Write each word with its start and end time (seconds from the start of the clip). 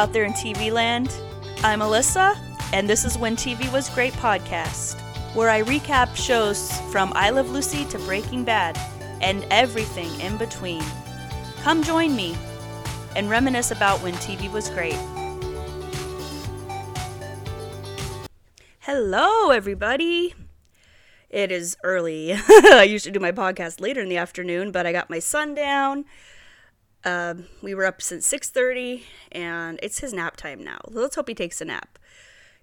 Out 0.00 0.14
there 0.14 0.24
in 0.24 0.32
TV 0.32 0.72
land. 0.72 1.14
I'm 1.62 1.80
Alyssa, 1.80 2.34
and 2.72 2.88
this 2.88 3.04
is 3.04 3.18
When 3.18 3.36
TV 3.36 3.70
Was 3.70 3.90
Great 3.90 4.14
podcast, 4.14 4.98
where 5.34 5.50
I 5.50 5.60
recap 5.60 6.16
shows 6.16 6.72
from 6.90 7.12
I 7.14 7.28
Love 7.28 7.50
Lucy 7.50 7.84
to 7.90 7.98
Breaking 7.98 8.42
Bad 8.42 8.80
and 9.20 9.44
everything 9.50 10.08
in 10.22 10.38
between. 10.38 10.82
Come 11.60 11.82
join 11.82 12.16
me 12.16 12.34
and 13.14 13.28
reminisce 13.28 13.72
about 13.72 14.02
when 14.02 14.14
TV 14.14 14.50
was 14.50 14.70
great. 14.70 14.96
Hello, 18.78 19.50
everybody. 19.50 20.34
It 21.28 21.52
is 21.52 21.76
early. 21.84 22.32
I 22.48 22.86
usually 22.88 23.12
do 23.12 23.20
my 23.20 23.32
podcast 23.32 23.82
later 23.82 24.00
in 24.00 24.08
the 24.08 24.16
afternoon, 24.16 24.72
but 24.72 24.86
I 24.86 24.92
got 24.92 25.10
my 25.10 25.18
son 25.18 25.54
down. 25.54 26.06
Um, 27.04 27.46
we 27.62 27.74
were 27.74 27.86
up 27.86 28.02
since 28.02 28.26
6:30, 28.26 29.04
and 29.32 29.78
it's 29.82 30.00
his 30.00 30.12
nap 30.12 30.36
time 30.36 30.62
now. 30.62 30.78
Let's 30.88 31.16
hope 31.16 31.28
he 31.28 31.34
takes 31.34 31.60
a 31.60 31.64
nap. 31.64 31.98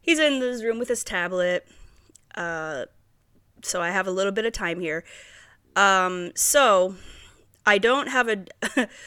He's 0.01 0.19
in 0.19 0.41
his 0.41 0.63
room 0.63 0.79
with 0.79 0.89
his 0.89 1.03
tablet, 1.03 1.67
uh, 2.35 2.85
so 3.63 3.81
I 3.81 3.89
have 3.89 4.07
a 4.07 4.11
little 4.11 4.31
bit 4.31 4.45
of 4.45 4.53
time 4.53 4.79
here. 4.79 5.03
Um, 5.75 6.31
so 6.35 6.95
I 7.65 7.79
don't 7.79 8.07
have 8.07 8.29
a 8.29 8.45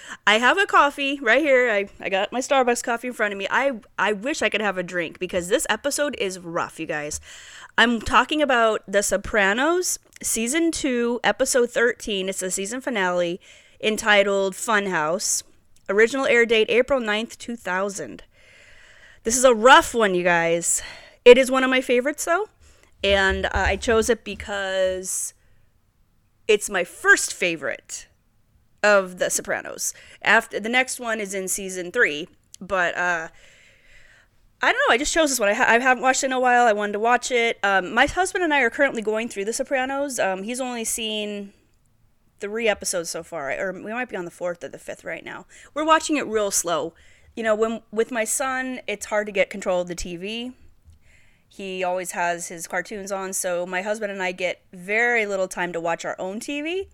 I 0.26 0.38
have 0.38 0.58
a 0.58 0.66
coffee 0.66 1.18
right 1.22 1.40
here. 1.40 1.70
I, 1.70 1.88
I 1.98 2.10
got 2.10 2.30
my 2.30 2.40
Starbucks 2.40 2.84
coffee 2.84 3.08
in 3.08 3.14
front 3.14 3.32
of 3.32 3.38
me. 3.38 3.46
I 3.50 3.80
I 3.98 4.12
wish 4.12 4.42
I 4.42 4.50
could 4.50 4.60
have 4.60 4.76
a 4.76 4.82
drink 4.82 5.18
because 5.18 5.48
this 5.48 5.66
episode 5.70 6.14
is 6.18 6.38
rough, 6.38 6.78
you 6.78 6.86
guys. 6.86 7.20
I'm 7.78 8.00
talking 8.00 8.42
about 8.42 8.82
The 8.86 9.02
Sopranos, 9.02 9.98
season 10.22 10.70
2, 10.72 11.20
episode 11.24 11.70
13. 11.70 12.28
It's 12.28 12.40
the 12.40 12.50
season 12.50 12.82
finale 12.82 13.40
entitled 13.82 14.54
Funhouse. 14.54 15.42
Original 15.88 16.26
air 16.26 16.46
date 16.46 16.70
April 16.70 17.00
9th, 17.00 17.36
2000. 17.38 18.22
This 19.24 19.36
is 19.36 19.44
a 19.44 19.54
rough 19.54 19.94
one, 19.94 20.14
you 20.14 20.22
guys. 20.22 20.82
It 21.24 21.36
is 21.36 21.50
one 21.50 21.64
of 21.64 21.70
my 21.70 21.80
favorites 21.80 22.24
though, 22.24 22.48
and 23.04 23.46
uh, 23.46 23.50
I 23.52 23.76
chose 23.76 24.08
it 24.08 24.24
because 24.24 25.34
it's 26.48 26.70
my 26.70 26.84
first 26.84 27.32
favorite 27.32 28.06
of 28.82 29.18
The 29.18 29.28
Sopranos. 29.28 29.92
After 30.22 30.58
the 30.58 30.68
next 30.68 30.98
one 30.98 31.20
is 31.20 31.34
in 31.34 31.48
season 31.48 31.92
three, 31.92 32.28
but 32.60 32.96
uh, 32.96 33.28
I 34.62 34.72
don't 34.72 34.82
know. 34.88 34.94
I 34.94 34.98
just 34.98 35.12
chose 35.12 35.30
this 35.30 35.40
one. 35.40 35.48
I, 35.48 35.54
ha- 35.54 35.66
I 35.68 35.78
haven't 35.78 36.02
watched 36.02 36.22
it 36.22 36.26
in 36.26 36.32
a 36.32 36.40
while. 36.40 36.66
I 36.66 36.72
wanted 36.72 36.92
to 36.92 36.98
watch 37.00 37.30
it. 37.30 37.58
Um, 37.62 37.92
my 37.92 38.06
husband 38.06 38.44
and 38.44 38.52
I 38.52 38.60
are 38.60 38.70
currently 38.70 39.02
going 39.02 39.28
through 39.28 39.46
The 39.46 39.52
Sopranos. 39.52 40.18
Um, 40.18 40.42
he's 40.42 40.60
only 40.60 40.84
seen 40.84 41.52
three 42.40 42.68
episodes 42.68 43.10
so 43.10 43.22
far, 43.22 43.52
or 43.52 43.72
we 43.72 43.92
might 43.92 44.08
be 44.08 44.16
on 44.16 44.24
the 44.24 44.30
fourth 44.30 44.64
or 44.64 44.68
the 44.68 44.78
fifth 44.78 45.04
right 45.04 45.24
now. 45.24 45.46
We're 45.74 45.84
watching 45.84 46.16
it 46.16 46.26
real 46.26 46.50
slow. 46.50 46.94
You 47.36 47.42
know, 47.42 47.54
when 47.54 47.82
with 47.92 48.10
my 48.10 48.24
son, 48.24 48.80
it's 48.86 49.06
hard 49.06 49.26
to 49.26 49.32
get 49.32 49.50
control 49.50 49.80
of 49.80 49.88
the 49.88 49.94
TV. 49.94 50.54
He 51.48 51.82
always 51.82 52.12
has 52.12 52.48
his 52.48 52.66
cartoons 52.66 53.10
on, 53.10 53.32
so 53.32 53.66
my 53.66 53.82
husband 53.82 54.12
and 54.12 54.22
I 54.22 54.32
get 54.32 54.62
very 54.72 55.26
little 55.26 55.48
time 55.48 55.72
to 55.72 55.80
watch 55.80 56.04
our 56.04 56.16
own 56.18 56.40
TV. 56.40 56.88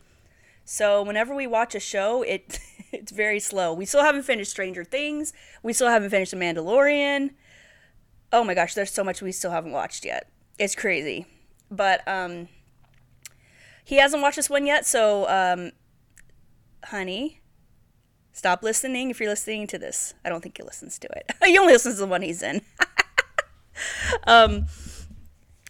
So 0.64 1.02
whenever 1.02 1.34
we 1.34 1.46
watch 1.46 1.74
a 1.74 1.80
show, 1.80 2.22
it 2.22 2.58
it's 2.92 3.12
very 3.12 3.40
slow. 3.40 3.72
We 3.72 3.86
still 3.86 4.02
haven't 4.02 4.24
finished 4.24 4.50
Stranger 4.50 4.84
Things. 4.84 5.32
We 5.62 5.72
still 5.72 5.88
haven't 5.88 6.10
finished 6.10 6.32
The 6.32 6.36
Mandalorian. 6.36 7.30
Oh 8.32 8.44
my 8.44 8.54
gosh, 8.54 8.74
there's 8.74 8.92
so 8.92 9.04
much 9.04 9.22
we 9.22 9.32
still 9.32 9.52
haven't 9.52 9.72
watched 9.72 10.04
yet. 10.04 10.30
It's 10.58 10.74
crazy. 10.74 11.26
But 11.70 12.06
um 12.08 12.48
he 13.86 13.98
hasn't 13.98 14.20
watched 14.20 14.34
this 14.34 14.50
one 14.50 14.66
yet, 14.66 14.84
so 14.84 15.28
um 15.28 15.70
honey, 16.86 17.40
stop 18.32 18.64
listening 18.64 19.10
if 19.10 19.20
you're 19.20 19.30
listening 19.30 19.68
to 19.68 19.78
this. 19.78 20.12
I 20.24 20.28
don't 20.28 20.40
think 20.42 20.56
he 20.56 20.64
listens 20.64 20.98
to 20.98 21.08
it. 21.16 21.30
he 21.44 21.56
only 21.56 21.72
listens 21.72 21.94
to 21.94 22.00
the 22.00 22.06
one 22.08 22.22
he's 22.22 22.42
in. 22.42 22.62
um 24.26 24.66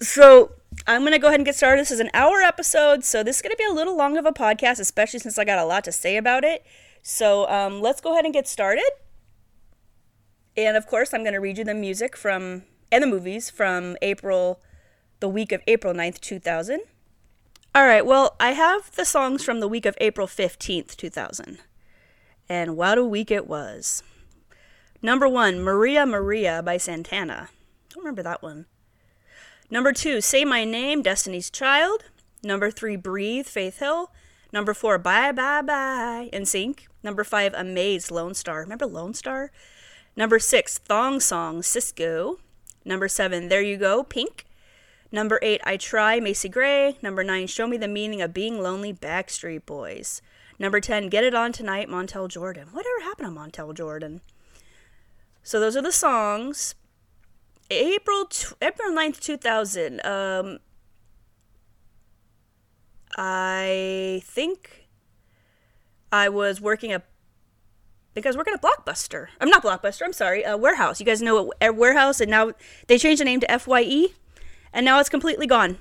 so 0.01 0.53
I'm 0.87 1.03
going 1.03 1.13
to 1.13 1.19
go 1.19 1.29
ahead 1.29 1.41
and 1.41 1.45
get 1.45 1.57
started. 1.57 1.81
This 1.81 1.91
is 1.91 2.01
an 2.01 2.11
hour 2.15 2.41
episode, 2.41 3.05
so 3.05 3.23
this 3.23 3.37
is 3.37 3.43
going 3.43 3.53
to 3.53 3.57
be 3.57 3.65
a 3.71 3.75
little 3.75 3.97
long 3.97 4.17
of 4.17 4.25
a 4.25 4.33
podcast, 4.33 4.81
especially 4.81 5.21
since 5.21 5.39
I 5.39 5.45
got 5.45 5.59
a 5.59 5.65
lot 5.65 5.85
to 5.85 5.93
say 5.93 6.17
about 6.17 6.43
it. 6.43 6.65
So 7.03 7.49
um, 7.49 7.81
let's 7.81 8.01
go 8.01 8.13
ahead 8.13 8.25
and 8.25 8.33
get 8.33 8.49
started. 8.49 8.91
And 10.57 10.77
of 10.77 10.87
course, 10.87 11.13
I'm 11.13 11.23
going 11.23 11.35
to 11.35 11.41
read 11.41 11.59
you 11.59 11.65
the 11.65 11.75
music 11.75 12.17
from, 12.17 12.65
and 12.91 13.03
the 13.03 13.07
movies 13.07 13.51
from 13.51 13.97
April, 14.01 14.61
the 15.21 15.29
week 15.29 15.53
of 15.53 15.63
April 15.67 15.93
9th, 15.93 16.21
2000. 16.21 16.81
All 17.77 17.85
right, 17.85 18.07
well, 18.07 18.37
I 18.41 18.53
have 18.53 18.91
the 18.93 19.05
songs 19.05 19.45
from 19.45 19.61
the 19.61 19.69
week 19.69 19.85
of 19.85 19.99
April 20.01 20.27
15th, 20.27 20.97
2000. 20.97 21.59
And 22.49 22.75
what 22.75 22.97
a 22.97 23.05
week 23.05 23.31
it 23.31 23.47
was. 23.47 24.03
Number 25.03 25.29
one, 25.29 25.61
Maria 25.61 26.07
Maria 26.07 26.63
by 26.63 26.79
Santana. 26.79 27.51
Don't 27.91 28.03
remember 28.03 28.23
that 28.23 28.43
one. 28.43 28.65
Number 29.71 29.93
two, 29.93 30.23
Say 30.23 30.43
My 30.43 30.65
Name, 30.65 31.03
Destiny's 31.03 31.51
Child. 31.51 32.05
Number 32.43 32.71
three, 32.71 32.97
Breathe, 32.97 33.47
Faith 33.47 33.79
Hill. 33.79 34.11
Number 34.55 34.73
four, 34.73 34.97
Bye 34.97 35.33
Bye 35.33 35.61
Bye, 35.61 36.31
NSYNC. 36.33 36.87
Number 37.03 37.25
five, 37.25 37.53
Amaze, 37.53 38.09
Lonestar. 38.09 38.61
Remember 38.61 38.87
Lonestar? 38.87 39.51
Number 40.17 40.39
six, 40.39 40.79
Thong 40.79 41.21
Song, 41.21 41.61
Sisqó. 41.61 42.39
Number 42.87 43.07
seven, 43.07 43.49
There 43.49 43.61
You 43.61 43.77
Go, 43.77 44.03
Pink. 44.03 44.46
Number 45.13 45.39
eight, 45.43 45.61
I 45.65 45.77
Try, 45.77 46.21
Macy 46.21 46.49
Gray. 46.49 46.99
Number 47.01 47.23
nine, 47.23 47.47
Show 47.47 47.67
Me 47.67 47.77
the 47.77 47.89
Meaning 47.89 48.21
of 48.23 48.35
Being 48.35 48.61
Lonely, 48.61 48.93
Backstreet 48.93 49.65
Boys. 49.67 50.21
Number 50.59 50.81
10, 50.81 51.09
Get 51.09 51.25
It 51.25 51.35
On 51.35 51.53
Tonight, 51.53 51.89
Montell 51.89 52.29
Jordan. 52.29 52.69
Whatever 52.73 53.03
happened 53.03 53.29
to 53.29 53.41
Montell 53.41 53.75
Jordan? 53.75 54.21
So 55.43 55.61
those 55.61 55.77
are 55.77 55.83
the 55.83 55.93
songs. 55.93 56.75
April 57.71 58.29
April 58.63 58.93
9th, 58.93 59.21
2000. 59.21 60.05
Um, 60.05 60.59
I 63.17 64.23
think 64.25 64.89
I 66.13 66.29
was 66.29 66.61
working 66.61 66.93
a 66.93 67.03
because 68.15 68.37
working 68.37 68.55
at 68.55 68.63
Blockbuster. 68.63 69.29
I'm 69.41 69.51
not 69.51 69.63
Blockbuster. 69.63 70.03
I'm 70.05 70.13
sorry, 70.13 70.43
a 70.43 70.57
Wherehouse. 70.57 71.01
You 71.01 71.07
guys 71.07 71.21
know 71.21 71.53
a 71.61 71.71
Wherehouse, 71.71 72.21
and 72.21 72.31
now 72.31 72.53
they 72.87 72.99
changed 72.99 73.21
the 73.21 73.25
name 73.25 73.41
to 73.41 73.59
Fye, 73.59 74.07
and 74.77 74.85
now 74.85 75.01
it's 75.01 75.09
completely 75.09 75.47
gone. 75.47 75.79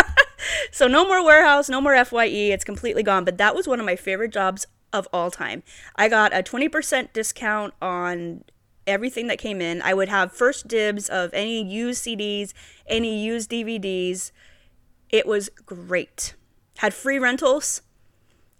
so 0.70 0.86
no 0.86 1.08
more 1.08 1.24
Wherehouse, 1.24 1.70
no 1.70 1.80
more 1.80 2.04
Fye. 2.04 2.26
It's 2.26 2.62
completely 2.62 3.02
gone. 3.02 3.24
But 3.24 3.38
that 3.38 3.54
was 3.54 3.66
one 3.66 3.80
of 3.80 3.86
my 3.86 3.96
favorite 3.96 4.32
jobs 4.32 4.66
of 4.92 5.08
all 5.14 5.30
time. 5.30 5.62
I 5.96 6.10
got 6.10 6.34
a 6.34 6.42
20% 6.42 7.14
discount 7.14 7.72
on 7.80 8.44
everything 8.86 9.28
that 9.28 9.38
came 9.38 9.62
in. 9.62 9.80
I 9.80 9.94
would 9.94 10.10
have 10.10 10.30
first 10.30 10.68
dibs 10.68 11.08
of 11.08 11.32
any 11.32 11.64
used 11.64 12.04
CDs, 12.04 12.52
any 12.86 13.18
used 13.18 13.50
DVDs. 13.50 14.30
It 15.08 15.26
was 15.26 15.48
great. 15.64 16.34
Had 16.78 16.92
free 16.92 17.18
rentals. 17.18 17.80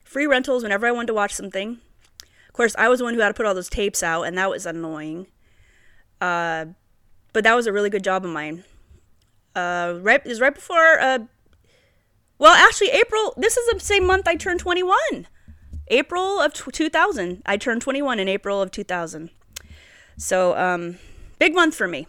Free 0.02 0.26
rentals 0.26 0.62
whenever 0.62 0.86
I 0.86 0.92
wanted 0.92 1.08
to 1.08 1.14
watch 1.14 1.34
something. 1.34 1.76
Of 2.48 2.54
course, 2.54 2.74
I 2.78 2.88
was 2.88 3.00
the 3.00 3.04
one 3.04 3.12
who 3.12 3.20
had 3.20 3.28
to 3.28 3.34
put 3.34 3.44
all 3.44 3.54
those 3.54 3.68
tapes 3.68 4.02
out, 4.02 4.22
and 4.22 4.38
that 4.38 4.48
was 4.48 4.64
annoying. 4.64 5.26
Uh, 6.22 6.66
but 7.34 7.44
that 7.44 7.54
was 7.54 7.66
a 7.66 7.72
really 7.72 7.90
good 7.90 8.02
job 8.02 8.24
of 8.24 8.30
mine. 8.30 8.64
Uh, 9.54 9.98
right, 10.00 10.24
was 10.24 10.40
right 10.40 10.54
before. 10.54 11.00
Uh, 11.00 11.20
well, 12.38 12.54
actually, 12.54 12.90
April. 12.90 13.34
This 13.36 13.56
is 13.56 13.72
the 13.72 13.80
same 13.80 14.06
month 14.06 14.28
I 14.28 14.36
turned 14.36 14.60
21. 14.60 15.26
April 15.88 16.40
of 16.40 16.52
2000. 16.52 17.42
I 17.46 17.56
turned 17.56 17.82
21 17.82 18.18
in 18.20 18.28
April 18.28 18.60
of 18.62 18.70
2000. 18.70 19.30
So, 20.16 20.56
um, 20.56 20.98
big 21.38 21.54
month 21.54 21.74
for 21.74 21.88
me. 21.88 22.06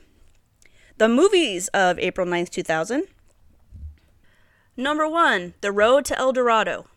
The 0.98 1.08
movies 1.08 1.70
of 1.70 1.98
April 2.00 2.28
9th, 2.28 2.50
2000. 2.50 3.06
Number 4.76 5.08
one, 5.08 5.54
The 5.62 5.72
Road 5.72 6.06
to 6.06 6.18
El 6.18 6.34
Dorado. 6.34 6.88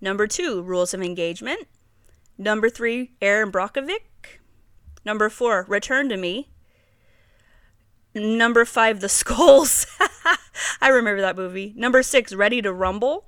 Number 0.00 0.26
two, 0.26 0.62
Rules 0.62 0.92
of 0.92 1.02
Engagement. 1.02 1.68
Number 2.36 2.68
three, 2.68 3.12
Erin 3.20 3.52
Brockovich. 3.52 4.40
Number 5.04 5.28
four, 5.28 5.64
Return 5.68 6.08
to 6.08 6.16
Me. 6.16 6.48
Number 8.14 8.64
five, 8.64 9.00
The 9.00 9.08
Skulls. 9.08 9.86
I 10.80 10.88
remember 10.88 11.20
that 11.22 11.36
movie. 11.36 11.72
Number 11.76 12.02
six, 12.02 12.34
Ready 12.34 12.60
to 12.62 12.72
Rumble. 12.72 13.24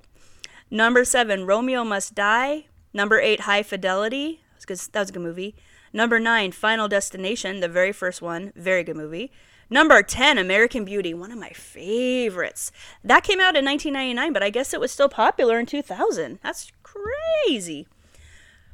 Number 0.71 1.05
seven, 1.05 1.47
Romeo 1.47 1.85
Must 1.85 2.15
Die. 2.15 2.67
Number 2.93 3.21
eight, 3.21 3.41
High 3.41 3.63
Fidelity. 3.63 4.43
That 4.67 4.69
was, 4.69 5.11
a 5.11 5.13
good 5.13 5.23
movie. 5.23 5.55
Number 5.93 6.19
nine, 6.19 6.53
Final 6.53 6.89
Destination, 6.89 7.61
the 7.61 7.69
very 7.69 7.93
first 7.93 8.21
one. 8.21 8.53
Very 8.57 8.83
good 8.83 8.97
movie. 8.97 9.31
Number 9.71 10.03
10, 10.03 10.39
American 10.39 10.85
Beauty, 10.85 11.15
one 11.15 11.33
of 11.33 11.39
my 11.39 11.51
favorites. 11.51 12.71
That 13.03 13.25
came 13.25 13.41
out 13.41 13.57
in 13.57 13.65
1999, 13.65 14.33
but 14.33 14.43
I 14.43 14.51
guess 14.51 14.75
it 14.75 14.81
was 14.81 14.93
still 14.93 15.09
popular 15.09 15.59
in 15.59 15.67
2000. 15.67 16.39
That's 16.43 16.71
crazy. 16.83 17.87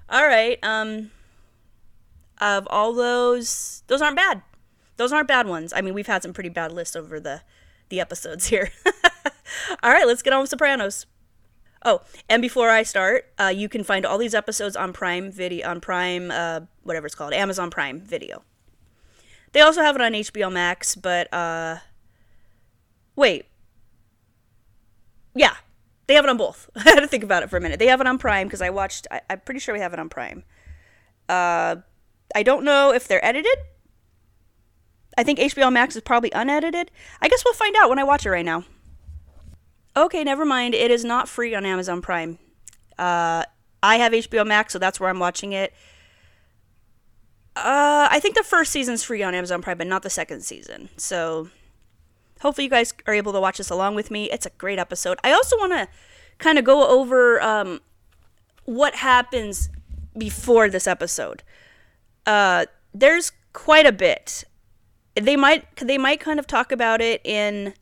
All 0.09 0.27
right. 0.27 0.59
Um, 0.63 1.11
of 2.41 2.67
all 2.71 2.93
those, 2.93 3.83
those 3.87 4.03
aren't 4.03 4.17
bad. 4.17 4.43
Those 5.01 5.15
aren't 5.15 5.29
bad 5.29 5.47
ones. 5.47 5.73
I 5.75 5.81
mean, 5.81 5.95
we've 5.95 6.07
had 6.07 6.23
some 6.23 6.35
pretty 6.35 6.51
bad 6.51 6.73
lists 6.73 6.95
over 6.95 7.19
the 7.19 7.41
the 7.89 8.01
episodes 8.03 8.49
here. 8.49 8.71
all 9.83 9.91
right, 9.91 10.07
let's 10.07 10.21
get 10.21 10.35
on 10.35 10.43
with 10.43 10.51
Sopranos. 10.51 11.07
Oh, 11.87 12.03
and 12.29 12.43
before 12.43 12.69
I 12.69 12.83
start, 12.83 13.33
uh, 13.41 13.47
you 13.47 13.67
can 13.67 13.83
find 13.83 14.05
all 14.05 14.19
these 14.19 14.35
episodes 14.35 14.77
on 14.77 14.93
Prime 14.93 15.33
Video, 15.33 15.67
on 15.67 15.81
Prime, 15.81 16.31
uh, 16.31 16.61
whatever 16.83 17.07
it's 17.07 17.15
called, 17.15 17.33
Amazon 17.33 17.71
Prime 17.71 17.99
Video. 17.99 18.43
They 19.53 19.63
also 19.63 19.81
have 19.81 19.97
it 19.97 20.03
on 20.03 20.13
HBO 20.13 20.53
Max, 20.53 20.95
but 20.97 21.33
uh, 21.33 21.79
wait, 23.17 23.47
yeah, 25.35 25.55
they 26.09 26.15
have 26.15 26.25
it 26.25 26.29
on 26.29 26.37
both. 26.37 26.69
I 26.77 26.83
had 26.83 27.01
to 27.01 27.07
think 27.07 27.25
about 27.25 27.43
it 27.43 27.49
for 27.49 27.57
a 27.57 27.61
minute. 27.63 27.79
They 27.79 27.87
have 27.87 28.03
it 28.03 28.07
on 28.07 28.19
Prime 28.19 28.49
because 28.49 28.61
I 28.61 28.69
watched. 28.69 29.07
I, 29.11 29.23
am 29.31 29.41
pretty 29.47 29.61
sure 29.61 29.73
we 29.73 29.81
have 29.81 29.95
it 29.95 29.99
on 29.99 30.11
Prime. 30.11 30.45
Uh, 31.27 31.77
I 32.35 32.43
don't 32.43 32.65
know 32.65 32.93
if 32.93 33.09
they're 33.09 33.25
edited. 33.25 33.57
I 35.17 35.23
think 35.23 35.39
HBO 35.39 35.73
Max 35.73 35.97
is 35.97 36.03
probably 36.03 36.31
unedited. 36.33 36.91
I 37.21 37.29
guess 37.29 37.45
we'll 37.45 37.55
find 37.55 37.75
out 37.77 37.89
when 37.89 37.99
I 37.99 38.05
watch 38.05 38.25
it 38.25 38.31
right 38.31 38.45
now. 38.45 38.65
Okay, 39.97 40.23
never 40.25 40.45
mind. 40.45 40.75
It 40.75 40.91
is 40.91 41.05
not 41.05 41.29
free 41.29 41.55
on 41.55 41.67
Amazon 41.67 42.01
Prime. 42.01 42.39
Uh, 42.99 43.45
I 43.83 43.97
have 43.97 44.13
HBO 44.13 44.47
Max, 44.47 44.73
so 44.73 44.79
that's 44.79 45.01
where 45.01 45.11
I'm 45.11 45.19
watching 45.19 45.53
it. 45.53 45.73
Uh, 47.57 48.09
I 48.11 48.21
think 48.21 48.37
the 48.37 48.43
first 48.43 48.71
season's 48.71 49.03
free 49.03 49.23
on 49.23 49.35
Amazon 49.35 49.63
Prime, 49.63 49.79
but 49.79 49.87
not 49.87 50.03
the 50.03 50.11
second 50.11 50.43
season. 50.43 50.89
So 50.97 51.49
hopefully 52.41 52.65
you 52.65 52.71
guys 52.71 52.95
are 53.07 53.15
able 53.15 53.33
to 53.33 53.41
watch 53.41 53.59
this 53.59 53.71
along 53.71 53.97
with 53.97 54.11
me. 54.11 54.31
It's 54.31 54.47
a 54.47 54.51
great 54.51 54.79
episode. 54.79 55.19
I 55.25 55.33
also 55.33 55.57
want 55.59 55.73
to 55.73 55.89
kind 56.39 56.59
of 56.59 56.65
go 56.65 56.87
over 56.89 57.43
um, 57.43 57.81
what 58.65 58.97
happens 58.97 59.69
before 60.17 60.69
this 60.69 60.87
episode. 60.87 61.43
Uh, 62.27 62.67
there's 62.95 63.33
quite 63.53 63.87
a 63.87 63.93
bit. 63.93 64.45
They 65.21 65.37
might 65.37 65.77
they 65.77 65.99
might 65.99 66.21
kind 66.21 66.39
of 66.39 66.47
talk 66.47 66.73
about 66.73 67.01
it 67.01 67.21
in 67.25 67.75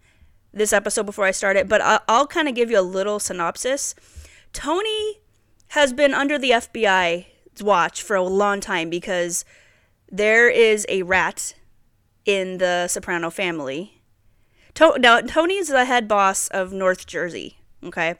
this 0.52 0.72
episode 0.72 1.06
before 1.06 1.24
I 1.24 1.30
start 1.30 1.56
it, 1.56 1.68
but 1.68 1.80
I'll, 1.80 2.00
I'll 2.08 2.26
kind 2.26 2.48
of 2.48 2.54
give 2.54 2.70
you 2.70 2.78
a 2.78 2.82
little 2.82 3.18
synopsis. 3.18 3.94
Tony 4.52 5.20
has 5.68 5.92
been 5.92 6.14
under 6.14 6.38
the 6.38 6.50
FBI's 6.50 7.62
watch 7.62 8.02
for 8.02 8.16
a 8.16 8.22
long 8.22 8.60
time 8.60 8.90
because 8.90 9.44
there 10.10 10.48
is 10.48 10.86
a 10.88 11.02
rat 11.02 11.54
in 12.24 12.58
the 12.58 12.88
Soprano 12.88 13.30
family. 13.30 14.02
To- 14.74 14.98
now, 14.98 15.20
Tony's 15.20 15.68
the 15.68 15.84
head 15.84 16.08
boss 16.08 16.48
of 16.48 16.72
North 16.72 17.06
Jersey, 17.06 17.58
okay? 17.84 18.14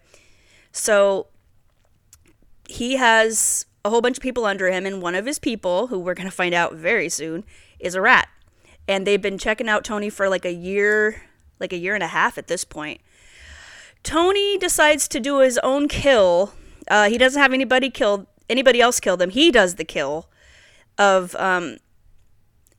So 0.72 1.28
he 2.68 2.96
has 2.96 3.66
a 3.84 3.90
whole 3.90 4.00
bunch 4.00 4.18
of 4.18 4.22
people 4.22 4.44
under 4.44 4.70
him, 4.70 4.84
and 4.84 5.00
one 5.00 5.14
of 5.14 5.24
his 5.24 5.38
people, 5.38 5.86
who 5.86 5.98
we're 5.98 6.14
to 6.14 6.30
find 6.30 6.54
out 6.54 6.74
very 6.74 7.08
soon, 7.08 7.44
is 7.78 7.94
a 7.94 8.00
rat. 8.00 8.28
And 8.88 9.06
they've 9.06 9.20
been 9.20 9.38
checking 9.38 9.68
out 9.68 9.84
Tony 9.84 10.10
for 10.10 10.28
like 10.28 10.44
a 10.44 10.52
year, 10.52 11.22
like 11.60 11.72
a 11.72 11.76
year 11.76 11.94
and 11.94 12.02
a 12.02 12.08
half 12.08 12.38
at 12.38 12.48
this 12.48 12.64
point. 12.64 13.00
Tony 14.02 14.56
decides 14.56 15.06
to 15.08 15.20
do 15.20 15.40
his 15.40 15.58
own 15.58 15.86
kill. 15.86 16.54
Uh, 16.88 17.08
he 17.10 17.18
doesn't 17.18 17.40
have 17.40 17.52
anybody 17.52 17.90
killed, 17.90 18.26
anybody 18.48 18.80
else 18.80 18.98
kill 18.98 19.16
them. 19.16 19.30
He 19.30 19.50
does 19.50 19.74
the 19.74 19.84
kill 19.84 20.30
of 20.96 21.36
um, 21.36 21.76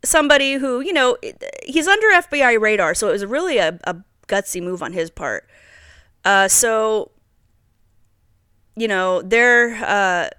somebody 0.04 0.54
who, 0.54 0.82
you 0.82 0.94
know, 0.94 1.18
he's 1.64 1.88
under 1.88 2.08
FBI 2.08 2.60
radar, 2.60 2.96
so 2.96 3.10
it 3.10 3.12
was 3.12 3.26
really 3.26 3.58
a, 3.58 3.80
a 3.84 3.96
gutsy 4.28 4.62
move 4.62 4.82
on 4.82 4.94
his 4.94 5.10
part. 5.10 5.48
Uh, 6.26 6.48
so, 6.48 7.12
you 8.76 8.88
know, 8.88 9.22
they're 9.22 9.76
uh, 9.86 10.30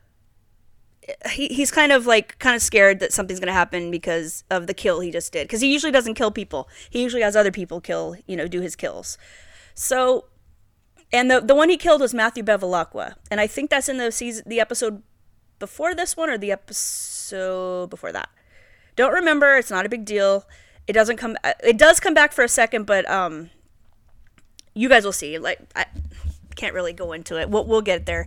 he, 1.30 1.48
he's 1.48 1.70
kind 1.70 1.92
of 1.92 2.06
like 2.06 2.38
kind 2.38 2.56
of 2.56 2.62
scared 2.62 3.00
that 3.00 3.12
something's 3.12 3.40
going 3.40 3.48
to 3.48 3.52
happen 3.52 3.90
because 3.90 4.44
of 4.50 4.66
the 4.66 4.74
kill 4.74 5.00
he 5.00 5.10
just 5.10 5.32
did. 5.32 5.46
Because 5.46 5.60
he 5.60 5.72
usually 5.72 5.92
doesn't 5.92 6.14
kill 6.14 6.30
people. 6.30 6.68
He 6.88 7.02
usually 7.02 7.22
has 7.22 7.36
other 7.36 7.52
people 7.52 7.80
kill 7.80 8.16
you 8.26 8.36
know 8.36 8.46
do 8.46 8.60
his 8.60 8.76
kills. 8.76 9.18
So 9.74 10.26
and 11.12 11.30
the 11.30 11.40
the 11.40 11.54
one 11.54 11.68
he 11.68 11.76
killed 11.76 12.00
was 12.00 12.14
Matthew 12.14 12.42
Bevilacqua. 12.42 13.14
And 13.30 13.40
I 13.40 13.46
think 13.46 13.70
that's 13.70 13.88
in 13.88 13.98
the 13.98 14.12
season 14.12 14.44
the 14.46 14.60
episode 14.60 15.02
before 15.58 15.94
this 15.94 16.16
one 16.16 16.30
or 16.30 16.38
the 16.38 16.52
episode 16.52 17.90
before 17.90 18.12
that. 18.12 18.28
Don't 18.96 19.12
remember. 19.12 19.56
It's 19.56 19.70
not 19.70 19.86
a 19.86 19.88
big 19.88 20.04
deal. 20.04 20.44
It 20.86 20.92
doesn't 20.92 21.16
come 21.16 21.36
it 21.62 21.78
does 21.78 22.00
come 22.00 22.14
back 22.14 22.32
for 22.32 22.44
a 22.44 22.48
second 22.48 22.84
but 22.84 23.08
um 23.10 23.50
you 24.74 24.88
guys 24.88 25.04
will 25.04 25.12
see. 25.12 25.38
Like 25.38 25.60
I 25.74 25.86
can't 26.56 26.74
really 26.74 26.92
go 26.92 27.12
into 27.12 27.40
it. 27.40 27.48
We'll, 27.50 27.64
we'll 27.64 27.82
get 27.82 28.06
there. 28.06 28.26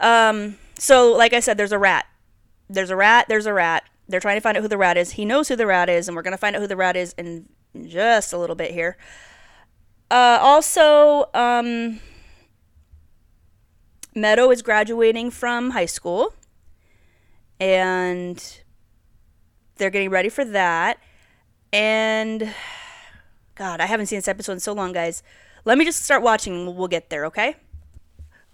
Um 0.00 0.56
so, 0.78 1.12
like 1.12 1.32
I 1.32 1.40
said, 1.40 1.56
there's 1.56 1.72
a 1.72 1.78
rat. 1.78 2.06
There's 2.68 2.90
a 2.90 2.96
rat. 2.96 3.26
There's 3.28 3.46
a 3.46 3.52
rat. 3.52 3.84
They're 4.08 4.20
trying 4.20 4.36
to 4.36 4.40
find 4.40 4.56
out 4.56 4.62
who 4.62 4.68
the 4.68 4.78
rat 4.78 4.96
is. 4.96 5.12
He 5.12 5.24
knows 5.24 5.48
who 5.48 5.56
the 5.56 5.66
rat 5.66 5.88
is, 5.88 6.08
and 6.08 6.16
we're 6.16 6.22
going 6.22 6.32
to 6.32 6.38
find 6.38 6.54
out 6.54 6.62
who 6.62 6.68
the 6.68 6.76
rat 6.76 6.96
is 6.96 7.14
in 7.18 7.48
just 7.86 8.32
a 8.32 8.38
little 8.38 8.56
bit 8.56 8.72
here. 8.72 8.96
Uh, 10.10 10.38
also, 10.40 11.28
um, 11.34 12.00
Meadow 14.14 14.50
is 14.50 14.62
graduating 14.62 15.30
from 15.30 15.70
high 15.70 15.86
school, 15.86 16.34
and 17.58 18.60
they're 19.76 19.90
getting 19.90 20.10
ready 20.10 20.28
for 20.28 20.44
that. 20.44 20.98
And 21.72 22.54
God, 23.56 23.80
I 23.80 23.86
haven't 23.86 24.06
seen 24.06 24.18
this 24.18 24.28
episode 24.28 24.52
in 24.52 24.60
so 24.60 24.72
long, 24.72 24.92
guys. 24.92 25.22
Let 25.64 25.78
me 25.78 25.84
just 25.84 26.02
start 26.02 26.22
watching. 26.22 26.76
We'll 26.76 26.88
get 26.88 27.10
there, 27.10 27.26
okay? 27.26 27.56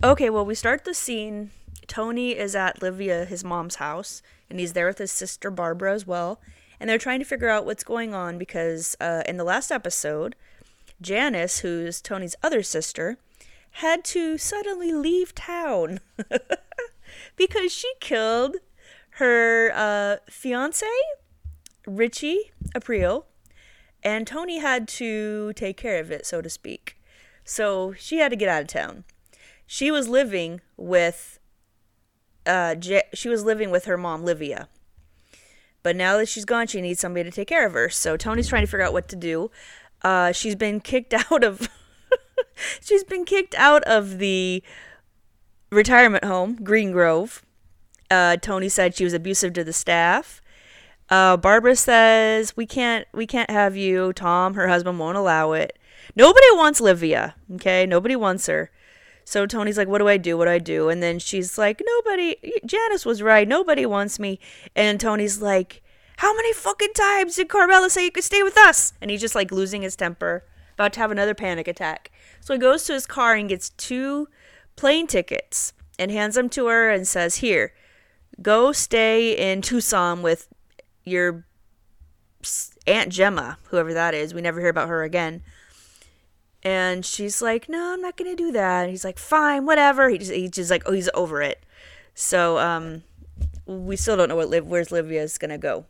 Okay, 0.02 0.30
well, 0.30 0.46
we 0.46 0.54
start 0.54 0.84
the 0.84 0.94
scene 0.94 1.50
Tony 1.92 2.30
is 2.30 2.56
at 2.56 2.80
Livia, 2.80 3.26
his 3.26 3.44
mom's 3.44 3.74
house, 3.74 4.22
and 4.48 4.58
he's 4.58 4.72
there 4.72 4.86
with 4.86 4.96
his 4.96 5.12
sister 5.12 5.50
Barbara 5.50 5.92
as 5.92 6.06
well. 6.06 6.40
And 6.80 6.88
they're 6.88 6.96
trying 6.96 7.18
to 7.18 7.26
figure 7.26 7.50
out 7.50 7.66
what's 7.66 7.84
going 7.84 8.14
on 8.14 8.38
because 8.38 8.96
uh, 8.98 9.24
in 9.28 9.36
the 9.36 9.44
last 9.44 9.70
episode, 9.70 10.34
Janice, 11.02 11.58
who's 11.58 12.00
Tony's 12.00 12.34
other 12.42 12.62
sister, 12.62 13.18
had 13.72 14.04
to 14.04 14.38
suddenly 14.38 14.90
leave 14.90 15.34
town 15.34 16.00
because 17.36 17.70
she 17.70 17.92
killed 18.00 18.56
her 19.16 19.70
uh, 19.74 20.16
fiance, 20.30 20.86
Richie 21.86 22.52
Aprile, 22.74 23.26
and 24.02 24.26
Tony 24.26 24.60
had 24.60 24.88
to 24.88 25.52
take 25.52 25.76
care 25.76 26.00
of 26.00 26.10
it, 26.10 26.24
so 26.24 26.40
to 26.40 26.48
speak. 26.48 26.96
So 27.44 27.92
she 27.92 28.16
had 28.16 28.30
to 28.30 28.36
get 28.36 28.48
out 28.48 28.62
of 28.62 28.68
town. 28.68 29.04
She 29.66 29.90
was 29.90 30.08
living 30.08 30.62
with 30.78 31.38
uh, 32.46 32.74
J- 32.74 33.04
she 33.14 33.28
was 33.28 33.44
living 33.44 33.70
with 33.70 33.84
her 33.86 33.96
mom, 33.96 34.24
Livia. 34.24 34.68
But 35.82 35.96
now 35.96 36.16
that 36.16 36.28
she's 36.28 36.44
gone, 36.44 36.66
she 36.66 36.80
needs 36.80 37.00
somebody 37.00 37.24
to 37.24 37.34
take 37.34 37.48
care 37.48 37.66
of 37.66 37.72
her. 37.72 37.88
So 37.88 38.16
Tony's 38.16 38.48
trying 38.48 38.62
to 38.62 38.66
figure 38.66 38.84
out 38.84 38.92
what 38.92 39.08
to 39.08 39.16
do. 39.16 39.50
Uh, 40.02 40.32
she's 40.32 40.54
been 40.54 40.80
kicked 40.80 41.14
out 41.30 41.44
of. 41.44 41.68
she's 42.80 43.04
been 43.04 43.24
kicked 43.24 43.54
out 43.56 43.82
of 43.84 44.18
the 44.18 44.62
retirement 45.70 46.24
home, 46.24 46.56
Green 46.62 46.92
Grove. 46.92 47.42
Uh, 48.10 48.36
Tony 48.36 48.68
said 48.68 48.94
she 48.94 49.04
was 49.04 49.14
abusive 49.14 49.52
to 49.54 49.64
the 49.64 49.72
staff. 49.72 50.40
Uh, 51.08 51.36
Barbara 51.36 51.76
says 51.76 52.56
we 52.56 52.66
can't 52.66 53.06
we 53.12 53.26
can't 53.26 53.50
have 53.50 53.76
you. 53.76 54.12
Tom, 54.12 54.54
her 54.54 54.68
husband, 54.68 54.98
won't 54.98 55.16
allow 55.16 55.52
it. 55.52 55.78
Nobody 56.14 56.46
wants 56.52 56.80
Livia. 56.80 57.34
Okay, 57.54 57.86
nobody 57.86 58.16
wants 58.16 58.46
her. 58.46 58.70
So 59.24 59.46
Tony's 59.46 59.78
like, 59.78 59.88
What 59.88 59.98
do 59.98 60.08
I 60.08 60.16
do? 60.16 60.36
What 60.36 60.46
do 60.46 60.50
I 60.50 60.58
do? 60.58 60.88
And 60.88 61.02
then 61.02 61.18
she's 61.18 61.58
like, 61.58 61.82
Nobody, 61.84 62.36
Janice 62.64 63.04
was 63.04 63.22
right. 63.22 63.46
Nobody 63.46 63.86
wants 63.86 64.18
me. 64.18 64.38
And 64.74 65.00
Tony's 65.00 65.40
like, 65.40 65.82
How 66.18 66.34
many 66.34 66.52
fucking 66.52 66.92
times 66.94 67.36
did 67.36 67.48
Carmela 67.48 67.90
say 67.90 68.04
you 68.04 68.12
could 68.12 68.24
stay 68.24 68.42
with 68.42 68.56
us? 68.56 68.92
And 69.00 69.10
he's 69.10 69.20
just 69.20 69.34
like 69.34 69.50
losing 69.50 69.82
his 69.82 69.96
temper, 69.96 70.44
about 70.74 70.92
to 70.94 71.00
have 71.00 71.10
another 71.10 71.34
panic 71.34 71.68
attack. 71.68 72.10
So 72.40 72.54
he 72.54 72.58
goes 72.58 72.84
to 72.84 72.94
his 72.94 73.06
car 73.06 73.34
and 73.34 73.48
gets 73.48 73.70
two 73.70 74.28
plane 74.76 75.06
tickets 75.06 75.72
and 75.98 76.10
hands 76.10 76.34
them 76.34 76.48
to 76.50 76.66
her 76.66 76.90
and 76.90 77.06
says, 77.06 77.36
Here, 77.36 77.72
go 78.40 78.72
stay 78.72 79.32
in 79.32 79.62
Tucson 79.62 80.22
with 80.22 80.48
your 81.04 81.46
Aunt 82.86 83.10
Gemma, 83.10 83.58
whoever 83.68 83.94
that 83.94 84.14
is. 84.14 84.34
We 84.34 84.40
never 84.40 84.60
hear 84.60 84.68
about 84.70 84.88
her 84.88 85.02
again. 85.02 85.42
And 86.62 87.04
she's 87.04 87.42
like, 87.42 87.68
"No, 87.68 87.92
I'm 87.92 88.00
not 88.00 88.16
gonna 88.16 88.36
do 88.36 88.52
that." 88.52 88.82
And 88.82 88.90
he's 88.90 89.04
like, 89.04 89.18
"Fine, 89.18 89.66
whatever." 89.66 90.08
He 90.08 90.18
just, 90.18 90.32
he's 90.32 90.50
just 90.50 90.70
like, 90.70 90.82
"Oh, 90.86 90.92
he's 90.92 91.10
over 91.14 91.42
it." 91.42 91.64
So 92.14 92.58
um, 92.58 93.02
we 93.66 93.96
still 93.96 94.16
don't 94.16 94.28
know 94.28 94.36
what 94.36 94.48
Liv, 94.48 94.66
where's 94.66 94.92
Livia's 94.92 95.38
gonna 95.38 95.58
go. 95.58 95.86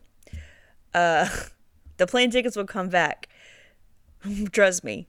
Uh, 0.93 1.29
the 1.97 2.07
plane 2.07 2.31
tickets 2.31 2.55
will 2.55 2.65
come 2.65 2.89
back. 2.89 3.27
Trust 4.51 4.83
me. 4.83 5.07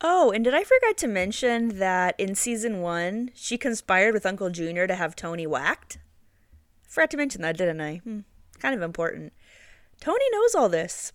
Oh, 0.00 0.30
and 0.30 0.44
did 0.44 0.54
I 0.54 0.62
forget 0.62 0.98
to 0.98 1.06
mention 1.06 1.78
that 1.78 2.14
in 2.18 2.34
season 2.34 2.82
one, 2.82 3.30
she 3.34 3.56
conspired 3.56 4.12
with 4.12 4.26
Uncle 4.26 4.50
Junior 4.50 4.86
to 4.86 4.94
have 4.94 5.16
Tony 5.16 5.46
whacked? 5.46 5.98
Forgot 6.86 7.10
to 7.12 7.16
mention 7.16 7.42
that, 7.42 7.56
didn't 7.56 7.80
I? 7.80 7.96
Hmm, 7.96 8.20
kind 8.58 8.74
of 8.74 8.82
important. 8.82 9.32
Tony 10.00 10.24
knows 10.32 10.54
all 10.54 10.68
this 10.68 11.12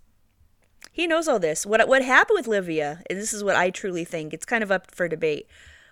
he 0.92 1.08
knows 1.08 1.28
all 1.28 1.40
this. 1.40 1.66
What 1.66 1.88
what 1.88 2.04
happened 2.04 2.38
with 2.38 2.48
Livia, 2.48 3.02
and 3.10 3.20
this 3.20 3.34
is 3.34 3.44
what 3.44 3.56
I 3.56 3.70
truly 3.70 4.06
think, 4.06 4.34
it's 4.34 4.46
kind 4.46 4.64
of 4.64 4.72
up 4.72 4.92
for 4.92 5.08
debate. 5.08 5.48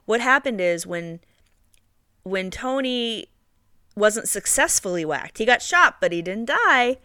What 0.06 0.22
happened 0.22 0.60
is 0.62 0.88
when 0.88 1.20
when 2.24 2.52
Tony 2.52 3.28
wasn't 3.96 4.28
successfully 4.30 5.06
whacked, 5.06 5.38
he 5.38 5.46
got 5.46 5.62
shot, 5.62 6.00
but 6.02 6.12
he 6.12 6.22
didn't 6.22 6.46
die. 6.50 6.98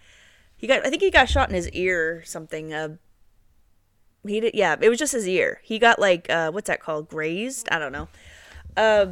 He 0.57 0.67
got 0.67 0.87
I 0.87 0.91
think 0.91 1.03
he 1.03 1.11
got 1.11 1.29
shot 1.29 1.49
in 1.49 1.55
his 1.55 1.69
ear 1.71 2.19
or 2.19 2.25
something. 2.25 2.73
Uh, 2.73 2.97
he 4.27 4.41
did 4.41 4.55
yeah, 4.55 4.77
it 4.81 4.89
was 4.89 4.99
just 4.99 5.13
his 5.13 5.29
ear. 5.29 5.61
He 5.63 5.79
got 5.79 5.99
like 5.99 6.31
uh, 6.31 6.51
what's 6.51 6.69
that 6.69 6.81
called? 6.81 7.09
Grazed? 7.09 7.69
I 7.71 7.79
don't 7.79 7.93
know. 7.93 8.09
uh, 8.77 9.07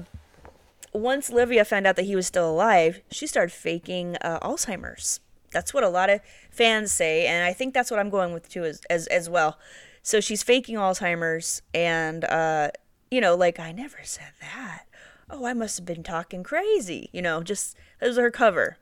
once 0.92 1.30
Livia 1.30 1.64
found 1.64 1.86
out 1.86 1.96
that 1.96 2.04
he 2.04 2.14
was 2.16 2.26
still 2.26 2.50
alive, 2.50 3.00
she 3.10 3.26
started 3.26 3.52
faking 3.52 4.16
uh, 4.20 4.38
Alzheimer's. 4.40 5.20
That's 5.52 5.74
what 5.74 5.84
a 5.84 5.88
lot 5.88 6.10
of 6.10 6.20
fans 6.50 6.92
say, 6.92 7.26
and 7.26 7.44
I 7.44 7.52
think 7.52 7.74
that's 7.74 7.90
what 7.90 8.00
I'm 8.00 8.10
going 8.10 8.32
with 8.32 8.48
too, 8.48 8.64
as 8.64 8.80
as, 8.88 9.06
as 9.08 9.28
well. 9.28 9.58
So 10.02 10.20
she's 10.20 10.42
faking 10.42 10.76
Alzheimer's, 10.76 11.62
and 11.72 12.24
uh, 12.24 12.70
you 13.10 13.20
know, 13.20 13.36
like 13.36 13.60
I 13.60 13.72
never 13.72 13.98
said 14.02 14.32
that. 14.40 14.86
Oh, 15.30 15.44
I 15.44 15.54
must 15.54 15.78
have 15.78 15.86
been 15.86 16.02
talking 16.02 16.42
crazy. 16.42 17.08
You 17.12 17.22
know, 17.22 17.42
just 17.42 17.76
that 18.00 18.08
was 18.08 18.16
her 18.16 18.30
cover. 18.30 18.78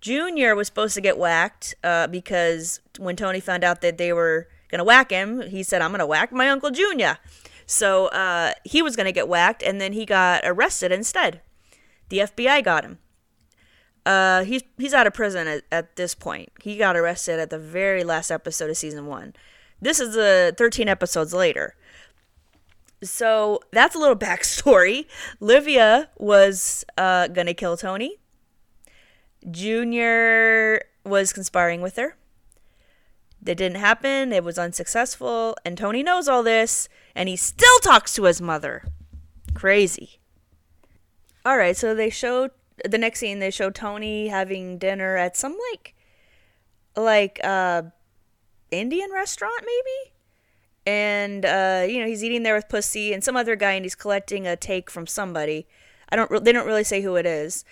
Junior 0.00 0.54
was 0.54 0.68
supposed 0.68 0.94
to 0.94 1.00
get 1.00 1.18
whacked 1.18 1.74
uh, 1.84 2.06
because 2.06 2.80
when 2.98 3.16
Tony 3.16 3.40
found 3.40 3.64
out 3.64 3.80
that 3.82 3.98
they 3.98 4.12
were 4.12 4.48
gonna 4.70 4.84
whack 4.84 5.10
him, 5.10 5.42
he 5.42 5.62
said, 5.62 5.82
"I'm 5.82 5.90
gonna 5.90 6.06
whack 6.06 6.32
my 6.32 6.48
uncle 6.48 6.70
Junior." 6.70 7.18
So 7.66 8.06
uh, 8.08 8.52
he 8.64 8.80
was 8.80 8.96
gonna 8.96 9.12
get 9.12 9.28
whacked, 9.28 9.62
and 9.62 9.80
then 9.80 9.92
he 9.92 10.06
got 10.06 10.42
arrested 10.44 10.92
instead. 10.92 11.40
The 12.08 12.18
FBI 12.18 12.62
got 12.64 12.84
him. 12.84 12.98
Uh, 14.06 14.44
he's 14.44 14.62
he's 14.78 14.94
out 14.94 15.06
of 15.06 15.14
prison 15.14 15.46
at, 15.46 15.62
at 15.70 15.96
this 15.96 16.14
point. 16.14 16.50
He 16.62 16.76
got 16.76 16.96
arrested 16.96 17.38
at 17.38 17.50
the 17.50 17.58
very 17.58 18.04
last 18.04 18.30
episode 18.30 18.70
of 18.70 18.76
season 18.76 19.06
one. 19.06 19.34
This 19.80 20.00
is 20.00 20.14
the 20.14 20.54
13 20.56 20.88
episodes 20.88 21.32
later. 21.32 21.74
So 23.02 23.60
that's 23.72 23.94
a 23.94 23.98
little 23.98 24.16
backstory. 24.28 25.06
Livia 25.38 26.10
was 26.18 26.84
uh, 26.96 27.28
gonna 27.28 27.54
kill 27.54 27.76
Tony. 27.76 28.16
Junior 29.50 30.82
was 31.04 31.32
conspiring 31.32 31.80
with 31.80 31.96
her. 31.96 32.16
That 33.42 33.56
didn't 33.56 33.78
happen. 33.78 34.32
It 34.32 34.44
was 34.44 34.58
unsuccessful. 34.58 35.56
And 35.64 35.78
Tony 35.78 36.02
knows 36.02 36.28
all 36.28 36.42
this. 36.42 36.88
And 37.14 37.28
he 37.28 37.36
still 37.36 37.78
talks 37.80 38.14
to 38.14 38.24
his 38.24 38.40
mother. 38.40 38.84
Crazy. 39.54 40.20
All 41.44 41.56
right, 41.56 41.76
so 41.76 41.94
they 41.94 42.10
showed 42.10 42.50
the 42.88 42.98
next 42.98 43.20
scene. 43.20 43.38
They 43.38 43.50
show 43.50 43.70
Tony 43.70 44.28
having 44.28 44.78
dinner 44.78 45.16
at 45.16 45.36
some 45.36 45.56
like, 45.70 45.94
like 46.96 47.40
uh, 47.42 47.82
Indian 48.70 49.10
restaurant 49.12 49.62
maybe, 49.64 50.12
and 50.86 51.44
uh, 51.44 51.84
you 51.88 52.00
know 52.00 52.06
he's 52.06 52.24
eating 52.24 52.42
there 52.42 52.54
with 52.54 52.68
Pussy 52.68 53.12
and 53.12 53.22
some 53.22 53.36
other 53.36 53.56
guy, 53.56 53.72
and 53.72 53.84
he's 53.84 53.94
collecting 53.94 54.46
a 54.46 54.56
take 54.56 54.90
from 54.90 55.06
somebody. 55.06 55.66
I 56.10 56.16
don't. 56.16 56.30
Re- 56.30 56.40
they 56.40 56.52
don't 56.52 56.66
really 56.66 56.84
say 56.84 57.02
who 57.02 57.16
it 57.16 57.26
is. 57.26 57.64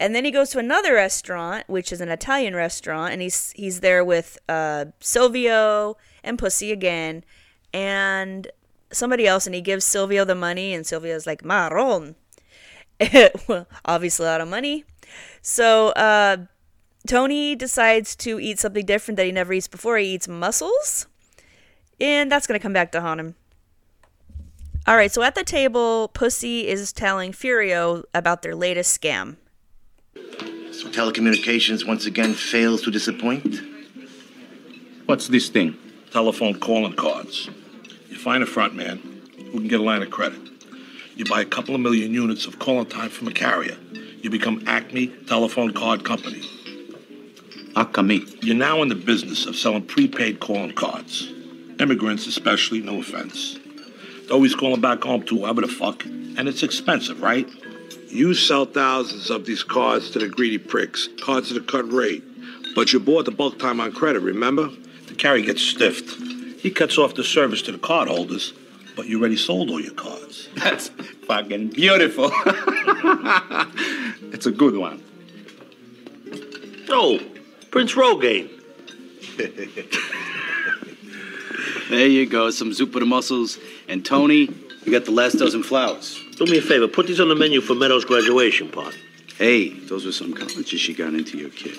And 0.00 0.14
then 0.14 0.24
he 0.24 0.32
goes 0.32 0.50
to 0.50 0.58
another 0.58 0.94
restaurant, 0.94 1.68
which 1.68 1.92
is 1.92 2.00
an 2.00 2.08
Italian 2.08 2.54
restaurant, 2.54 3.12
and 3.12 3.22
he's 3.22 3.52
he's 3.52 3.80
there 3.80 4.04
with 4.04 4.38
uh, 4.48 4.86
Silvio 5.00 5.96
and 6.24 6.38
Pussy 6.38 6.72
again, 6.72 7.24
and 7.72 8.48
somebody 8.90 9.26
else, 9.26 9.46
and 9.46 9.54
he 9.54 9.60
gives 9.60 9.84
Silvio 9.84 10.24
the 10.24 10.34
money, 10.34 10.74
and 10.74 10.86
Silvio's 10.86 11.26
like 11.26 11.44
marron, 11.44 12.16
well, 13.48 13.66
obviously 13.84 14.26
a 14.26 14.28
lot 14.30 14.40
of 14.40 14.48
money. 14.48 14.84
So 15.42 15.88
uh, 15.90 16.38
Tony 17.06 17.54
decides 17.54 18.16
to 18.16 18.40
eat 18.40 18.58
something 18.58 18.86
different 18.86 19.16
that 19.16 19.26
he 19.26 19.32
never 19.32 19.52
eats 19.52 19.68
before. 19.68 19.98
He 19.98 20.14
eats 20.14 20.28
mussels, 20.28 21.06
and 22.00 22.30
that's 22.30 22.46
gonna 22.46 22.58
come 22.58 22.72
back 22.72 22.92
to 22.92 23.00
haunt 23.00 23.20
him. 23.20 23.34
All 24.86 24.96
right, 24.96 25.10
so 25.10 25.22
at 25.22 25.34
the 25.34 25.44
table, 25.44 26.08
Pussy 26.08 26.68
is 26.68 26.92
telling 26.92 27.32
Furio 27.32 28.04
about 28.12 28.42
their 28.42 28.54
latest 28.54 29.00
scam. 29.00 29.36
So 30.14 30.90
telecommunications 30.90 31.86
once 31.86 32.04
again 32.04 32.34
fails 32.34 32.82
to 32.82 32.90
disappoint? 32.90 33.60
What's 35.06 35.28
this 35.28 35.48
thing? 35.48 35.78
Telephone 36.10 36.60
calling 36.60 36.92
cards. 36.94 37.48
You 38.08 38.16
find 38.16 38.42
a 38.42 38.46
front 38.46 38.74
man 38.74 38.98
who 39.52 39.58
can 39.60 39.68
get 39.68 39.80
a 39.80 39.82
line 39.82 40.02
of 40.02 40.10
credit. 40.10 40.53
You 41.16 41.24
buy 41.24 41.42
a 41.42 41.44
couple 41.44 41.76
of 41.76 41.80
million 41.80 42.12
units 42.12 42.44
of 42.44 42.58
calling 42.58 42.86
time 42.86 43.08
from 43.08 43.28
a 43.28 43.32
carrier. 43.32 43.76
You 44.20 44.30
become 44.30 44.64
Acme 44.66 45.06
Telephone 45.28 45.72
Card 45.72 46.04
Company. 46.04 46.42
Acme. 47.76 48.24
You're 48.40 48.56
now 48.56 48.82
in 48.82 48.88
the 48.88 48.96
business 48.96 49.46
of 49.46 49.54
selling 49.54 49.86
prepaid 49.86 50.40
calling 50.40 50.74
cards. 50.74 51.28
Immigrants, 51.78 52.26
especially, 52.26 52.80
no 52.80 52.98
offense. 52.98 53.58
They're 54.22 54.34
always 54.34 54.56
calling 54.56 54.80
back 54.80 55.04
home 55.04 55.22
to 55.26 55.38
whoever 55.38 55.60
the 55.60 55.68
fuck, 55.68 56.04
and 56.04 56.48
it's 56.48 56.64
expensive, 56.64 57.22
right? 57.22 57.48
You 58.08 58.34
sell 58.34 58.64
thousands 58.64 59.30
of 59.30 59.46
these 59.46 59.62
cards 59.62 60.10
to 60.10 60.18
the 60.18 60.28
greedy 60.28 60.58
pricks, 60.58 61.08
cards 61.22 61.52
at 61.52 61.56
a 61.56 61.60
cut 61.60 61.88
rate. 61.92 62.24
But 62.74 62.92
you 62.92 62.98
bought 62.98 63.26
the 63.26 63.30
bulk 63.30 63.60
time 63.60 63.80
on 63.80 63.92
credit, 63.92 64.20
remember? 64.20 64.68
The 65.06 65.14
carrier 65.14 65.46
gets 65.46 65.62
stiffed. 65.62 66.10
He 66.60 66.72
cuts 66.72 66.98
off 66.98 67.14
the 67.14 67.22
service 67.22 67.62
to 67.62 67.72
the 67.72 67.78
cardholders, 67.78 68.52
but 68.96 69.06
you 69.06 69.18
already 69.18 69.36
sold 69.36 69.70
all 69.70 69.80
your 69.80 69.94
cards. 69.94 70.48
That's 70.56 70.88
fucking 71.26 71.68
beautiful. 71.68 72.30
it's 74.32 74.46
a 74.46 74.52
good 74.52 74.76
one. 74.76 75.02
Oh, 76.88 77.18
Prince 77.70 77.94
Rogaine. 77.94 78.50
There 81.88 82.06
you 82.06 82.26
go, 82.26 82.50
some 82.50 82.72
soup 82.72 82.92
for 82.92 83.00
the 83.00 83.06
muscles. 83.06 83.58
And 83.88 84.04
Tony, 84.04 84.48
you 84.84 84.92
got 84.92 85.04
the 85.04 85.10
last 85.10 85.34
dozen 85.38 85.62
flowers. 85.62 86.18
Do 86.36 86.46
me 86.46 86.58
a 86.58 86.62
favor, 86.62 86.88
put 86.88 87.06
these 87.06 87.20
on 87.20 87.28
the 87.28 87.34
menu 87.34 87.60
for 87.60 87.74
Meadows' 87.74 88.04
graduation 88.04 88.70
party. 88.70 88.98
Hey, 89.36 89.70
those 89.70 90.06
were 90.06 90.12
some 90.12 90.32
colleges 90.32 90.80
she 90.80 90.94
got 90.94 91.14
into 91.14 91.36
your 91.38 91.50
kid. 91.50 91.76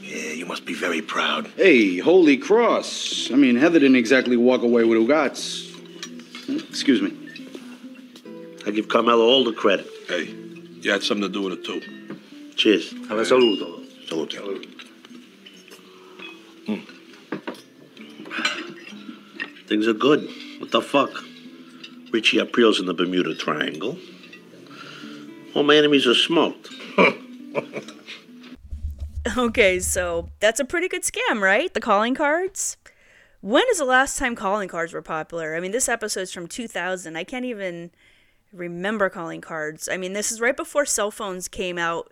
Yeah, 0.00 0.32
you 0.32 0.46
must 0.46 0.66
be 0.66 0.74
very 0.74 1.00
proud. 1.00 1.48
Hey, 1.56 1.98
holy 1.98 2.36
cross. 2.36 3.30
I 3.32 3.36
mean, 3.36 3.56
Heather 3.56 3.78
didn't 3.78 3.96
exactly 3.96 4.36
walk 4.36 4.62
away 4.62 4.84
with 4.84 4.98
Ugats. 4.98 5.63
Excuse 6.48 7.02
me. 7.02 7.16
I 8.66 8.70
give 8.70 8.88
Carmela 8.88 9.22
all 9.22 9.44
the 9.44 9.52
credit. 9.52 9.86
Hey, 10.08 10.24
you 10.80 10.90
had 10.90 11.02
something 11.02 11.22
to 11.22 11.28
do 11.28 11.42
with 11.42 11.54
it, 11.54 11.64
too. 11.64 11.80
Cheers. 12.56 12.92
Have 13.08 13.18
a 13.18 13.22
saludo. 13.22 13.84
Salute. 14.08 14.66
Hmm. 16.66 16.80
Things 19.66 19.88
are 19.88 19.92
good. 19.92 20.28
What 20.58 20.70
the 20.70 20.80
fuck? 20.80 21.10
Richie 22.12 22.38
Aprile's 22.38 22.78
in 22.80 22.86
the 22.86 22.94
Bermuda 22.94 23.34
Triangle. 23.34 23.98
All 25.54 25.62
my 25.62 25.76
enemies 25.76 26.06
are 26.06 26.14
smoked. 26.14 26.68
Okay, 29.36 29.80
so 29.80 30.28
that's 30.38 30.60
a 30.60 30.64
pretty 30.64 30.86
good 30.86 31.02
scam, 31.02 31.40
right? 31.40 31.72
The 31.72 31.80
calling 31.80 32.14
cards. 32.14 32.76
When 33.44 33.64
is 33.70 33.76
the 33.76 33.84
last 33.84 34.16
time 34.16 34.34
calling 34.34 34.70
cards 34.70 34.94
were 34.94 35.02
popular? 35.02 35.54
I 35.54 35.60
mean, 35.60 35.70
this 35.70 35.86
episode's 35.86 36.32
from 36.32 36.46
2000. 36.46 37.14
I 37.14 37.24
can't 37.24 37.44
even 37.44 37.90
remember 38.54 39.10
calling 39.10 39.42
cards. 39.42 39.86
I 39.86 39.98
mean, 39.98 40.14
this 40.14 40.32
is 40.32 40.40
right 40.40 40.56
before 40.56 40.86
cell 40.86 41.10
phones 41.10 41.46
came 41.46 41.76
out. 41.76 42.10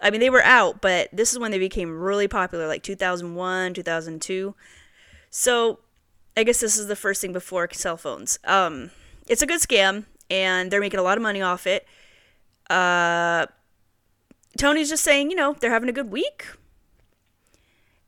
I 0.00 0.08
mean, 0.08 0.20
they 0.22 0.30
were 0.30 0.42
out, 0.42 0.80
but 0.80 1.10
this 1.12 1.34
is 1.34 1.38
when 1.38 1.50
they 1.50 1.58
became 1.58 2.00
really 2.00 2.28
popular, 2.28 2.66
like 2.66 2.82
2001, 2.82 3.74
2002. 3.74 4.54
So, 5.28 5.80
I 6.34 6.44
guess 6.44 6.60
this 6.60 6.78
is 6.78 6.86
the 6.86 6.96
first 6.96 7.20
thing 7.20 7.34
before 7.34 7.68
cell 7.72 7.98
phones. 7.98 8.38
Um, 8.44 8.90
it's 9.28 9.42
a 9.42 9.46
good 9.46 9.60
scam, 9.60 10.06
and 10.30 10.70
they're 10.70 10.80
making 10.80 10.98
a 10.98 11.02
lot 11.02 11.18
of 11.18 11.22
money 11.22 11.42
off 11.42 11.66
it. 11.66 11.86
Uh, 12.70 13.44
Tony's 14.56 14.88
just 14.88 15.04
saying, 15.04 15.28
you 15.28 15.36
know, 15.36 15.52
they're 15.60 15.70
having 15.70 15.90
a 15.90 15.92
good 15.92 16.10
week. 16.10 16.46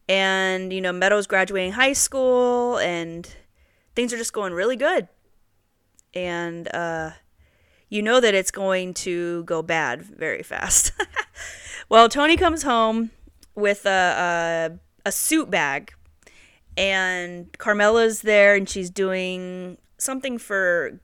And, 0.08 0.72
you 0.72 0.80
know, 0.80 0.92
Meadows 0.92 1.26
graduating 1.26 1.72
high 1.72 1.92
school 1.92 2.78
and 2.78 3.28
things 3.94 4.12
are 4.12 4.16
just 4.16 4.32
going 4.32 4.52
really 4.52 4.76
good. 4.76 5.08
And 6.14 6.72
uh 6.74 7.10
you 7.88 8.02
know 8.02 8.20
that 8.20 8.34
it's 8.34 8.50
going 8.50 8.94
to 8.94 9.44
go 9.44 9.62
bad 9.62 10.02
very 10.02 10.42
fast. 10.42 10.92
well, 11.88 12.08
Tony 12.08 12.36
comes 12.36 12.64
home 12.64 13.10
with 13.54 13.86
a, 13.86 14.72
a 15.04 15.08
a 15.08 15.12
suit 15.12 15.50
bag 15.50 15.94
and 16.76 17.56
Carmela's 17.58 18.22
there 18.22 18.56
and 18.56 18.68
she's 18.68 18.90
doing 18.90 19.78
something 19.98 20.38
for 20.38 21.00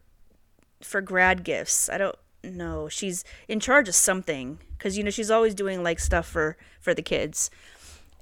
for 0.82 1.00
grad 1.00 1.44
gifts. 1.44 1.88
I 1.88 1.98
don't 1.98 2.16
know. 2.42 2.88
She's 2.88 3.24
in 3.48 3.60
charge 3.60 3.88
of 3.88 3.94
something 3.94 4.58
because 4.76 4.98
you 4.98 5.04
know 5.04 5.10
she's 5.10 5.30
always 5.30 5.54
doing 5.54 5.82
like 5.82 6.00
stuff 6.00 6.26
for 6.26 6.56
for 6.80 6.94
the 6.94 7.02
kids, 7.02 7.50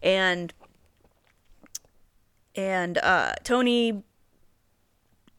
and 0.03 0.53
and 2.57 2.99
uh, 2.99 3.35
Tony 3.45 4.03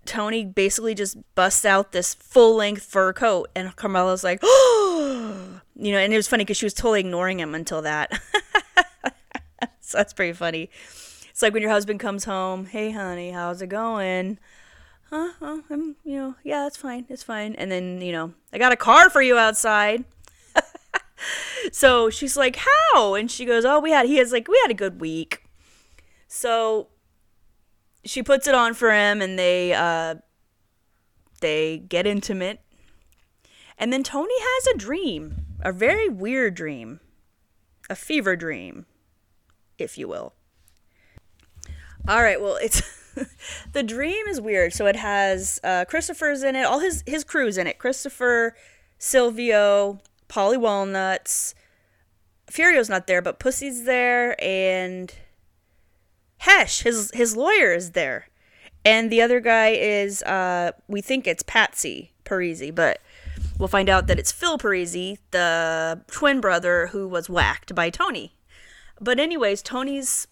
Tony 0.05 0.45
basically 0.45 0.95
just 0.95 1.17
busts 1.35 1.63
out 1.63 1.91
this 1.91 2.13
full 2.13 2.55
length 2.55 2.83
fur 2.83 3.13
coat, 3.13 3.49
and 3.55 3.75
Carmela's 3.75 4.23
like, 4.23 4.39
oh, 4.43 5.61
you 5.75 5.91
know, 5.91 5.99
and 5.99 6.13
it 6.13 6.17
was 6.17 6.27
funny 6.27 6.43
because 6.43 6.57
she 6.57 6.65
was 6.65 6.73
totally 6.73 7.01
ignoring 7.01 7.39
him 7.39 7.53
until 7.53 7.81
that. 7.83 8.11
so 9.79 9.97
that's 9.97 10.13
pretty 10.13 10.33
funny. 10.33 10.69
It's 11.29 11.41
like 11.41 11.53
when 11.53 11.61
your 11.61 11.71
husband 11.71 11.99
comes 11.99 12.25
home, 12.25 12.65
hey 12.65 12.91
honey, 12.91 13.31
how's 13.31 13.61
it 13.61 13.67
going? 13.67 14.39
Huh? 15.09 15.31
Oh, 15.41 15.63
I'm, 15.69 15.97
you 16.03 16.17
know, 16.17 16.35
yeah, 16.43 16.67
it's 16.67 16.77
fine, 16.77 17.05
it's 17.09 17.23
fine. 17.23 17.53
And 17.55 17.71
then, 17.71 18.01
you 18.01 18.11
know, 18.11 18.33
I 18.53 18.57
got 18.57 18.71
a 18.71 18.77
car 18.77 19.09
for 19.09 19.21
you 19.21 19.37
outside. 19.37 20.05
so 21.71 22.09
she's 22.09 22.37
like, 22.37 22.57
how? 22.57 23.15
And 23.15 23.29
she 23.29 23.45
goes, 23.45 23.65
oh, 23.65 23.79
we 23.79 23.91
had, 23.91 24.05
he 24.05 24.17
has 24.17 24.31
like, 24.31 24.47
we 24.47 24.59
had 24.61 24.71
a 24.71 24.75
good 24.75 25.01
week. 25.01 25.43
So 26.27 26.87
she 28.03 28.23
puts 28.23 28.47
it 28.47 28.55
on 28.55 28.73
for 28.73 28.91
him 28.91 29.21
and 29.21 29.37
they, 29.37 29.73
uh, 29.73 30.15
they 31.41 31.77
get 31.77 32.07
intimate. 32.07 32.61
And 33.77 33.91
then 33.91 34.03
Tony 34.03 34.33
has 34.37 34.67
a 34.67 34.77
dream, 34.77 35.45
a 35.61 35.71
very 35.71 36.07
weird 36.07 36.53
dream, 36.53 36.99
a 37.89 37.95
fever 37.95 38.35
dream, 38.35 38.85
if 39.77 39.97
you 39.97 40.07
will. 40.07 40.33
All 42.07 42.21
right, 42.21 42.41
well, 42.41 42.57
it's 42.57 42.81
the 43.73 43.83
dream 43.83 44.27
is 44.27 44.41
weird. 44.41 44.73
So 44.73 44.85
it 44.85 44.95
has 44.95 45.59
uh, 45.63 45.85
Christopher's 45.85 46.43
in 46.43 46.55
it, 46.55 46.63
all 46.63 46.79
his 46.79 47.03
his 47.05 47.23
crew's 47.23 47.57
in 47.57 47.67
it. 47.67 47.77
Christopher, 47.77 48.55
Silvio, 48.97 49.99
Paulie 50.29 50.59
Walnuts. 50.59 51.55
Furio's 52.49 52.89
not 52.89 53.07
there, 53.07 53.21
but 53.21 53.39
Pussy's 53.39 53.85
there, 53.85 54.35
and 54.43 55.13
Hesh, 56.41 56.81
his 56.81 57.11
his 57.13 57.37
lawyer, 57.37 57.71
is 57.71 57.91
there, 57.91 58.27
and 58.83 59.11
the 59.11 59.21
other 59.21 59.39
guy 59.39 59.69
is 59.69 60.23
uh, 60.23 60.71
we 60.87 60.99
think 60.99 61.27
it's 61.27 61.43
Patsy 61.43 62.13
Parisi, 62.25 62.73
but 62.73 62.99
we'll 63.59 63.67
find 63.67 63.89
out 63.89 64.07
that 64.07 64.17
it's 64.17 64.31
Phil 64.31 64.57
Parisi, 64.57 65.19
the 65.29 66.01
twin 66.07 66.41
brother 66.41 66.87
who 66.87 67.07
was 67.07 67.29
whacked 67.29 67.75
by 67.75 67.91
Tony. 67.91 68.33
But 68.99 69.19
anyways, 69.19 69.61
Tony's 69.61 70.27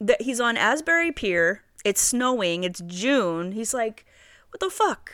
that 0.00 0.22
he's 0.22 0.38
on 0.40 0.56
Asbury 0.56 1.10
Pier. 1.10 1.62
It's 1.84 2.00
snowing. 2.00 2.62
It's 2.62 2.80
June. 2.86 3.50
He's 3.50 3.74
like, 3.74 4.06
"What 4.50 4.60
the 4.60 4.70
fuck? 4.70 5.12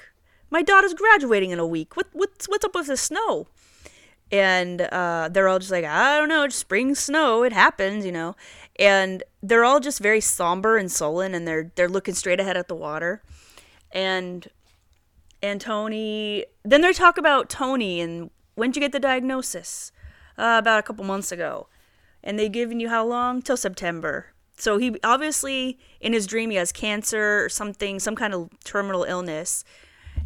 My 0.50 0.60
daughter's 0.60 0.92
graduating 0.92 1.52
in 1.52 1.58
a 1.58 1.66
week. 1.66 1.96
What 1.96 2.08
what's 2.12 2.46
what's 2.50 2.66
up 2.66 2.74
with 2.74 2.88
the 2.88 2.98
snow?" 2.98 3.46
And 4.30 4.82
uh, 4.82 5.30
they're 5.32 5.48
all 5.48 5.58
just 5.58 5.72
like, 5.72 5.86
"I 5.86 6.18
don't 6.18 6.28
know. 6.28 6.44
It's 6.44 6.56
spring 6.56 6.94
snow. 6.94 7.44
It 7.44 7.54
happens, 7.54 8.04
you 8.04 8.12
know." 8.12 8.36
And 8.78 9.22
they're 9.42 9.64
all 9.64 9.80
just 9.80 10.00
very 10.00 10.20
somber 10.20 10.76
and 10.76 10.90
sullen, 10.90 11.34
and 11.34 11.46
they're 11.46 11.72
they're 11.74 11.88
looking 11.88 12.14
straight 12.14 12.40
ahead 12.40 12.56
at 12.56 12.68
the 12.68 12.74
water. 12.74 13.22
And 13.90 14.48
and 15.42 15.60
Tony, 15.60 16.44
then 16.64 16.80
they 16.80 16.92
talk 16.92 17.18
about 17.18 17.48
Tony 17.48 18.00
and 18.00 18.30
when'd 18.54 18.76
you 18.76 18.80
get 18.80 18.92
the 18.92 19.00
diagnosis? 19.00 19.92
Uh, 20.36 20.56
about 20.58 20.78
a 20.78 20.82
couple 20.82 21.04
months 21.04 21.32
ago. 21.32 21.66
And 22.22 22.38
they 22.38 22.48
given 22.48 22.78
you 22.78 22.88
how 22.88 23.04
long? 23.04 23.42
Till 23.42 23.56
September 23.56 24.32
so 24.58 24.76
he 24.76 24.96
obviously 25.04 25.78
in 26.00 26.12
his 26.12 26.26
dream 26.26 26.50
he 26.50 26.56
has 26.56 26.72
cancer 26.72 27.44
or 27.44 27.48
something 27.48 27.98
some 27.98 28.16
kind 28.16 28.34
of 28.34 28.50
terminal 28.64 29.04
illness 29.04 29.64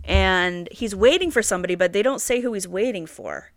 and 0.05 0.69
he's 0.73 0.97
waiting 0.97 1.31
for 1.31 1.43
somebody 1.43 1.75
but 1.75 1.93
they 1.93 2.03
don't 2.03 2.21
say 2.21 2.41
who 2.41 2.53
he's 2.53 2.67
waiting 2.67 3.07
for 3.07 3.53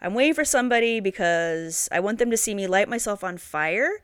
i'm 0.00 0.14
waiting 0.14 0.34
for 0.34 0.44
somebody 0.44 1.00
because 1.00 1.88
i 1.92 2.00
want 2.00 2.18
them 2.18 2.30
to 2.30 2.36
see 2.36 2.54
me 2.54 2.66
light 2.66 2.88
myself 2.88 3.22
on 3.24 3.36
fire 3.36 4.00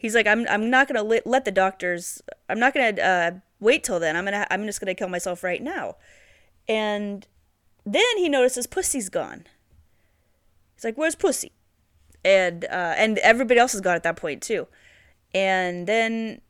he's 0.00 0.14
like 0.14 0.26
i'm, 0.26 0.46
I'm 0.48 0.70
not 0.70 0.88
going 0.88 0.96
to 0.96 1.22
let 1.24 1.44
the 1.44 1.52
doctors 1.52 2.20
i'm 2.48 2.58
not 2.58 2.74
to 2.96 3.04
uh, 3.04 3.30
wait 3.60 3.84
till 3.84 4.00
then. 4.00 4.16
I'm 4.16 4.24
to 4.32 4.52
i'm 4.52 4.66
just 4.66 4.80
to 4.92 4.98
kill 4.98 5.08
myself 5.08 5.44
right 5.44 5.62
now. 5.62 5.96
And 6.68 7.26
then 7.84 8.16
he 8.16 8.28
notices 8.28 8.66
pussy's 8.66 9.08
gone. 9.08 9.44
He's 10.74 10.84
like 10.84 10.96
where's 10.96 11.14
pussy? 11.14 11.52
And 12.24 12.64
uh, 12.64 12.94
and 12.96 13.18
everybody 13.18 13.60
else 13.60 13.74
is 13.74 13.80
gone 13.80 13.94
at 13.96 14.02
that 14.02 14.16
point 14.16 14.42
too. 14.42 14.66
And 15.32 15.86
then 15.86 16.40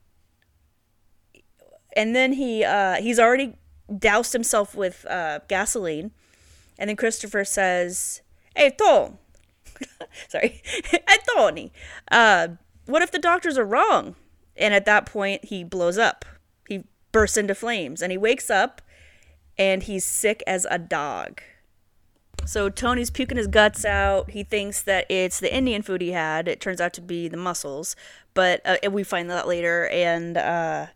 and 1.97 2.15
then 2.15 2.33
he 2.33 2.65
uh, 2.65 2.97
he's 2.97 3.19
already 3.19 3.55
doused 3.99 4.33
himself 4.33 4.75
with 4.75 5.05
uh, 5.07 5.41
gasoline, 5.49 6.13
and 6.79 6.89
then 6.89 6.97
Christopher 6.97 7.45
says, 7.45 8.23
"Hey 8.55 8.71
Tom, 8.71 9.19
sorry, 10.29 10.63
Tony, 11.37 11.73
uh, 12.11 12.49
what 12.91 13.03
if 13.03 13.11
the 13.11 13.19
doctors 13.19 13.59
are 13.59 13.65
wrong?" 13.65 14.17
And 14.57 14.75
at 14.75 14.85
that 14.85 15.07
point, 15.07 15.47
he 15.47 15.65
blows 15.65 15.99
up. 15.99 16.25
He 16.69 16.85
bursts 17.13 17.37
into 17.37 17.55
flames, 17.55 18.03
and 18.03 18.13
he 18.13 18.19
wakes 18.19 18.51
up, 18.51 18.83
and 19.59 19.83
he's 19.83 20.05
sick 20.05 20.43
as 20.47 20.67
a 20.71 20.79
dog. 20.79 21.41
So 22.47 22.69
Tony's 22.69 23.11
puking 23.11 23.37
his 23.37 23.47
guts 23.47 23.85
out. 23.85 24.31
He 24.31 24.43
thinks 24.43 24.83
that 24.83 25.07
it's 25.11 25.41
the 25.41 25.55
Indian 25.55 25.83
food 25.83 26.01
he 26.01 26.13
had. 26.13 26.49
It 26.49 26.61
turns 26.61 26.81
out 26.81 26.93
to 26.95 27.01
be 27.01 27.29
the 27.29 27.37
mussels, 27.37 27.97
but 28.35 28.61
uh, 28.65 28.91
we 28.91 29.05
find 29.05 29.31
that 29.31 29.47
later. 29.47 29.89
And 29.89 30.37
uh, 30.37 30.87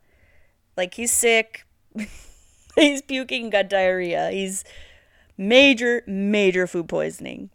like 0.76 0.94
he's 0.94 1.12
sick, 1.12 1.66
he's 2.74 3.02
puking, 3.02 3.50
got 3.50 3.68
diarrhea. 3.68 4.30
He's 4.30 4.64
major, 5.36 6.02
major 6.06 6.66
food 6.66 6.88
poisoning. 6.88 7.50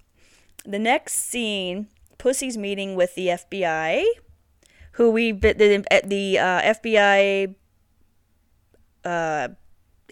The 0.65 0.79
next 0.79 1.15
scene, 1.15 1.87
Pussy's 2.17 2.57
meeting 2.57 2.95
with 2.95 3.15
the 3.15 3.27
FBI, 3.27 4.03
who 4.99 5.09
we 5.09 5.31
the 5.31 5.83
the 6.05 6.37
uh, 6.37 6.61
FBI 6.61 7.55
uh, 9.05 9.47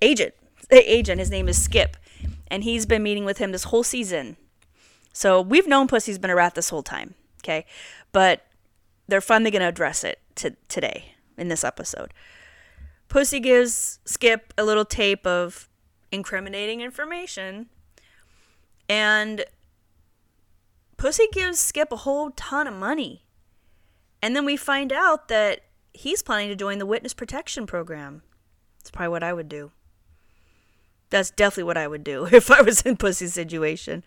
agent 0.01 0.33
agent. 0.71 1.19
His 1.19 1.29
name 1.29 1.47
is 1.47 1.61
Skip 1.61 1.97
and 2.49 2.63
he's 2.63 2.85
been 2.85 3.03
meeting 3.03 3.25
with 3.25 3.37
him 3.37 3.51
this 3.51 3.65
whole 3.65 3.83
season. 3.83 4.37
So 5.11 5.41
we've 5.41 5.67
known 5.67 5.89
Pussy's 5.89 6.17
been 6.17 6.29
a 6.29 6.35
rat 6.35 6.55
this 6.55 6.69
whole 6.69 6.83
time, 6.83 7.15
okay? 7.43 7.65
But 8.13 8.45
they're 9.09 9.19
finally 9.19 9.51
going 9.51 9.61
to 9.61 9.67
address 9.67 10.05
it 10.05 10.19
to, 10.35 10.55
today 10.69 11.15
in 11.37 11.49
this 11.49 11.65
episode. 11.65 12.13
Pussy 13.09 13.41
gives 13.41 13.99
Skip 14.05 14.53
a 14.57 14.63
little 14.63 14.85
tape 14.85 15.27
of 15.27 15.67
incriminating 16.13 16.79
information, 16.79 17.67
and 18.87 19.43
Pussy 20.95 21.27
gives 21.33 21.59
Skip 21.59 21.91
a 21.91 21.97
whole 21.97 22.31
ton 22.31 22.65
of 22.67 22.73
money. 22.73 23.26
And 24.21 24.35
then 24.35 24.45
we 24.45 24.57
find 24.57 24.91
out 24.91 25.27
that 25.27 25.61
he's 25.93 26.21
planning 26.21 26.49
to 26.49 26.55
join 26.55 26.79
the 26.79 26.85
witness 26.85 27.13
protection 27.13 27.65
program. 27.65 28.23
It's 28.79 28.91
probably 28.91 29.09
what 29.09 29.23
I 29.23 29.33
would 29.33 29.49
do. 29.49 29.71
That's 31.09 31.31
definitely 31.31 31.63
what 31.63 31.77
I 31.77 31.87
would 31.87 32.03
do 32.03 32.25
if 32.31 32.51
I 32.51 32.61
was 32.61 32.81
in 32.81 32.97
Pussy's 32.97 33.33
situation. 33.33 34.03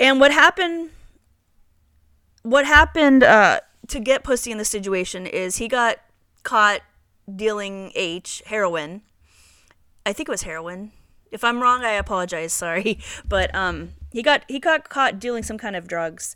And 0.00 0.20
what 0.20 0.32
happened 0.32 0.90
what 2.42 2.64
happened 2.64 3.22
uh, 3.22 3.60
to 3.88 4.00
get 4.00 4.24
Pussy 4.24 4.50
in 4.50 4.58
this 4.58 4.68
situation 4.68 5.26
is 5.26 5.56
he 5.56 5.68
got 5.68 5.98
caught 6.42 6.80
dealing 7.34 7.92
H 7.94 8.42
heroin. 8.46 9.02
I 10.06 10.12
think 10.12 10.28
it 10.28 10.32
was 10.32 10.42
heroin. 10.42 10.92
If 11.30 11.44
I'm 11.44 11.60
wrong, 11.60 11.84
I 11.84 11.92
apologize. 11.92 12.52
Sorry, 12.64 12.98
but 13.26 13.54
um, 13.54 13.90
he 14.12 14.22
got 14.22 14.44
he 14.48 14.58
got 14.58 14.88
caught 14.88 15.18
dealing 15.18 15.42
some 15.42 15.58
kind 15.58 15.76
of 15.76 15.86
drugs, 15.86 16.34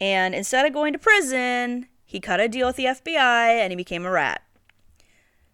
and 0.00 0.34
instead 0.34 0.66
of 0.66 0.72
going 0.72 0.92
to 0.92 0.98
prison, 0.98 1.86
he 2.04 2.20
cut 2.20 2.40
a 2.40 2.48
deal 2.48 2.66
with 2.66 2.76
the 2.76 2.84
FBI 2.84 3.58
and 3.60 3.72
he 3.72 3.76
became 3.76 4.04
a 4.04 4.10
rat. 4.10 4.42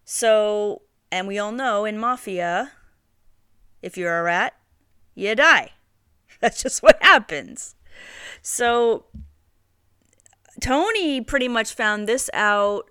So, 0.03 0.81
and 1.11 1.27
we 1.27 1.39
all 1.39 1.51
know 1.51 1.85
in 1.85 1.97
mafia, 1.97 2.71
if 3.81 3.97
you're 3.97 4.19
a 4.19 4.23
rat, 4.23 4.53
you 5.15 5.35
die. 5.35 5.71
That's 6.39 6.61
just 6.61 6.83
what 6.83 7.01
happens. 7.01 7.75
So 8.41 9.05
Tony 10.59 11.21
pretty 11.21 11.47
much 11.47 11.73
found 11.73 12.07
this 12.07 12.29
out. 12.33 12.89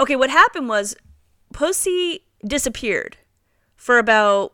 Okay, 0.00 0.16
what 0.16 0.30
happened 0.30 0.68
was 0.68 0.96
Pussy 1.52 2.24
disappeared 2.44 3.16
for 3.76 3.98
about 3.98 4.52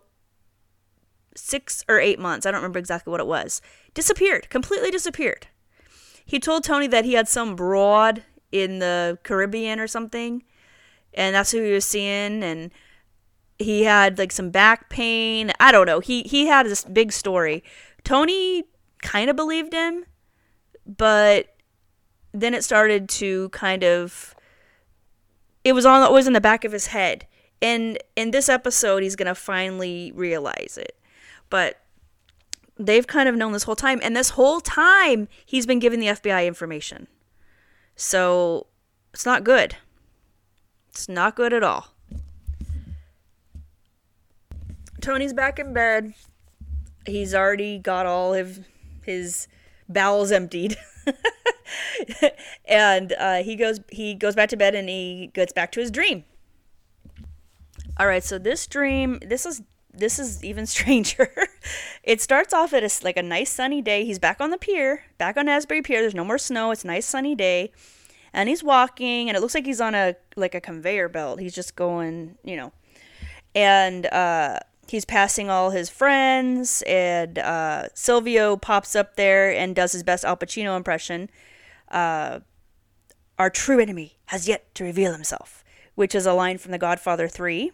six 1.34 1.84
or 1.88 2.00
eight 2.00 2.18
months. 2.18 2.44
I 2.44 2.50
don't 2.50 2.60
remember 2.60 2.78
exactly 2.78 3.10
what 3.10 3.20
it 3.20 3.26
was. 3.26 3.60
Disappeared, 3.94 4.50
completely 4.50 4.90
disappeared. 4.90 5.46
He 6.28 6.38
told 6.38 6.62
Tony 6.62 6.86
that 6.88 7.06
he 7.06 7.14
had 7.14 7.26
some 7.26 7.56
broad 7.56 8.22
in 8.52 8.80
the 8.80 9.18
Caribbean 9.22 9.80
or 9.80 9.86
something, 9.86 10.44
and 11.14 11.34
that's 11.34 11.50
who 11.52 11.62
he 11.62 11.72
was 11.72 11.86
seeing. 11.86 12.42
And 12.42 12.70
he 13.58 13.84
had 13.84 14.18
like 14.18 14.30
some 14.30 14.50
back 14.50 14.90
pain. 14.90 15.52
I 15.58 15.72
don't 15.72 15.86
know. 15.86 16.00
He 16.00 16.24
he 16.24 16.46
had 16.46 16.66
this 16.66 16.84
big 16.84 17.12
story. 17.12 17.64
Tony 18.04 18.64
kind 19.02 19.30
of 19.30 19.36
believed 19.36 19.72
him, 19.72 20.04
but 20.86 21.56
then 22.32 22.52
it 22.52 22.62
started 22.62 23.08
to 23.08 23.48
kind 23.48 23.82
of 23.82 24.36
it 25.64 25.72
was 25.72 25.86
on 25.86 26.02
always 26.02 26.26
in 26.26 26.34
the 26.34 26.42
back 26.42 26.66
of 26.66 26.72
his 26.72 26.88
head. 26.88 27.26
And 27.62 27.96
in 28.16 28.32
this 28.32 28.50
episode 28.50 29.02
he's 29.02 29.16
going 29.16 29.28
to 29.28 29.34
finally 29.34 30.12
realize 30.14 30.76
it. 30.78 30.94
But 31.48 31.80
they've 32.78 33.06
kind 33.06 33.28
of 33.28 33.34
known 33.34 33.52
this 33.52 33.64
whole 33.64 33.76
time 33.76 34.00
and 34.02 34.16
this 34.16 34.30
whole 34.30 34.60
time 34.60 35.28
he's 35.44 35.66
been 35.66 35.78
giving 35.78 36.00
the 36.00 36.06
FBI 36.06 36.46
information. 36.46 37.08
So 37.96 38.66
it's 39.12 39.26
not 39.26 39.44
good. 39.44 39.76
It's 40.90 41.08
not 41.08 41.36
good 41.36 41.52
at 41.52 41.62
all. 41.62 41.88
Tony's 45.00 45.32
back 45.32 45.58
in 45.58 45.72
bed. 45.72 46.14
He's 47.06 47.34
already 47.34 47.78
got 47.78 48.06
all 48.06 48.34
of 48.34 48.60
his 49.04 49.48
bowels 49.88 50.30
emptied. 50.32 50.76
and 52.64 53.12
uh, 53.18 53.42
he 53.42 53.56
goes 53.56 53.80
he 53.90 54.14
goes 54.14 54.34
back 54.34 54.48
to 54.50 54.56
bed 54.56 54.74
and 54.74 54.88
he 54.88 55.30
gets 55.34 55.52
back 55.52 55.72
to 55.72 55.80
his 55.80 55.90
dream. 55.90 56.24
All 57.98 58.06
right, 58.06 58.22
so 58.22 58.38
this 58.38 58.66
dream, 58.66 59.18
this 59.26 59.44
is 59.44 59.62
this 59.98 60.18
is 60.18 60.42
even 60.44 60.66
stranger. 60.74 61.30
it 62.02 62.20
starts 62.20 62.54
off 62.54 62.72
at 62.72 62.82
a, 62.82 62.90
like 63.04 63.16
a 63.16 63.22
nice 63.22 63.50
sunny 63.50 63.82
day. 63.82 64.04
He's 64.04 64.18
back 64.18 64.40
on 64.40 64.50
the 64.50 64.58
pier, 64.58 65.04
back 65.18 65.36
on 65.36 65.48
Asbury 65.48 65.82
Pier. 65.82 66.00
There's 66.00 66.14
no 66.14 66.24
more 66.24 66.38
snow. 66.38 66.70
It's 66.70 66.84
a 66.84 66.86
nice 66.86 67.06
sunny 67.06 67.34
day, 67.34 67.72
and 68.32 68.48
he's 68.48 68.62
walking, 68.64 69.28
and 69.28 69.36
it 69.36 69.40
looks 69.40 69.54
like 69.54 69.66
he's 69.66 69.80
on 69.80 69.94
a 69.94 70.16
like 70.36 70.54
a 70.54 70.60
conveyor 70.60 71.08
belt. 71.08 71.40
He's 71.40 71.54
just 71.54 71.76
going, 71.76 72.36
you 72.44 72.56
know, 72.56 72.72
and 73.54 74.06
uh, 74.06 74.60
he's 74.88 75.04
passing 75.04 75.50
all 75.50 75.70
his 75.70 75.90
friends, 75.90 76.82
and 76.86 77.38
uh, 77.38 77.88
Silvio 77.94 78.56
pops 78.56 78.96
up 78.96 79.16
there 79.16 79.52
and 79.52 79.74
does 79.76 79.92
his 79.92 80.02
best 80.02 80.24
Al 80.24 80.36
Pacino 80.36 80.76
impression. 80.76 81.28
Uh, 81.90 82.40
Our 83.38 83.50
true 83.50 83.80
enemy 83.80 84.18
has 84.26 84.48
yet 84.48 84.74
to 84.74 84.84
reveal 84.84 85.12
himself, 85.12 85.64
which 85.94 86.14
is 86.14 86.26
a 86.26 86.32
line 86.32 86.58
from 86.58 86.72
The 86.72 86.78
Godfather 86.78 87.28
3. 87.28 87.72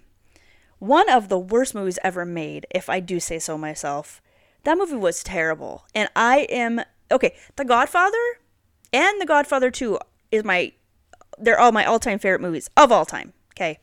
One 0.85 1.09
of 1.09 1.31
the 1.31 1.39
worst 1.39 1.75
movies 1.75 1.99
ever 2.05 2.27
made, 2.27 2.67
if 2.71 2.91
I 2.91 3.01
do 3.01 3.19
say 3.19 3.39
so 3.39 3.57
myself. 3.57 4.21
That 4.65 4.77
movie 4.77 4.97
was 4.97 5.23
terrible. 5.23 5.87
And 5.95 6.11
I 6.15 6.41
am. 6.51 6.83
Okay, 7.11 7.35
The 7.57 7.65
Godfather 7.65 8.19
and 8.93 9.19
The 9.19 9.25
Godfather 9.25 9.71
2 9.71 9.99
is 10.31 10.45
my. 10.45 10.73
They're 11.39 11.59
all 11.59 11.73
my 11.73 11.87
all 11.87 11.99
time 11.99 12.19
favorite 12.19 12.43
movies 12.43 12.69
of 12.77 12.93
all 12.93 13.07
time. 13.07 13.33
Okay. 13.53 13.79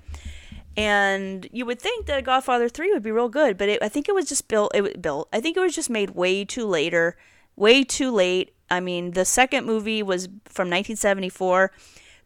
And 0.77 1.49
you 1.51 1.65
would 1.65 1.81
think 1.81 2.05
that 2.05 2.23
Godfather 2.23 2.69
3 2.69 2.91
would 2.93 3.01
be 3.01 3.11
real 3.11 3.29
good, 3.29 3.57
but 3.57 3.67
it, 3.67 3.81
I 3.81 3.89
think 3.89 4.07
it 4.07 4.13
was 4.13 4.29
just 4.29 4.47
built. 4.47 4.71
It 4.75 4.81
was 4.81 4.93
built. 4.93 5.27
I 5.33 5.41
think 5.41 5.57
it 5.57 5.59
was 5.59 5.73
just 5.73 5.89
made 5.89 6.11
way 6.11 6.45
too 6.45 6.67
later, 6.67 7.17
way 7.55 7.83
too 7.83 8.11
late. 8.11 8.53
I 8.69 8.79
mean, 8.79 9.11
the 9.11 9.25
second 9.25 9.65
movie 9.65 10.03
was 10.03 10.27
from 10.45 10.69
1974. 10.69 11.71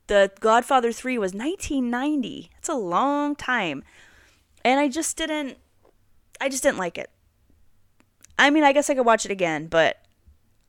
The 0.07 0.31
Godfather 0.41 0.91
3 0.91 1.17
was 1.17 1.33
1990. 1.33 2.51
It's 2.57 2.69
a 2.69 2.75
long 2.75 3.37
time. 3.37 3.81
And 4.65 4.79
I 4.79 4.89
just 4.89 5.15
didn't 5.15 5.57
I 6.41 6.49
just 6.49 6.63
didn't 6.63 6.79
like 6.79 6.97
it. 6.97 7.09
I 8.37 8.49
mean, 8.49 8.63
I 8.63 8.73
guess 8.73 8.89
I 8.89 8.95
could 8.95 9.05
watch 9.05 9.23
it 9.23 9.31
again, 9.31 9.67
but 9.67 10.01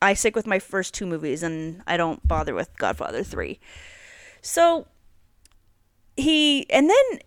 I 0.01 0.13
stick 0.13 0.35
with 0.35 0.47
my 0.47 0.59
first 0.59 0.93
two 0.93 1.05
movies 1.05 1.43
and 1.43 1.81
I 1.85 1.97
don't 1.97 2.25
bother 2.25 2.53
with 2.53 2.77
Godfather 2.77 3.23
3. 3.23 3.59
So 4.41 4.87
he 6.15 6.69
and 6.69 6.89
then 6.89 7.19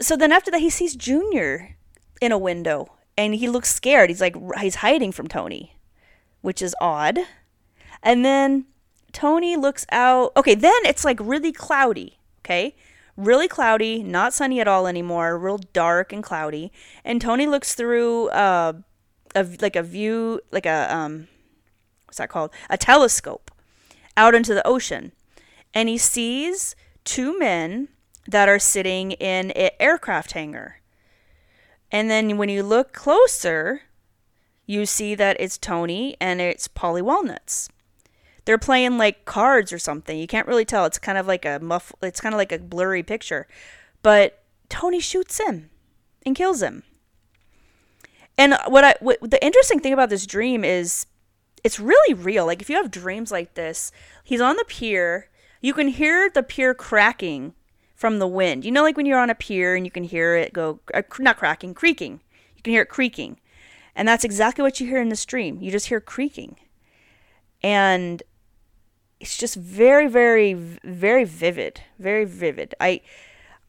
so 0.00 0.16
then 0.16 0.32
after 0.32 0.50
that 0.50 0.60
he 0.60 0.70
sees 0.70 0.94
Junior 0.96 1.76
in 2.20 2.32
a 2.32 2.38
window 2.38 2.92
and 3.16 3.34
he 3.34 3.48
looks 3.48 3.72
scared. 3.72 4.10
He's 4.10 4.20
like 4.20 4.36
he's 4.58 4.76
hiding 4.76 5.12
from 5.12 5.28
Tony, 5.28 5.76
which 6.42 6.60
is 6.60 6.74
odd. 6.80 7.20
And 8.02 8.24
then 8.24 8.66
Tony 9.12 9.56
looks 9.56 9.86
out. 9.92 10.32
Okay, 10.36 10.54
then 10.54 10.74
it's 10.84 11.04
like 11.04 11.18
really 11.20 11.52
cloudy, 11.52 12.18
okay? 12.40 12.74
Really 13.20 13.48
cloudy, 13.48 14.02
not 14.02 14.32
sunny 14.32 14.60
at 14.60 14.68
all 14.68 14.86
anymore, 14.86 15.38
real 15.38 15.58
dark 15.58 16.10
and 16.10 16.22
cloudy. 16.22 16.72
And 17.04 17.20
Tony 17.20 17.46
looks 17.46 17.74
through 17.74 18.28
uh 18.30 18.72
a 19.34 19.46
like 19.60 19.76
a 19.76 19.82
view 19.82 20.40
like 20.50 20.64
a 20.64 20.94
um 20.94 21.28
what's 22.06 22.16
that 22.16 22.30
called? 22.30 22.50
A 22.70 22.78
telescope 22.78 23.50
out 24.16 24.34
into 24.34 24.54
the 24.54 24.66
ocean. 24.66 25.12
And 25.74 25.88
he 25.90 25.98
sees 25.98 26.74
two 27.04 27.38
men 27.38 27.88
that 28.26 28.48
are 28.48 28.58
sitting 28.58 29.12
in 29.12 29.50
an 29.50 29.70
aircraft 29.78 30.32
hangar. 30.32 30.80
And 31.92 32.10
then 32.10 32.38
when 32.38 32.48
you 32.48 32.62
look 32.62 32.94
closer, 32.94 33.82
you 34.64 34.86
see 34.86 35.14
that 35.14 35.36
it's 35.38 35.58
Tony 35.58 36.16
and 36.22 36.40
it's 36.40 36.68
Paulie 36.68 37.02
Walnuts. 37.02 37.68
They're 38.50 38.58
playing 38.58 38.98
like 38.98 39.26
cards 39.26 39.72
or 39.72 39.78
something. 39.78 40.18
You 40.18 40.26
can't 40.26 40.48
really 40.48 40.64
tell. 40.64 40.84
It's 40.84 40.98
kind 40.98 41.16
of 41.16 41.28
like 41.28 41.44
a 41.44 41.60
muff. 41.60 41.92
It's 42.02 42.20
kind 42.20 42.34
of 42.34 42.36
like 42.36 42.50
a 42.50 42.58
blurry 42.58 43.04
picture. 43.04 43.46
But 44.02 44.42
Tony 44.68 44.98
shoots 44.98 45.38
him 45.38 45.70
and 46.26 46.34
kills 46.34 46.60
him. 46.60 46.82
And 48.36 48.56
what 48.66 48.82
I 48.82 48.96
what, 48.98 49.18
the 49.20 49.40
interesting 49.46 49.78
thing 49.78 49.92
about 49.92 50.10
this 50.10 50.26
dream 50.26 50.64
is 50.64 51.06
it's 51.62 51.78
really 51.78 52.12
real. 52.12 52.44
Like 52.44 52.60
if 52.60 52.68
you 52.68 52.74
have 52.74 52.90
dreams 52.90 53.30
like 53.30 53.54
this, 53.54 53.92
he's 54.24 54.40
on 54.40 54.56
the 54.56 54.64
pier. 54.66 55.30
You 55.60 55.72
can 55.72 55.86
hear 55.86 56.28
the 56.28 56.42
pier 56.42 56.74
cracking 56.74 57.54
from 57.94 58.18
the 58.18 58.26
wind. 58.26 58.64
You 58.64 58.72
know, 58.72 58.82
like 58.82 58.96
when 58.96 59.06
you're 59.06 59.20
on 59.20 59.30
a 59.30 59.36
pier 59.36 59.76
and 59.76 59.86
you 59.86 59.92
can 59.92 60.02
hear 60.02 60.34
it 60.34 60.52
go, 60.52 60.80
uh, 60.92 61.02
not 61.20 61.36
cracking, 61.36 61.72
creaking. 61.72 62.20
You 62.56 62.64
can 62.64 62.72
hear 62.72 62.82
it 62.82 62.88
creaking. 62.88 63.38
And 63.94 64.08
that's 64.08 64.24
exactly 64.24 64.64
what 64.64 64.80
you 64.80 64.88
hear 64.88 65.00
in 65.00 65.08
the 65.08 65.14
stream. 65.14 65.62
You 65.62 65.70
just 65.70 65.86
hear 65.86 66.00
creaking. 66.00 66.56
And 67.62 68.24
it's 69.20 69.36
just 69.36 69.54
very, 69.54 70.08
very, 70.08 70.54
very 70.54 71.24
vivid. 71.24 71.82
Very 71.98 72.24
vivid. 72.24 72.74
I. 72.80 73.02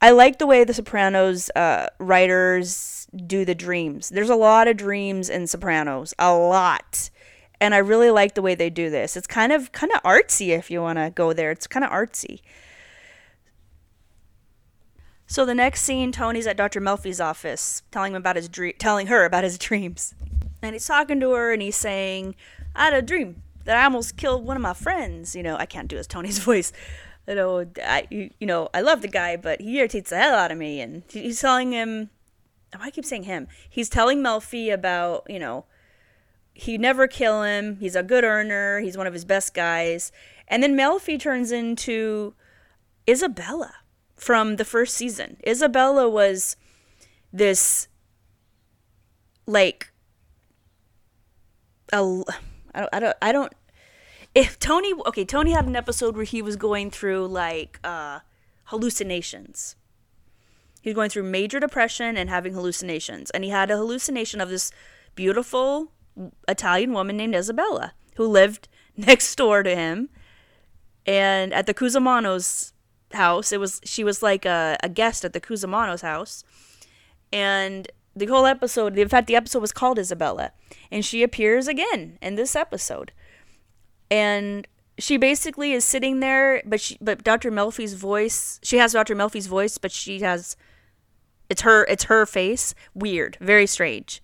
I 0.03 0.09
like 0.09 0.39
the 0.39 0.47
way 0.47 0.63
the 0.63 0.73
Sopranos 0.73 1.51
uh, 1.55 1.85
writers 1.99 3.07
do 3.27 3.45
the 3.45 3.53
dreams. 3.53 4.09
There's 4.09 4.31
a 4.31 4.35
lot 4.35 4.67
of 4.67 4.75
dreams 4.75 5.29
in 5.29 5.45
Sopranos, 5.45 6.15
a 6.17 6.33
lot, 6.33 7.11
and 7.59 7.75
I 7.75 7.77
really 7.77 8.09
like 8.09 8.33
the 8.33 8.41
way 8.41 8.55
they 8.55 8.71
do 8.71 8.89
this. 8.89 9.15
It's 9.15 9.27
kind 9.27 9.51
of 9.51 9.71
kind 9.73 9.91
of 9.93 10.01
artsy 10.01 10.57
if 10.57 10.71
you 10.71 10.81
want 10.81 10.97
to 10.97 11.11
go 11.13 11.33
there. 11.33 11.51
It's 11.51 11.67
kind 11.67 11.85
of 11.85 11.91
artsy. 11.91 12.41
So 15.27 15.45
the 15.45 15.53
next 15.53 15.83
scene, 15.83 16.11
Tony's 16.11 16.47
at 16.47 16.57
Dr. 16.57 16.81
Melfi's 16.81 17.21
office, 17.21 17.83
telling 17.91 18.13
him 18.13 18.17
about 18.17 18.37
his 18.37 18.49
dream, 18.49 18.73
telling 18.79 19.05
her 19.05 19.23
about 19.23 19.43
his 19.43 19.57
dreams, 19.59 20.15
and 20.63 20.73
he's 20.73 20.87
talking 20.87 21.19
to 21.19 21.29
her, 21.33 21.53
and 21.53 21.61
he's 21.61 21.75
saying, 21.75 22.33
"I 22.75 22.85
had 22.85 22.95
a 22.95 23.03
dream 23.03 23.43
that 23.65 23.77
I 23.77 23.83
almost 23.85 24.17
killed 24.17 24.45
one 24.45 24.57
of 24.57 24.61
my 24.61 24.73
friends." 24.73 25.35
You 25.35 25.43
know, 25.43 25.55
I 25.57 25.65
can't 25.65 25.87
do 25.87 25.97
his 25.97 26.07
Tony's 26.07 26.39
voice. 26.43 26.71
You 27.27 27.35
know, 27.35 27.65
I 27.83 28.07
you, 28.09 28.31
you 28.39 28.47
know 28.47 28.69
I 28.73 28.81
love 28.81 29.01
the 29.01 29.07
guy, 29.07 29.37
but 29.37 29.61
he 29.61 29.77
irritates 29.79 30.09
the 30.09 30.17
hell 30.17 30.35
out 30.35 30.51
of 30.51 30.57
me, 30.57 30.81
and 30.81 31.03
he's 31.09 31.41
telling 31.41 31.71
him. 31.71 32.09
Oh, 32.73 32.79
I 32.79 32.89
keep 32.89 33.03
saying 33.03 33.23
him. 33.23 33.49
He's 33.69 33.89
telling 33.89 34.19
Melfi 34.19 34.73
about 34.73 35.25
you 35.29 35.39
know 35.39 35.65
he 36.53 36.77
never 36.77 37.07
kill 37.07 37.43
him. 37.43 37.77
He's 37.77 37.95
a 37.95 38.03
good 38.03 38.23
earner. 38.23 38.79
He's 38.79 38.97
one 38.97 39.07
of 39.07 39.13
his 39.13 39.25
best 39.25 39.53
guys. 39.53 40.11
And 40.47 40.61
then 40.61 40.75
Melfi 40.75 41.19
turns 41.19 41.51
into 41.51 42.33
Isabella 43.09 43.73
from 44.15 44.57
the 44.57 44.65
first 44.65 44.95
season. 44.95 45.37
Isabella 45.47 46.09
was 46.09 46.57
this 47.31 47.87
like 49.45 49.91
a 51.93 52.23
I 52.73 52.79
don't 52.81 52.93
I 52.93 52.99
don't 52.99 53.17
I 53.21 53.31
don't 53.31 53.53
if 54.33 54.57
Tony 54.59 54.93
okay, 55.07 55.25
Tony 55.25 55.51
had 55.51 55.65
an 55.65 55.75
episode 55.75 56.15
where 56.15 56.25
he 56.25 56.41
was 56.41 56.55
going 56.55 56.91
through 56.91 57.27
like 57.27 57.79
uh 57.83 58.19
hallucinations. 58.65 59.75
He 60.81 60.89
was 60.89 60.95
going 60.95 61.09
through 61.09 61.23
major 61.23 61.59
depression 61.59 62.17
and 62.17 62.29
having 62.29 62.53
hallucinations. 62.53 63.29
And 63.31 63.43
he 63.43 63.51
had 63.51 63.69
a 63.69 63.77
hallucination 63.77 64.41
of 64.41 64.49
this 64.49 64.71
beautiful 65.13 65.91
Italian 66.47 66.93
woman 66.93 67.17
named 67.17 67.35
Isabella 67.35 67.93
who 68.15 68.27
lived 68.27 68.67
next 68.97 69.35
door 69.35 69.61
to 69.61 69.75
him. 69.75 70.09
And 71.05 71.53
at 71.53 71.67
the 71.67 71.73
Cusamanos 71.73 72.73
house, 73.13 73.51
it 73.51 73.59
was 73.59 73.81
she 73.83 74.03
was 74.03 74.23
like 74.23 74.45
a, 74.45 74.77
a 74.81 74.89
guest 74.89 75.25
at 75.25 75.33
the 75.33 75.41
Cusamanos 75.41 76.01
house. 76.01 76.43
And 77.31 77.89
the 78.15 78.25
whole 78.25 78.45
episode, 78.45 78.97
in 78.97 79.07
fact, 79.07 79.27
the 79.27 79.35
episode 79.35 79.59
was 79.59 79.71
called 79.71 79.99
Isabella. 79.99 80.51
And 80.91 81.05
she 81.05 81.23
appears 81.23 81.67
again 81.67 82.17
in 82.21 82.35
this 82.35 82.55
episode. 82.55 83.11
And 84.09 84.67
she 84.97 85.17
basically 85.17 85.71
is 85.71 85.85
sitting 85.85 86.19
there, 86.19 86.61
but 86.65 86.81
she 86.81 86.97
but 87.01 87.23
Dr. 87.23 87.51
Melfi's 87.51 87.93
voice, 87.93 88.59
she 88.61 88.77
has 88.77 88.93
Dr. 88.93 89.15
Melfi's 89.15 89.47
voice, 89.47 89.77
but 89.77 89.91
she 89.91 90.19
has 90.19 90.57
it's 91.49 91.61
her 91.61 91.85
it's 91.85 92.05
her 92.05 92.25
face. 92.25 92.75
Weird, 92.93 93.37
very 93.39 93.67
strange 93.67 94.21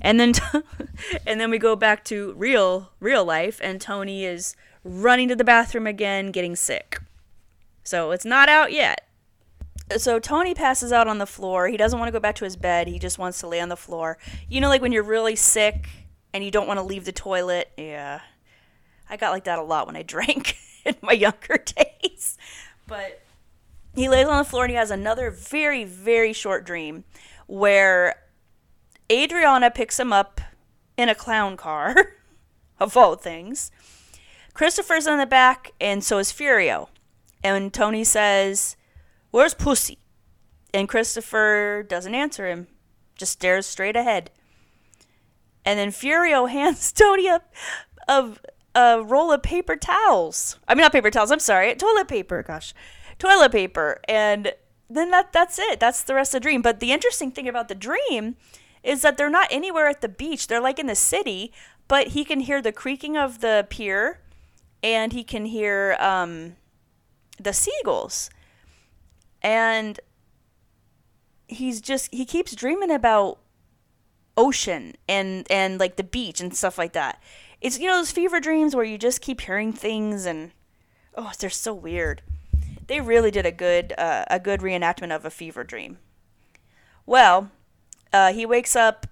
and 0.00 0.20
then 0.20 0.32
and 1.26 1.40
then 1.40 1.50
we 1.50 1.58
go 1.58 1.74
back 1.74 2.04
to 2.04 2.32
real 2.34 2.90
real 3.00 3.24
life 3.24 3.60
and 3.62 3.80
tony 3.80 4.24
is 4.24 4.54
running 4.84 5.28
to 5.28 5.36
the 5.36 5.44
bathroom 5.44 5.86
again 5.86 6.30
getting 6.30 6.54
sick 6.54 6.98
so 7.82 8.10
it's 8.10 8.24
not 8.24 8.48
out 8.48 8.72
yet 8.72 9.03
so 9.96 10.18
tony 10.18 10.54
passes 10.54 10.92
out 10.92 11.08
on 11.08 11.18
the 11.18 11.26
floor. 11.26 11.68
He 11.68 11.76
doesn't 11.76 11.98
want 11.98 12.08
to 12.08 12.12
go 12.12 12.20
back 12.20 12.36
to 12.36 12.44
his 12.44 12.56
bed. 12.56 12.88
He 12.88 12.98
just 12.98 13.18
wants 13.18 13.40
to 13.40 13.48
lay 13.48 13.60
on 13.60 13.68
the 13.68 13.76
floor. 13.76 14.18
You 14.48 14.60
know 14.60 14.68
like 14.68 14.82
when 14.82 14.92
you're 14.92 15.02
really 15.02 15.36
sick 15.36 15.88
and 16.32 16.44
you 16.44 16.50
don't 16.50 16.66
want 16.66 16.78
to 16.78 16.84
leave 16.84 17.04
the 17.04 17.12
toilet? 17.12 17.70
Yeah. 17.76 18.20
I 19.08 19.16
got 19.16 19.30
like 19.30 19.44
that 19.44 19.58
a 19.58 19.62
lot 19.62 19.86
when 19.86 19.96
i 19.96 20.02
drank 20.04 20.56
in 20.84 20.96
my 21.02 21.12
younger 21.12 21.58
days. 22.02 22.38
But 22.86 23.22
he 23.94 24.08
lays 24.08 24.26
on 24.26 24.38
the 24.38 24.44
floor 24.44 24.64
and 24.64 24.70
he 24.70 24.76
has 24.76 24.90
another 24.90 25.30
very 25.30 25.84
very 25.84 26.32
short 26.32 26.64
dream 26.64 27.04
where 27.46 28.16
Adriana 29.10 29.70
picks 29.70 30.00
him 30.00 30.12
up 30.12 30.40
in 30.96 31.08
a 31.08 31.14
clown 31.14 31.56
car, 31.56 31.94
of 32.80 32.96
all 32.96 33.16
things. 33.16 33.70
Christopher's 34.52 35.06
in 35.06 35.18
the 35.18 35.26
back, 35.26 35.72
and 35.80 36.02
so 36.02 36.18
is 36.18 36.32
Furio. 36.32 36.88
And 37.42 37.72
Tony 37.72 38.04
says, 38.04 38.76
Where's 39.34 39.52
Pussy? 39.52 39.98
And 40.72 40.88
Christopher 40.88 41.84
doesn't 41.88 42.14
answer 42.14 42.46
him, 42.46 42.68
just 43.16 43.32
stares 43.32 43.66
straight 43.66 43.96
ahead. 43.96 44.30
And 45.64 45.76
then 45.76 45.90
Furio 45.90 46.48
hands 46.48 46.92
Tony 46.92 47.26
a, 47.26 47.42
a, 48.06 48.30
a 48.76 49.02
roll 49.02 49.32
of 49.32 49.42
paper 49.42 49.74
towels. 49.74 50.60
I 50.68 50.76
mean, 50.76 50.82
not 50.82 50.92
paper 50.92 51.10
towels, 51.10 51.32
I'm 51.32 51.40
sorry, 51.40 51.74
toilet 51.74 52.06
paper, 52.06 52.44
gosh. 52.44 52.74
Toilet 53.18 53.50
paper. 53.50 54.00
And 54.06 54.52
then 54.88 55.10
that 55.10 55.32
that's 55.32 55.58
it. 55.58 55.80
That's 55.80 56.04
the 56.04 56.14
rest 56.14 56.32
of 56.32 56.40
the 56.40 56.44
dream. 56.44 56.62
But 56.62 56.78
the 56.78 56.92
interesting 56.92 57.32
thing 57.32 57.48
about 57.48 57.66
the 57.66 57.74
dream 57.74 58.36
is 58.84 59.02
that 59.02 59.16
they're 59.16 59.28
not 59.28 59.48
anywhere 59.50 59.88
at 59.88 60.00
the 60.00 60.08
beach. 60.08 60.46
They're 60.46 60.60
like 60.60 60.78
in 60.78 60.86
the 60.86 60.94
city, 60.94 61.52
but 61.88 62.08
he 62.08 62.24
can 62.24 62.38
hear 62.38 62.62
the 62.62 62.70
creaking 62.70 63.16
of 63.16 63.40
the 63.40 63.66
pier 63.68 64.20
and 64.80 65.12
he 65.12 65.24
can 65.24 65.46
hear 65.46 65.96
um, 65.98 66.54
the 67.40 67.52
seagulls. 67.52 68.30
And 69.44 70.00
he's 71.46 71.80
just 71.80 72.12
he 72.12 72.24
keeps 72.24 72.56
dreaming 72.56 72.90
about 72.90 73.38
ocean 74.36 74.94
and 75.08 75.46
and 75.50 75.78
like 75.78 75.96
the 75.96 76.04
beach 76.04 76.40
and 76.40 76.56
stuff 76.56 76.78
like 76.78 76.92
that. 76.94 77.22
It's 77.60 77.78
you 77.78 77.86
know 77.86 77.96
those 77.96 78.10
fever 78.10 78.40
dreams 78.40 78.74
where 78.74 78.84
you 78.84 78.98
just 78.98 79.20
keep 79.20 79.42
hearing 79.42 79.72
things 79.72 80.26
and 80.26 80.50
oh 81.14 81.32
they're 81.38 81.50
so 81.50 81.72
weird. 81.72 82.22
They 82.86 83.00
really 83.00 83.30
did 83.30 83.46
a 83.46 83.52
good 83.52 83.94
uh, 83.96 84.24
a 84.28 84.40
good 84.40 84.60
reenactment 84.60 85.14
of 85.14 85.24
a 85.24 85.30
fever 85.30 85.64
dream. 85.64 85.98
Well, 87.06 87.50
uh, 88.12 88.32
he 88.32 88.46
wakes 88.46 88.74
up. 88.74 89.06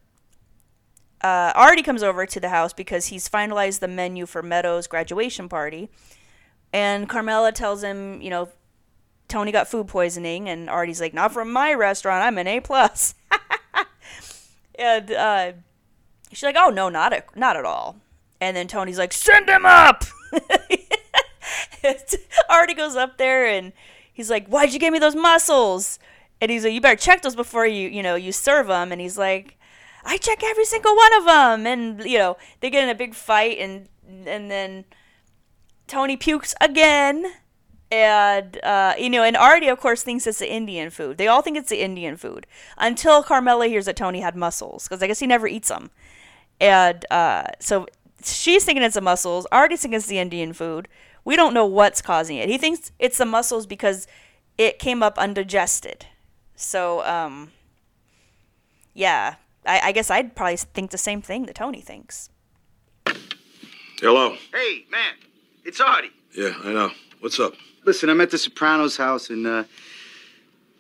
Uh, 1.20 1.52
Artie 1.54 1.82
comes 1.82 2.02
over 2.02 2.26
to 2.26 2.40
the 2.40 2.48
house 2.48 2.72
because 2.72 3.06
he's 3.06 3.28
finalized 3.28 3.78
the 3.78 3.86
menu 3.88 4.26
for 4.26 4.42
Meadows' 4.42 4.88
graduation 4.88 5.48
party, 5.48 5.88
and 6.72 7.08
Carmela 7.08 7.52
tells 7.52 7.84
him, 7.84 8.20
you 8.20 8.28
know, 8.28 8.48
Tony 9.32 9.50
got 9.50 9.66
food 9.66 9.88
poisoning, 9.88 10.50
and 10.50 10.68
Artie's 10.68 11.00
like, 11.00 11.14
"Not 11.14 11.32
from 11.32 11.50
my 11.50 11.72
restaurant. 11.72 12.22
I'm 12.22 12.36
an 12.36 12.46
A 12.46 12.60
plus." 12.60 13.14
and 14.78 15.10
uh, 15.10 15.52
she's 16.30 16.42
like, 16.42 16.56
"Oh 16.58 16.68
no, 16.68 16.90
not 16.90 17.14
at, 17.14 17.34
not 17.34 17.56
at 17.56 17.64
all." 17.64 17.96
And 18.42 18.54
then 18.54 18.68
Tony's 18.68 18.98
like, 18.98 19.14
"Send 19.14 19.48
him 19.48 19.64
up." 19.64 20.04
Artie 22.50 22.74
goes 22.74 22.94
up 22.94 23.16
there 23.16 23.46
and 23.46 23.72
he's 24.12 24.28
like, 24.28 24.48
"Why'd 24.48 24.74
you 24.74 24.78
give 24.78 24.92
me 24.92 24.98
those 24.98 25.16
mussels?" 25.16 25.98
And 26.38 26.50
he's 26.50 26.64
like, 26.64 26.74
"You 26.74 26.82
better 26.82 26.94
check 26.94 27.22
those 27.22 27.34
before 27.34 27.66
you 27.66 27.88
you 27.88 28.02
know 28.02 28.16
you 28.16 28.32
serve 28.32 28.66
them." 28.66 28.92
And 28.92 29.00
he's 29.00 29.16
like, 29.16 29.56
"I 30.04 30.18
check 30.18 30.42
every 30.44 30.66
single 30.66 30.94
one 30.94 31.14
of 31.14 31.24
them." 31.24 31.66
And 31.66 32.04
you 32.04 32.18
know 32.18 32.36
they 32.60 32.68
get 32.68 32.84
in 32.84 32.90
a 32.90 32.94
big 32.94 33.14
fight, 33.14 33.56
and 33.58 33.88
and 34.06 34.50
then 34.50 34.84
Tony 35.86 36.18
pukes 36.18 36.54
again. 36.60 37.32
And 37.92 38.58
uh, 38.64 38.94
you 38.98 39.10
know, 39.10 39.22
and 39.22 39.36
Artie, 39.36 39.68
of 39.68 39.78
course, 39.78 40.02
thinks 40.02 40.26
it's 40.26 40.38
the 40.38 40.50
Indian 40.50 40.88
food. 40.88 41.18
They 41.18 41.28
all 41.28 41.42
think 41.42 41.58
it's 41.58 41.68
the 41.68 41.82
Indian 41.82 42.16
food 42.16 42.46
until 42.78 43.22
Carmela 43.22 43.66
hears 43.66 43.84
that 43.84 43.96
Tony 43.96 44.20
had 44.20 44.34
mussels, 44.34 44.88
because 44.88 45.02
I 45.02 45.06
guess 45.06 45.18
he 45.18 45.26
never 45.26 45.46
eats 45.46 45.68
them. 45.68 45.90
And 46.58 47.04
uh, 47.10 47.48
so 47.60 47.86
she's 48.24 48.64
thinking 48.64 48.82
it's 48.82 48.94
the 48.94 49.02
mussels. 49.02 49.46
Artie's 49.52 49.82
thinking 49.82 49.98
it's 49.98 50.06
the 50.06 50.18
Indian 50.18 50.54
food. 50.54 50.88
We 51.26 51.36
don't 51.36 51.52
know 51.52 51.66
what's 51.66 52.00
causing 52.00 52.38
it. 52.38 52.48
He 52.48 52.56
thinks 52.56 52.92
it's 52.98 53.18
the 53.18 53.26
mussels 53.26 53.66
because 53.66 54.06
it 54.56 54.78
came 54.78 55.02
up 55.02 55.18
undigested. 55.18 56.06
So, 56.56 57.04
um, 57.04 57.52
yeah, 58.94 59.34
I, 59.66 59.80
I 59.84 59.92
guess 59.92 60.10
I'd 60.10 60.34
probably 60.34 60.56
think 60.56 60.92
the 60.92 60.98
same 60.98 61.20
thing 61.20 61.44
that 61.44 61.56
Tony 61.56 61.82
thinks. 61.82 62.30
Hello. 64.00 64.36
Hey, 64.52 64.86
man, 64.90 65.14
it's 65.64 65.80
Artie. 65.80 66.10
Yeah, 66.34 66.54
I 66.64 66.72
know. 66.72 66.90
What's 67.20 67.38
up? 67.38 67.52
Listen, 67.84 68.08
I'm 68.08 68.20
at 68.20 68.30
the 68.30 68.38
Sopranos 68.38 68.96
house, 68.96 69.30
and 69.30 69.46
uh, 69.46 69.64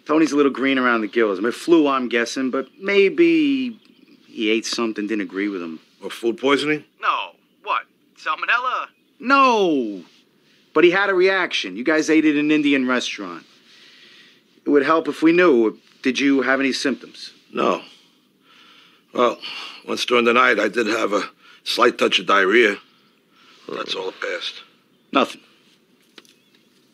Tony's 0.06 0.32
a 0.32 0.36
little 0.36 0.52
green 0.52 0.78
around 0.78 1.00
the 1.00 1.08
gills. 1.08 1.38
I 1.38 1.42
mean, 1.42 1.52
flu, 1.52 1.88
I'm 1.88 2.08
guessing, 2.08 2.50
but 2.50 2.68
maybe 2.80 3.78
he 4.26 4.50
ate 4.50 4.66
something, 4.66 5.06
didn't 5.06 5.22
agree 5.22 5.48
with 5.48 5.62
him. 5.62 5.80
Or 6.02 6.10
food 6.10 6.38
poisoning? 6.38 6.84
No. 7.00 7.32
What? 7.62 7.82
Salmonella? 8.16 8.88
No. 9.20 10.02
But 10.74 10.84
he 10.84 10.90
had 10.90 11.10
a 11.10 11.14
reaction. 11.14 11.76
You 11.76 11.84
guys 11.84 12.08
ate 12.08 12.24
at 12.24 12.36
an 12.36 12.50
Indian 12.50 12.88
restaurant. 12.88 13.44
It 14.64 14.70
would 14.70 14.84
help 14.84 15.08
if 15.08 15.22
we 15.22 15.32
knew. 15.32 15.78
Did 16.02 16.18
you 16.18 16.42
have 16.42 16.60
any 16.60 16.72
symptoms? 16.72 17.32
No. 17.52 17.82
Well, 19.12 19.38
once 19.86 20.04
during 20.04 20.24
the 20.24 20.32
night, 20.32 20.58
I 20.58 20.68
did 20.68 20.86
have 20.86 21.12
a 21.12 21.22
slight 21.64 21.98
touch 21.98 22.18
of 22.18 22.26
diarrhea. 22.26 22.76
Well, 23.68 23.76
that's 23.76 23.94
all 23.94 24.08
it 24.08 24.20
passed. 24.20 24.62
Nothing. 25.12 25.42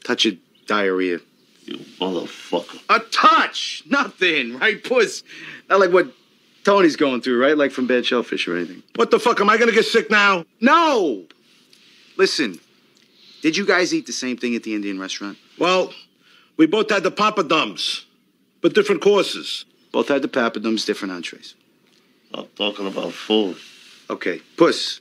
Touch 0.08 0.24
of 0.24 0.38
diarrhea. 0.66 1.18
You 1.66 1.76
motherfucker. 2.00 2.80
A 2.88 2.98
touch! 3.10 3.82
Nothing, 3.84 4.58
right, 4.58 4.82
puss? 4.82 5.22
Not 5.68 5.80
like 5.80 5.92
what 5.92 6.06
Tony's 6.64 6.96
going 6.96 7.20
through, 7.20 7.38
right? 7.38 7.58
Like 7.58 7.72
from 7.72 7.86
bad 7.86 8.06
shellfish 8.06 8.48
or 8.48 8.56
anything. 8.56 8.82
What 8.96 9.10
the 9.10 9.20
fuck? 9.20 9.38
Am 9.38 9.50
I 9.50 9.58
gonna 9.58 9.72
get 9.72 9.84
sick 9.84 10.10
now? 10.10 10.46
No! 10.62 11.26
Listen, 12.16 12.58
did 13.42 13.54
you 13.54 13.66
guys 13.66 13.92
eat 13.92 14.06
the 14.06 14.14
same 14.14 14.38
thing 14.38 14.54
at 14.54 14.62
the 14.62 14.74
Indian 14.74 14.98
restaurant? 14.98 15.36
Well, 15.58 15.92
we 16.56 16.64
both 16.64 16.88
had 16.88 17.02
the 17.02 17.12
papadums, 17.12 18.06
but 18.62 18.72
different 18.72 19.02
courses. 19.02 19.66
Both 19.92 20.08
had 20.08 20.22
the 20.22 20.28
papadums, 20.28 20.86
different 20.86 21.12
entrees. 21.12 21.54
I'm 22.32 22.46
talking 22.56 22.86
about 22.86 23.12
food. 23.12 23.58
Okay, 24.08 24.40
puss. 24.56 25.00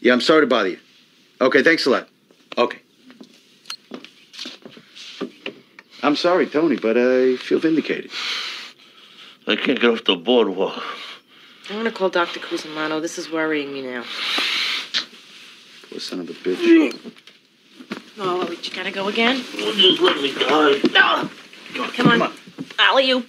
Yeah, 0.00 0.12
I'm 0.12 0.20
sorry 0.20 0.42
to 0.42 0.46
bother 0.46 0.68
you. 0.68 0.78
Okay, 1.40 1.62
thanks 1.62 1.86
a 1.86 1.90
lot. 1.90 2.10
Okay. 2.58 2.80
I'm 6.04 6.16
sorry, 6.16 6.46
Tony, 6.46 6.76
but 6.76 6.98
I 6.98 7.36
feel 7.36 7.58
vindicated. 7.58 8.10
I 9.46 9.56
can't 9.56 9.80
get 9.80 9.90
off 9.90 10.04
the 10.04 10.16
boardwalk. 10.16 10.82
I'm 11.70 11.76
gonna 11.76 11.90
call 11.90 12.10
Dr. 12.10 12.40
Cusamano. 12.40 13.00
This 13.00 13.16
is 13.16 13.30
worrying 13.30 13.72
me 13.72 13.80
now. 13.80 14.04
Poor 15.88 15.98
son 15.98 16.20
of 16.20 16.28
a 16.28 16.34
bitch. 16.34 16.56
Mm. 16.56 17.12
Oh, 18.18 18.50
you 18.50 18.70
gotta 18.70 18.90
go 18.90 19.08
again? 19.08 19.38
Just 19.38 20.02
let 20.02 20.20
me 20.20 20.34
die. 20.34 20.78
No! 20.92 21.30
Come 21.92 22.20
on. 22.20 22.30
Alley 22.78 23.10
oop. 23.10 23.26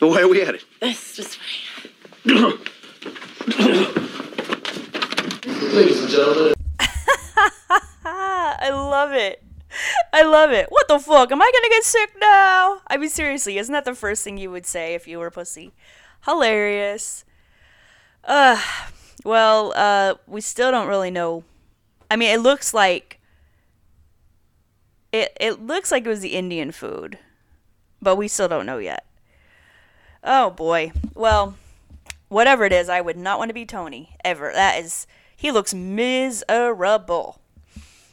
So 0.00 0.10
where 0.10 0.24
are 0.24 0.28
we 0.28 0.42
at 0.42 0.56
it? 0.56 0.64
This 0.80 1.16
this 1.16 1.38
way. 2.26 2.52
I 8.66 8.70
love 8.70 9.12
it. 9.12 9.44
I 10.12 10.22
love 10.22 10.50
it. 10.50 10.66
What 10.70 10.88
the 10.88 10.98
fuck? 10.98 11.30
Am 11.30 11.40
I 11.40 11.50
gonna 11.54 11.68
get 11.68 11.84
sick 11.84 12.10
now? 12.20 12.80
I 12.88 12.96
mean, 12.96 13.08
seriously, 13.08 13.58
isn't 13.58 13.72
that 13.72 13.84
the 13.84 13.94
first 13.94 14.24
thing 14.24 14.38
you 14.38 14.50
would 14.50 14.66
say 14.66 14.94
if 14.94 15.06
you 15.06 15.20
were 15.20 15.30
pussy? 15.30 15.72
Hilarious. 16.24 17.24
Uh, 18.24 18.60
well, 19.24 19.72
uh, 19.76 20.14
we 20.26 20.40
still 20.40 20.72
don't 20.72 20.88
really 20.88 21.12
know. 21.12 21.44
I 22.10 22.16
mean, 22.16 22.34
it 22.34 22.40
looks 22.40 22.74
like 22.74 23.20
it. 25.12 25.36
It 25.40 25.62
looks 25.62 25.92
like 25.92 26.04
it 26.04 26.08
was 26.08 26.20
the 26.20 26.34
Indian 26.34 26.72
food, 26.72 27.20
but 28.02 28.16
we 28.16 28.26
still 28.26 28.48
don't 28.48 28.66
know 28.66 28.78
yet. 28.78 29.06
Oh 30.24 30.50
boy. 30.50 30.90
Well, 31.14 31.56
whatever 32.28 32.64
it 32.64 32.72
is, 32.72 32.88
I 32.88 33.00
would 33.00 33.16
not 33.16 33.38
want 33.38 33.50
to 33.50 33.54
be 33.54 33.64
Tony 33.64 34.16
ever. 34.24 34.50
That 34.52 34.82
is, 34.82 35.06
he 35.36 35.52
looks 35.52 35.72
miserable. 35.72 37.40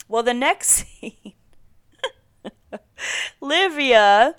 Well, 0.08 0.24
the 0.24 0.34
next 0.34 0.68
scene, 1.02 1.34
Livia 3.42 4.36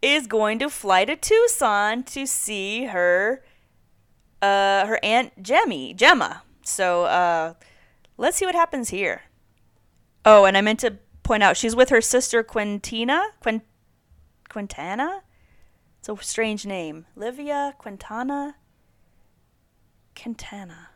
is 0.00 0.26
going 0.26 0.58
to 0.60 0.70
fly 0.70 1.04
to 1.04 1.16
Tucson 1.16 2.02
to 2.04 2.26
see 2.26 2.84
her, 2.86 3.42
uh, 4.40 4.86
her 4.86 5.00
aunt 5.02 5.42
Jemmy, 5.42 5.94
Gemma. 5.94 6.42
So, 6.62 7.04
uh, 7.04 7.54
let's 8.16 8.36
see 8.36 8.46
what 8.46 8.54
happens 8.54 8.90
here. 8.90 9.22
Oh, 10.24 10.44
and 10.44 10.56
I 10.56 10.60
meant 10.60 10.80
to 10.80 10.98
point 11.22 11.42
out 11.42 11.56
she's 11.56 11.76
with 11.76 11.90
her 11.90 12.00
sister 12.00 12.42
Quintina, 12.42 13.22
Quint, 13.40 13.62
Quintana. 14.48 15.22
It's 15.98 16.08
a 16.08 16.16
strange 16.20 16.64
name, 16.64 17.06
Livia 17.16 17.74
Quintana. 17.78 18.56
Quintana. 20.20 20.90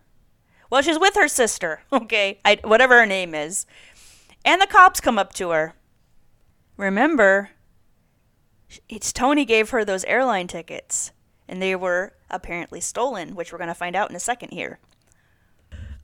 Well, 0.70 0.82
she's 0.82 0.98
with 0.98 1.14
her 1.16 1.28
sister, 1.28 1.82
okay? 1.92 2.40
I, 2.44 2.58
whatever 2.64 2.98
her 2.98 3.06
name 3.06 3.34
is. 3.34 3.66
And 4.44 4.60
the 4.60 4.66
cops 4.66 5.00
come 5.00 5.18
up 5.18 5.32
to 5.34 5.50
her. 5.50 5.74
Remember, 6.76 7.50
it's 8.88 9.12
Tony 9.12 9.44
gave 9.44 9.70
her 9.70 9.84
those 9.84 10.04
airline 10.04 10.48
tickets, 10.48 11.12
and 11.48 11.60
they 11.60 11.76
were 11.76 12.14
apparently 12.30 12.80
stolen, 12.80 13.34
which 13.34 13.52
we're 13.52 13.58
going 13.58 13.68
to 13.68 13.74
find 13.74 13.94
out 13.94 14.10
in 14.10 14.16
a 14.16 14.20
second 14.20 14.50
here. 14.50 14.78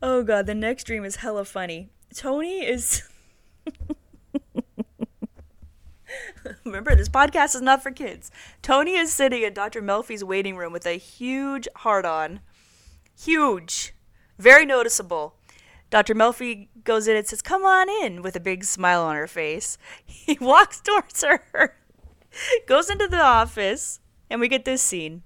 Oh 0.01 0.23
god, 0.23 0.47
the 0.47 0.55
next 0.55 0.85
dream 0.85 1.05
is 1.05 1.17
hella 1.17 1.45
funny. 1.45 1.89
Tony 2.15 2.65
is. 2.65 3.03
Remember, 6.65 6.95
this 6.95 7.09
podcast 7.09 7.55
is 7.55 7.61
not 7.61 7.83
for 7.83 7.91
kids. 7.91 8.31
Tony 8.63 8.95
is 8.97 9.13
sitting 9.13 9.43
in 9.43 9.53
Dr. 9.53 9.83
Melfi's 9.83 10.23
waiting 10.25 10.57
room 10.57 10.73
with 10.73 10.87
a 10.87 10.99
huge 10.99 11.67
heart 11.77 12.05
on. 12.05 12.41
Huge. 13.19 13.95
Very 14.39 14.65
noticeable. 14.65 15.35
Dr. 15.91 16.15
Melfi 16.15 16.69
goes 16.85 17.09
in 17.09 17.17
and 17.17 17.27
says, 17.27 17.43
Come 17.43 17.65
on 17.65 17.89
in, 17.89 18.23
with 18.23 18.37
a 18.37 18.41
big 18.41 18.65
smile 18.65 19.03
on 19.03 19.17
her 19.17 19.27
face. 19.27 19.79
He 20.05 20.37
walks 20.41 20.81
towards 20.81 21.23
her, 21.23 21.77
goes 22.67 22.91
into 22.91 23.09
the 23.09 23.21
office, 23.21 24.01
and 24.29 24.41
we 24.41 24.49
get 24.49 24.65
this 24.67 24.83
scene. 24.83 25.23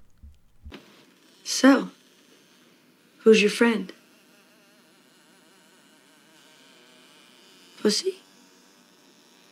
So, 1.42 1.90
who's 3.18 3.42
your 3.42 3.50
friend? 3.50 3.92
Pussy? 7.80 8.20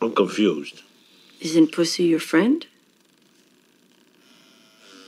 I'm 0.01 0.15
confused. 0.15 0.83
Isn't 1.41 1.73
Pussy 1.73 2.05
your 2.05 2.21
friend? 2.21 2.65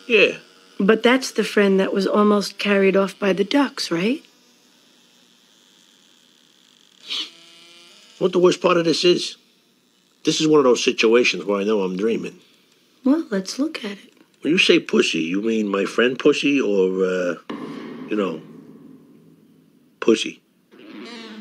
Yeah. 0.09 0.39
But 0.81 1.05
that's 1.05 1.31
the 1.31 1.45
friend 1.45 1.79
that 1.79 1.95
was 1.95 2.07
almost 2.09 2.59
carried 2.59 2.97
off 2.97 3.17
by 3.17 3.33
the 3.33 3.45
ducks, 3.45 3.93
right? 3.93 4.25
What 8.23 8.31
the 8.31 8.39
worst 8.39 8.61
part 8.61 8.77
of 8.77 8.85
this 8.85 9.05
is? 9.05 9.37
This 10.23 10.41
is 10.41 10.47
one 10.47 10.61
of 10.61 10.65
those 10.65 10.85
situations 10.85 11.45
where 11.45 11.59
I 11.59 11.65
know 11.65 11.83
I'm 11.83 11.97
dreaming. 11.97 12.39
Well, 13.03 13.27
let's 13.33 13.59
look 13.59 13.85
at 13.85 13.99
it. 13.99 14.13
When 14.43 14.53
you 14.53 14.59
say 14.59 14.79
pussy, 14.79 15.19
you 15.19 15.43
mean 15.43 15.67
my 15.67 15.87
friend 15.87 16.17
pussy 16.17 16.61
or, 16.61 17.05
uh, 17.05 17.35
you 18.09 18.15
know, 18.15 18.41
pussy? 19.99 20.41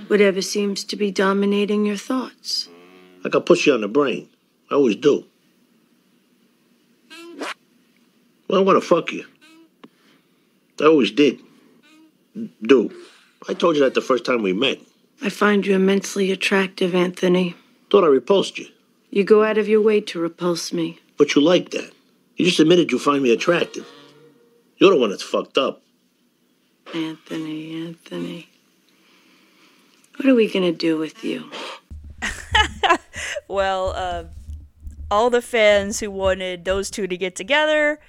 Whatever 0.07 0.41
seems 0.41 0.83
to 0.85 0.95
be 0.95 1.11
dominating 1.11 1.85
your 1.85 1.97
thoughts. 1.97 2.67
I 3.23 3.29
got 3.29 3.45
pussy 3.45 3.69
on 3.69 3.81
the 3.81 3.87
brain. 3.87 4.27
I 4.71 4.73
always 4.73 4.95
do. 4.95 5.25
Well, 8.47 8.59
I 8.59 8.63
want 8.63 8.81
to 8.81 8.87
fuck 8.87 9.11
you. 9.11 9.27
I 10.81 10.85
always 10.85 11.11
did. 11.11 11.41
Do. 12.63 12.91
I 13.47 13.53
told 13.53 13.75
you 13.75 13.83
that 13.83 13.93
the 13.93 14.01
first 14.01 14.25
time 14.25 14.41
we 14.41 14.53
met. 14.53 14.79
I 15.21 15.29
find 15.29 15.65
you 15.65 15.75
immensely 15.75 16.31
attractive, 16.31 16.95
Anthony. 16.95 17.55
Thought 17.89 18.03
I 18.03 18.07
repulsed 18.07 18.57
you. 18.57 18.67
You 19.09 19.23
go 19.23 19.43
out 19.43 19.57
of 19.57 19.67
your 19.67 19.81
way 19.81 20.01
to 20.01 20.19
repulse 20.19 20.73
me. 20.73 20.99
But 21.17 21.35
you 21.35 21.41
like 21.41 21.71
that. 21.71 21.91
You 22.37 22.45
just 22.45 22.59
admitted 22.59 22.91
you 22.91 22.97
find 22.97 23.21
me 23.21 23.31
attractive. 23.31 23.87
You're 24.77 24.91
the 24.91 24.99
one 24.99 25.11
that's 25.11 25.21
fucked 25.21 25.57
up. 25.57 25.83
Anthony, 26.93 27.85
Anthony. 27.85 28.49
What 30.15 30.27
are 30.27 30.35
we 30.35 30.51
going 30.51 30.71
to 30.71 30.77
do 30.77 30.97
with 30.97 31.23
you? 31.23 31.51
Well, 33.51 33.89
uh, 33.89 34.23
all 35.11 35.29
the 35.29 35.41
fans 35.41 35.99
who 35.99 36.09
wanted 36.09 36.63
those 36.63 36.89
two 36.89 37.05
to 37.05 37.17
get 37.17 37.35
together, 37.35 37.99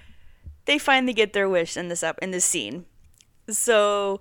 they 0.66 0.78
finally 0.78 1.12
get 1.12 1.32
their 1.32 1.48
wish 1.48 1.76
in 1.76 1.88
this 1.88 2.04
up 2.04 2.16
in 2.22 2.30
this 2.30 2.44
scene. 2.44 2.84
So 3.50 4.20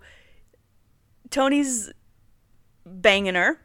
Tony's 1.30 1.92
banging 2.92 3.36
her, 3.36 3.62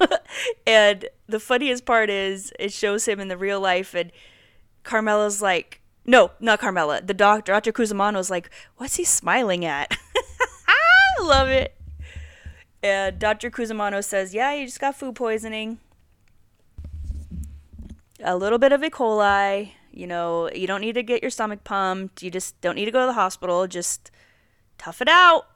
and 0.66 1.06
the 1.26 1.40
funniest 1.40 1.84
part 1.84 2.10
is 2.10 2.52
it 2.58 2.72
shows 2.72 3.06
him 3.06 3.20
in 3.20 3.28
the 3.28 3.36
real 3.36 3.60
life, 3.60 3.94
and 3.94 4.12
Carmela's 4.82 5.40
like, 5.40 5.80
no, 6.06 6.32
not 6.40 6.60
Carmela. 6.60 7.00
The 7.00 7.14
doctor, 7.14 7.52
Dr. 7.52 7.72
Cusamano's 7.72 8.30
like, 8.30 8.50
what's 8.76 8.96
he 8.96 9.04
smiling 9.04 9.64
at? 9.64 9.96
I 10.68 11.22
love 11.22 11.48
it. 11.48 11.74
And 12.82 13.18
Dr. 13.18 13.50
Cusamano 13.50 14.04
says, 14.04 14.34
yeah, 14.34 14.52
you 14.52 14.66
just 14.66 14.80
got 14.80 14.94
food 14.94 15.14
poisoning 15.14 15.78
a 18.24 18.36
little 18.36 18.58
bit 18.58 18.72
of 18.72 18.82
E. 18.82 18.90
coli. 18.90 19.72
You 19.92 20.06
know, 20.08 20.50
you 20.50 20.66
don't 20.66 20.80
need 20.80 20.94
to 20.94 21.02
get 21.02 21.22
your 21.22 21.30
stomach 21.30 21.62
pumped. 21.62 22.22
You 22.22 22.30
just 22.30 22.60
don't 22.60 22.74
need 22.74 22.86
to 22.86 22.90
go 22.90 23.00
to 23.00 23.06
the 23.06 23.12
hospital. 23.12 23.66
Just 23.66 24.10
tough 24.76 25.00
it 25.00 25.08
out. 25.08 25.46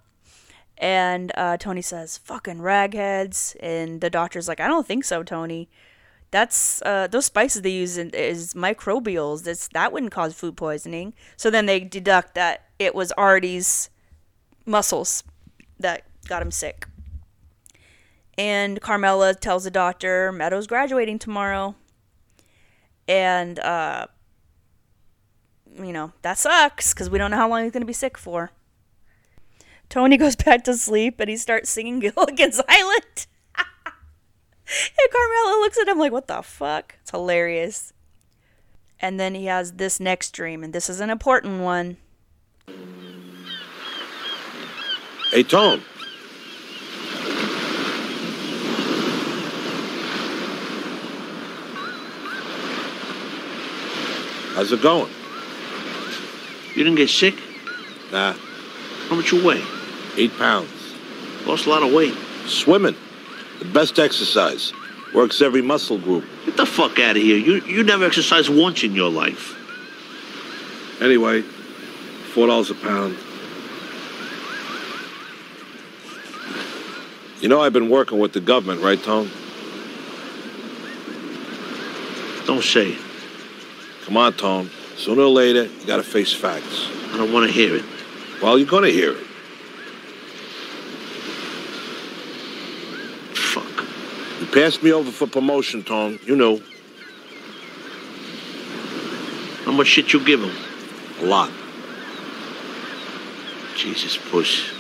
And 0.79 1.33
uh, 1.37 1.57
Tony 1.57 1.83
says, 1.83 2.19
fucking 2.19 2.59
ragheads. 2.59 3.57
And 3.61 4.01
the 4.01 4.11
doctor's 4.11 4.49
like, 4.49 4.61
I 4.61 4.69
don't 4.69 4.87
think 4.87 5.05
so, 5.05 5.23
Tony. 5.23 5.69
That's 6.31 6.83
uh, 6.83 7.07
those 7.07 7.27
spices 7.27 7.63
they 7.63 7.71
use 7.71 7.99
in, 7.99 8.11
is 8.11 8.55
microbials. 8.55 9.45
That's 9.45 9.69
that 9.69 9.93
wouldn't 9.93 10.13
cause 10.13 10.35
food 10.35 10.57
poisoning. 10.57 11.15
So 11.37 11.51
then 11.51 11.67
they 11.67 11.81
deduct 11.81 12.35
that 12.35 12.67
it 12.79 12.95
was 12.95 13.13
Artie's 13.13 13.91
mussels 14.67 15.25
that 15.81 16.05
got 16.29 16.43
him 16.43 16.51
sick. 16.51 16.87
And 18.37 18.81
Carmela 18.81 19.35
tells 19.35 19.65
the 19.65 19.71
doctor 19.71 20.31
Meadows 20.31 20.67
graduating 20.67 21.19
tomorrow 21.19 21.75
and 23.09 23.59
uh, 23.59 24.07
you 25.75 25.93
know 25.93 26.13
that 26.23 26.39
sucks 26.39 26.93
because 26.93 27.09
we 27.11 27.19
don't 27.19 27.31
know 27.31 27.37
how 27.39 27.49
long 27.49 27.65
he's 27.65 27.73
gonna 27.73 27.87
be 27.87 27.93
sick 27.93 28.19
for. 28.19 28.53
Tony 29.89 30.17
goes 30.17 30.37
back 30.45 30.65
to 30.65 30.75
sleep 30.75 31.21
and 31.21 31.29
he 31.31 31.37
starts 31.37 31.71
singing 31.71 31.99
Gilligan's 32.01 32.61
Island. 32.69 33.27
and 33.57 35.13
Carmela 35.13 35.61
looks 35.61 35.79
at 35.79 35.89
him 35.89 35.99
like, 35.99 36.13
"What 36.13 36.27
the 36.29 36.43
fuck?" 36.43 36.97
It's 37.03 37.11
hilarious. 37.11 37.93
And 39.01 39.19
then 39.21 39.35
he 39.37 39.47
has 39.47 39.75
this 39.75 40.01
next 40.01 40.33
dream, 40.33 40.65
and 40.65 40.73
this 40.73 40.91
is 40.91 40.99
an 41.01 41.09
important 41.09 41.63
one. 41.63 41.99
Hey, 45.31 45.45
Tom. 45.45 45.83
How's 54.55 54.73
it 54.73 54.83
going? 54.83 55.11
You 56.75 56.83
didn't 56.83 56.97
get 56.97 57.09
sick? 57.11 57.35
Nah, 58.11 58.33
How 59.09 59.15
much 59.15 59.31
you 59.31 59.45
weigh? 59.45 59.63
Eight 60.19 60.37
pounds. 60.37 60.71
Lost 61.47 61.67
a 61.67 61.71
lot 61.71 61.83
of 61.83 61.93
weight. 61.93 62.15
Swimming. 62.47 62.97
The 63.61 63.65
best 63.67 63.99
exercise. 63.99 64.73
Works 65.15 65.41
every 65.41 65.63
muscle 65.63 65.99
group. 65.99 66.25
Get 66.45 66.57
the 66.57 66.67
fuck 66.67 66.99
out 66.99 67.17
of 67.17 67.23
here. 67.23 67.39
You 67.39 67.65
you 67.65 67.83
never 67.83 68.05
exercised 68.05 68.51
once 68.51 68.83
in 68.83 68.95
your 68.95 69.11
life. 69.11 69.55
Anyway, 71.01 71.43
four 71.43 72.47
dollars 72.49 72.71
a 72.71 72.75
pound. 72.75 73.17
You 77.41 77.49
know 77.49 77.61
I've 77.61 77.73
been 77.73 77.89
working 77.89 78.19
with 78.19 78.33
the 78.33 78.41
government, 78.41 78.83
right, 78.83 79.01
Tone? 79.01 79.31
Don't 82.47 82.65
say 82.65 82.93
it. 82.93 82.99
Come 84.05 84.17
on, 84.17 84.33
Tone. 84.33 84.71
Sooner 84.97 85.23
or 85.23 85.29
later, 85.29 85.65
you 85.65 85.87
gotta 85.87 86.03
face 86.03 86.33
facts. 86.33 86.89
I 87.13 87.17
don't 87.17 87.33
want 87.33 87.47
to 87.47 87.53
hear 87.53 87.77
it. 87.77 87.85
Well, 88.43 88.59
you're 88.59 88.67
gonna 88.67 88.89
hear 88.89 89.13
it. 89.13 89.27
Fuck. 93.37 93.87
You 94.38 94.38
passed 94.53 94.83
me 94.83 94.93
over 94.93 95.11
for 95.11 95.27
promotion, 95.27 95.83
Tone. 95.85 96.19
You 96.25 96.37
know, 96.37 96.61
How 99.65 99.73
much 99.73 99.89
shit 99.89 100.13
you 100.13 100.25
give 100.25 100.43
him? 100.43 100.55
a 101.21 101.25
lot. 101.27 101.51
Jesus, 103.77 104.17
push. 104.17 104.71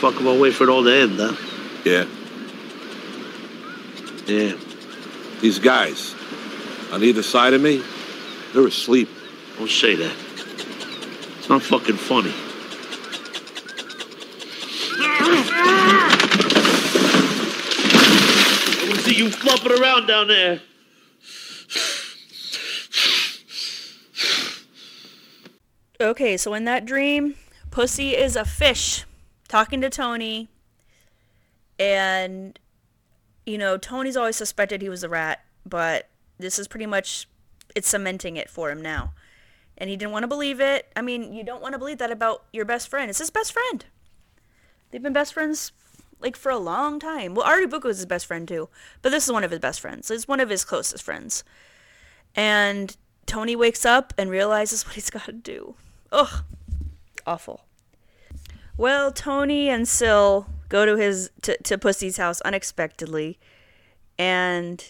Fuck 0.00 0.14
him, 0.14 0.40
wait 0.40 0.54
for 0.54 0.64
it 0.64 0.70
all 0.70 0.82
to 0.82 0.92
end, 0.92 1.18
huh? 1.18 1.36
Yeah. 1.84 2.06
Yeah. 4.26 4.56
These 5.40 5.58
guys 5.58 6.14
on 6.92 7.02
either 7.02 7.22
side 7.22 7.54
of 7.54 7.60
me, 7.60 7.82
they're 8.52 8.66
asleep. 8.66 9.08
Don't 9.58 9.70
say 9.70 9.94
that. 9.94 10.16
It's 11.38 11.48
not 11.48 11.62
fucking 11.62 11.96
funny. 11.96 12.32
I 15.62 16.16
can 18.86 18.96
see 18.98 19.16
you 19.16 19.30
flopping 19.30 19.72
around 19.80 20.06
down 20.06 20.28
there. 20.28 20.60
Okay, 26.00 26.36
so 26.38 26.54
in 26.54 26.64
that 26.64 26.86
dream, 26.86 27.34
Pussy 27.70 28.16
is 28.16 28.34
a 28.34 28.44
fish 28.44 29.04
talking 29.48 29.82
to 29.82 29.90
Tony. 29.90 30.48
And, 31.78 32.58
you 33.44 33.58
know, 33.58 33.76
Tony's 33.76 34.16
always 34.16 34.36
suspected 34.36 34.80
he 34.80 34.88
was 34.88 35.04
a 35.04 35.08
rat, 35.08 35.44
but 35.66 36.08
this 36.38 36.58
is 36.58 36.68
pretty 36.68 36.86
much, 36.86 37.28
it's 37.74 37.88
cementing 37.88 38.36
it 38.36 38.48
for 38.48 38.70
him 38.70 38.80
now. 38.80 39.12
And 39.76 39.90
he 39.90 39.96
didn't 39.96 40.12
want 40.12 40.24
to 40.24 40.28
believe 40.28 40.60
it. 40.60 40.90
I 40.96 41.02
mean, 41.02 41.32
you 41.32 41.44
don't 41.44 41.62
want 41.62 41.72
to 41.72 41.78
believe 41.78 41.98
that 41.98 42.10
about 42.10 42.44
your 42.52 42.64
best 42.64 42.88
friend. 42.88 43.08
It's 43.10 43.18
his 43.18 43.30
best 43.30 43.52
friend. 43.52 43.84
They've 44.90 45.02
been 45.02 45.12
best 45.12 45.34
friends, 45.34 45.72
like, 46.20 46.36
for 46.36 46.50
a 46.50 46.58
long 46.58 46.98
time. 46.98 47.34
Well, 47.34 47.46
Artie 47.46 47.66
Bucco 47.66 47.88
was 47.88 47.98
his 47.98 48.06
best 48.06 48.26
friend, 48.26 48.46
too. 48.46 48.68
But 49.02 49.10
this 49.10 49.26
is 49.26 49.32
one 49.32 49.44
of 49.44 49.50
his 49.50 49.60
best 49.60 49.80
friends. 49.80 50.10
It's 50.10 50.28
one 50.28 50.40
of 50.40 50.48
his 50.50 50.64
closest 50.64 51.02
friends. 51.02 51.44
And 52.34 52.96
Tony 53.26 53.56
wakes 53.56 53.84
up 53.84 54.12
and 54.18 54.30
realizes 54.30 54.86
what 54.86 54.94
he's 54.94 55.10
got 55.10 55.24
to 55.26 55.32
do. 55.32 55.74
Ugh. 56.12 56.44
Awful. 57.26 57.64
Well, 58.76 59.12
Tony 59.12 59.68
and 59.68 59.86
Syl 59.86 60.46
go 60.70 60.86
to 60.86 60.96
his 60.96 61.30
to, 61.42 61.56
to 61.64 61.76
Pussy's 61.76 62.16
house 62.16 62.40
unexpectedly, 62.40 63.38
and 64.18 64.82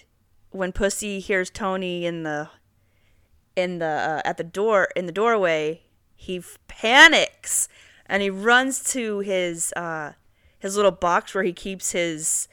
when 0.51 0.71
Pussy 0.71 1.19
hears 1.19 1.51
Tony 1.51 2.07
in 2.07 2.23
the 2.23 2.49
in 3.57 3.81
the 3.81 3.87
uh, 3.87 4.23
at 4.25 4.37
the 4.37 4.45
door 4.45 4.89
in 4.95 5.07
the 5.07 5.13
doorway, 5.13 5.83
he 6.15 6.41
panics 6.69 7.69
and 8.11 8.23
he 8.23 8.29
runs 8.29 8.83
to 8.93 9.21
his 9.21 9.73
uh, 9.75 10.13
his 10.59 10.77
little 10.77 10.91
box 10.91 11.35
where 11.35 11.45
he 11.45 11.53
keeps 11.53 11.93
his 11.93 12.49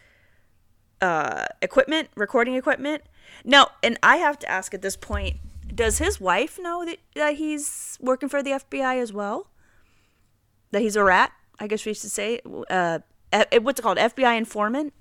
uh, 1.01 1.45
equipment, 1.61 2.09
recording 2.15 2.53
equipment. 2.55 3.01
Now, 3.43 3.71
and 3.83 3.97
I 4.01 4.17
have 4.17 4.39
to 4.39 4.49
ask 4.49 4.73
at 4.73 4.81
this 4.81 4.95
point, 4.95 5.37
does 5.73 5.97
his 5.97 6.21
wife 6.21 6.57
know 6.61 6.85
that, 6.85 6.99
that 7.15 7.35
he's 7.35 7.97
working 7.99 8.29
for 8.29 8.41
the 8.41 8.51
FBI 8.51 9.01
as 9.01 9.11
well? 9.11 9.47
That 10.71 10.81
he's 10.81 10.95
a 10.95 11.03
rat, 11.03 11.31
I 11.59 11.67
guess 11.67 11.85
we 11.85 11.93
should 11.93 12.11
say. 12.11 12.39
Uh, 12.69 12.99
F- 13.33 13.61
what's 13.61 13.79
it 13.79 13.83
called? 13.83 13.97
FBI 13.97 14.37
informant. 14.37 14.93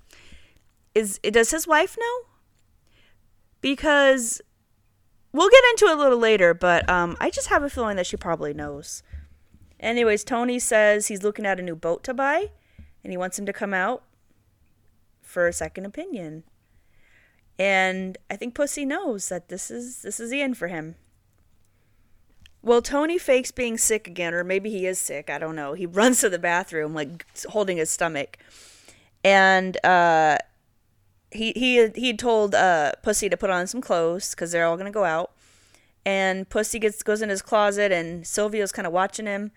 Is 0.93 1.19
does 1.19 1.51
his 1.51 1.67
wife 1.67 1.95
know? 1.99 2.15
Because 3.61 4.41
we'll 5.31 5.49
get 5.49 5.63
into 5.71 5.85
it 5.85 5.97
a 5.97 6.01
little 6.01 6.17
later, 6.17 6.53
but 6.53 6.89
um, 6.89 7.15
I 7.21 7.29
just 7.29 7.47
have 7.47 7.63
a 7.63 7.69
feeling 7.69 7.95
that 7.97 8.07
she 8.07 8.17
probably 8.17 8.53
knows. 8.53 9.03
Anyways, 9.79 10.23
Tony 10.23 10.59
says 10.59 11.07
he's 11.07 11.23
looking 11.23 11.45
at 11.45 11.59
a 11.59 11.63
new 11.63 11.75
boat 11.75 12.03
to 12.05 12.13
buy, 12.13 12.49
and 13.03 13.11
he 13.11 13.17
wants 13.17 13.37
him 13.37 13.45
to 13.45 13.53
come 13.53 13.73
out 13.73 14.03
for 15.21 15.47
a 15.47 15.53
second 15.53 15.85
opinion. 15.85 16.43
And 17.59 18.17
I 18.29 18.35
think 18.35 18.55
Pussy 18.55 18.85
knows 18.85 19.29
that 19.29 19.49
this 19.49 19.71
is 19.71 20.01
this 20.01 20.19
is 20.19 20.29
the 20.29 20.41
end 20.41 20.57
for 20.57 20.67
him. 20.67 20.95
Well, 22.61 22.81
Tony 22.81 23.17
fakes 23.17 23.51
being 23.51 23.77
sick 23.77 24.07
again, 24.07 24.33
or 24.33 24.43
maybe 24.43 24.69
he 24.69 24.85
is 24.85 24.99
sick. 24.99 25.29
I 25.29 25.37
don't 25.37 25.55
know. 25.55 25.73
He 25.73 25.85
runs 26.01 26.21
to 26.21 26.29
the 26.29 26.39
bathroom, 26.39 26.93
like 26.93 27.25
holding 27.49 27.77
his 27.77 27.89
stomach, 27.89 28.37
and 29.23 29.83
uh, 29.85 30.37
he 31.31 31.51
he 31.53 31.87
he 31.95 32.13
told 32.15 32.55
uh, 32.55 32.93
Pussy 33.03 33.29
to 33.29 33.37
put 33.37 33.49
on 33.49 33.67
some 33.67 33.81
clothes 33.81 34.31
because 34.31 34.51
they're 34.51 34.65
all 34.65 34.77
gonna 34.77 34.91
go 34.91 35.05
out. 35.05 35.31
And 36.05 36.47
Pussy 36.49 36.79
gets 36.79 37.03
goes 37.03 37.21
in 37.21 37.29
his 37.29 37.41
closet, 37.41 37.91
and 37.91 38.25
Silvio's 38.25 38.71
kind 38.71 38.87
of 38.87 38.93
watching 38.93 39.25
him, 39.25 39.51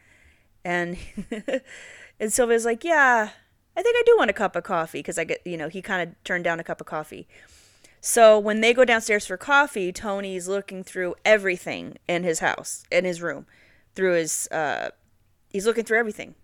and 0.65 0.97
and 2.21 2.33
Silvio's 2.33 2.65
like, 2.65 2.85
"Yeah, 2.85 3.31
I 3.77 3.83
think 3.83 3.97
I 3.97 4.03
do 4.07 4.17
want 4.17 4.31
a 4.31 4.35
cup 4.35 4.57
of 4.57 4.65
coffee," 4.65 4.99
because 4.99 5.19
I 5.19 5.25
get 5.25 5.47
you 5.47 5.57
know 5.57 5.69
he 5.69 5.83
kind 5.83 6.09
of 6.09 6.25
turned 6.25 6.45
down 6.45 6.61
a 6.61 6.65
cup 6.65 6.81
of 6.81 6.87
coffee. 6.87 7.27
So 8.01 8.39
when 8.39 8.61
they 8.61 8.73
go 8.73 8.85
downstairs 8.85 9.27
for 9.27 9.37
coffee, 9.37 9.93
Tony's 9.93 10.49
looking 10.49 10.83
through 10.83 11.17
everything 11.25 11.99
in 12.09 12.25
his 12.25 12.39
house, 12.39 12.85
in 12.91 13.05
his 13.05 13.21
room, 13.21 13.47
through 13.95 14.15
his 14.15 14.49
uh, 14.49 14.91
he's 15.51 15.67
looking 15.67 15.85
through 15.85 15.99
everything, 15.99 16.35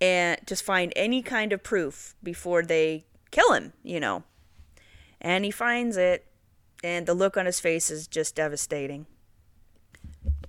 and 0.00 0.38
just 0.46 0.62
find 0.62 0.92
any 0.96 1.22
kind 1.22 1.52
of 1.52 1.62
proof 1.62 2.14
before 2.22 2.62
they 2.62 3.06
kill 3.30 3.52
him, 3.52 3.72
you 3.82 4.00
know. 4.00 4.24
And 5.20 5.44
he 5.44 5.50
finds 5.50 5.96
it, 5.96 6.26
and 6.82 7.06
the 7.06 7.14
look 7.14 7.36
on 7.36 7.46
his 7.46 7.60
face 7.60 7.90
is 7.90 8.06
just 8.06 8.34
devastating. 8.34 9.06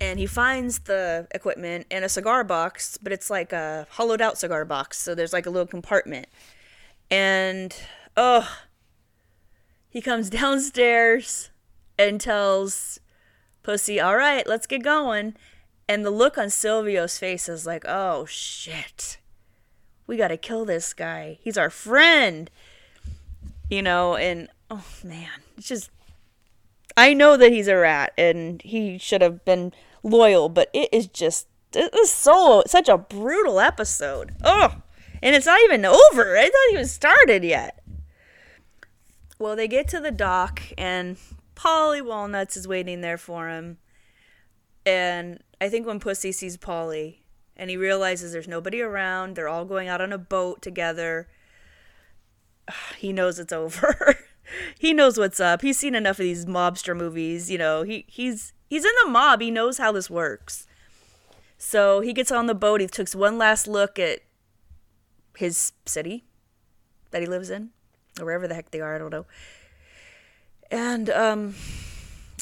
And 0.02 0.20
he 0.20 0.26
finds 0.26 0.80
the 0.80 1.28
equipment 1.32 1.88
in 1.90 2.04
a 2.04 2.10
cigar 2.10 2.44
box, 2.44 2.98
but 3.02 3.12
it's 3.12 3.30
like 3.30 3.54
a 3.54 3.88
hollowed 3.92 4.22
out 4.22 4.38
cigar 4.38 4.66
box, 4.66 4.98
so 4.98 5.16
there's 5.16 5.34
like 5.34 5.46
a 5.46 5.50
little 5.50 5.68
compartment. 5.68 6.28
And 7.10 7.76
oh, 8.18 8.50
he 9.90 10.02
comes 10.02 10.30
downstairs 10.42 11.50
and 11.98 12.20
tells 12.20 13.00
Pussy, 13.64 14.00
"All 14.00 14.18
right, 14.18 14.46
let's 14.46 14.68
get 14.68 14.84
going." 14.84 15.36
And 15.88 16.04
the 16.04 16.12
look 16.12 16.38
on 16.38 16.50
Silvio's 16.50 17.18
face 17.18 17.48
is 17.48 17.66
like, 17.66 17.86
"Oh 17.88 18.26
shit. 18.26 19.18
We 20.08 20.18
got 20.18 20.28
to 20.28 20.38
kill 20.38 20.66
this 20.66 20.94
guy. 20.94 21.38
He's 21.42 21.58
our 21.58 21.70
friend." 21.70 22.50
You 23.70 23.82
know, 23.82 24.16
and 24.16 24.50
oh 24.70 24.86
man, 25.04 25.42
it's 25.58 25.68
just 25.68 25.90
I 26.98 27.14
know 27.14 27.38
that 27.38 27.52
he's 27.52 27.68
a 27.68 27.76
rat 27.76 28.14
and 28.18 28.62
he 28.62 28.98
should 28.98 29.22
have 29.22 29.44
been 29.44 29.74
loyal, 30.04 30.50
but 30.50 30.70
it 30.74 30.90
is 30.92 31.08
just 31.08 31.48
it 31.74 31.94
is 31.94 32.10
so 32.10 32.64
such 32.68 32.88
a 32.88 32.98
brutal 32.98 33.60
episode. 33.60 34.34
Oh, 34.44 34.82
and 35.22 35.36
it's 35.36 35.46
not 35.46 35.62
even 35.64 35.86
over. 35.86 36.36
It's 36.36 36.56
not 36.56 36.74
even 36.74 36.86
started 36.86 37.44
yet. 37.44 37.84
Well, 39.38 39.56
they 39.56 39.68
get 39.68 39.88
to 39.90 40.00
the 40.00 40.12
dock 40.12 40.62
and 40.78 41.18
Paulie 41.56 42.06
Walnuts 42.06 42.56
is 42.56 42.68
waiting 42.68 43.02
there 43.02 43.18
for 43.18 43.50
him. 43.50 43.78
And 44.86 45.42
I 45.60 45.68
think 45.68 45.88
when 45.88 46.00
Pussy 46.00 46.32
sees 46.32 46.58
Paulie 46.58 47.18
and 47.58 47.70
he 47.70 47.78
realizes 47.78 48.32
there's 48.32 48.48
nobody 48.48 48.82
around, 48.82 49.36
they're 49.36 49.50
all 49.50 49.66
going 49.66 49.88
out 49.88 50.02
on 50.02 50.14
a 50.14 50.18
boat 50.18 50.62
together. 50.62 51.28
He 52.98 53.14
knows 53.14 53.40
it's 53.40 53.54
over. 53.54 54.16
he 54.78 54.94
knows 54.94 55.18
what's 55.18 55.40
up. 55.40 55.62
He's 55.62 55.78
seen 55.78 55.96
enough 55.96 56.20
of 56.20 56.24
these 56.24 56.46
mobster 56.46 56.96
movies, 56.96 57.50
you 57.50 57.58
know. 57.58 57.84
He 57.84 58.06
he's 58.08 58.54
he's 58.70 58.86
in 58.86 58.92
the 59.04 59.10
mob. 59.10 59.42
He 59.42 59.52
knows 59.52 59.78
how 59.78 59.92
this 59.92 60.10
works. 60.10 60.68
So 61.58 62.02
he 62.02 62.14
gets 62.14 62.32
on 62.32 62.48
the 62.48 62.56
boat. 62.56 62.82
He 62.82 62.88
takes 62.88 63.16
one 63.16 63.38
last 63.38 63.68
look 63.68 63.98
at 63.98 64.20
his 65.38 65.74
city 65.86 66.26
that 67.12 67.22
he 67.22 67.28
lives 67.28 67.50
in, 67.50 67.70
or 68.20 68.26
wherever 68.26 68.48
the 68.48 68.56
heck 68.56 68.72
they 68.72 68.82
are. 68.82 68.96
I 68.96 68.98
don't 68.98 69.12
know. 69.12 69.26
And 70.72 71.10
um, 71.10 71.56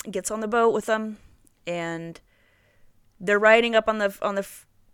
gets 0.10 0.32
on 0.32 0.40
the 0.40 0.48
boat 0.48 0.74
with 0.74 0.86
them, 0.86 1.18
and 1.68 2.20
they're 3.20 3.40
riding 3.40 3.76
up 3.76 3.88
on 3.88 4.00
the 4.00 4.18
on 4.22 4.36
the 4.36 4.48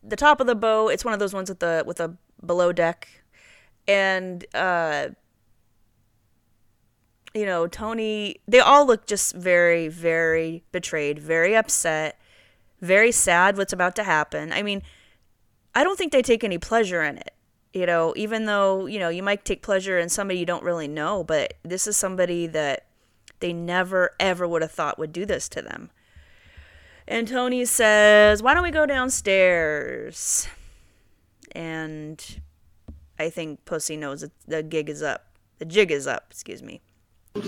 the 0.04 0.16
top 0.16 0.40
of 0.42 0.48
the 0.48 0.56
boat. 0.56 0.90
It's 0.90 1.06
one 1.06 1.14
of 1.14 1.20
those 1.20 1.34
ones 1.34 1.50
with 1.50 1.60
the 1.60 1.84
with 1.86 2.00
a 2.00 2.18
below 2.46 2.72
deck, 2.72 3.08
and 3.88 4.46
uh, 4.54 5.10
you 7.34 7.46
know, 7.46 7.68
Tony, 7.68 8.38
they 8.48 8.60
all 8.60 8.86
look 8.86 9.06
just 9.06 9.36
very, 9.36 9.88
very 9.88 10.64
betrayed, 10.72 11.20
very 11.20 11.56
upset, 11.56 12.20
very 12.82 13.12
sad 13.12 13.58
what's 13.58 13.74
about 13.74 13.96
to 13.98 14.04
happen. 14.04 14.52
I 14.52 14.64
mean, 14.64 14.82
I 15.76 15.84
don't 15.84 15.98
think 15.98 16.12
they 16.12 16.22
take 16.22 16.44
any 16.44 16.58
pleasure 16.58 17.04
in 17.04 17.18
it. 17.18 17.34
You 17.74 17.86
know, 17.86 18.14
even 18.16 18.46
though, 18.46 18.88
you 18.88 18.98
know, 18.98 19.10
you 19.10 19.22
might 19.22 19.46
take 19.46 19.62
pleasure 19.62 20.00
in 20.00 20.10
somebody 20.10 20.40
you 20.40 20.46
don't 20.46 20.64
really 20.64 20.88
know, 20.88 21.24
but 21.24 21.54
this 21.64 21.86
is 21.86 21.96
somebody 21.96 22.48
that 22.48 22.88
they 23.42 23.54
never, 23.54 24.12
ever 24.20 24.48
would 24.48 24.64
have 24.64 24.72
thought 24.72 24.98
would 24.98 25.14
do 25.14 25.26
this 25.26 25.48
to 25.50 25.62
them. 25.62 25.92
And 27.08 27.28
Tony 27.28 27.66
says, 27.66 28.42
Why 28.42 28.54
don't 28.54 28.64
we 28.64 28.72
go 28.72 28.88
downstairs? 28.88 30.48
And 31.52 32.42
I 33.20 33.30
think 33.30 33.66
Pussy 33.66 33.98
knows 33.98 34.22
that 34.22 34.32
the 34.48 34.64
gig 34.64 34.90
is 34.90 35.04
up. 35.04 35.26
The 35.60 35.66
jig 35.66 35.92
is 35.92 36.08
up, 36.08 36.28
excuse 36.32 36.64
me. 36.64 36.82
Why 37.36 37.42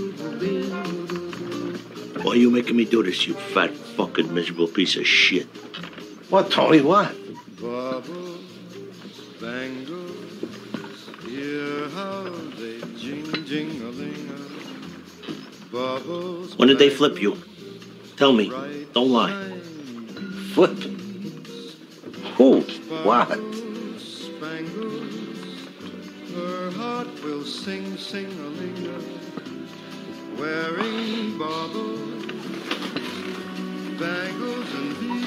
are 2.34 2.36
you 2.36 2.52
making 2.52 2.76
me 2.78 2.86
do 2.86 3.02
this, 3.02 3.26
you 3.26 3.34
fat 3.34 3.74
fucking 3.74 4.32
miserable 4.34 4.68
piece 4.68 4.96
of 4.96 5.08
shit? 5.08 5.48
What, 6.30 6.52
Tony? 6.52 6.82
What? 6.82 7.08
When 16.58 16.68
did 16.68 16.78
they 16.80 16.90
flip 16.92 17.20
you? 17.20 17.38
Tell 18.18 18.34
me. 18.34 18.50
Don't 18.94 19.10
lie. 19.10 19.34
Flip? 20.54 20.78
Who? 22.38 22.62
What? 23.04 23.30
Her 26.36 26.72
heart 26.72 27.24
will 27.24 27.44
sing, 27.44 27.98
sing 27.98 28.28
a 28.28 28.48
ling 28.48 29.31
wearing 30.42 31.38
baubles, 31.38 32.26
bangles, 34.00 34.70
and 34.80 34.92
beads. 35.00 35.22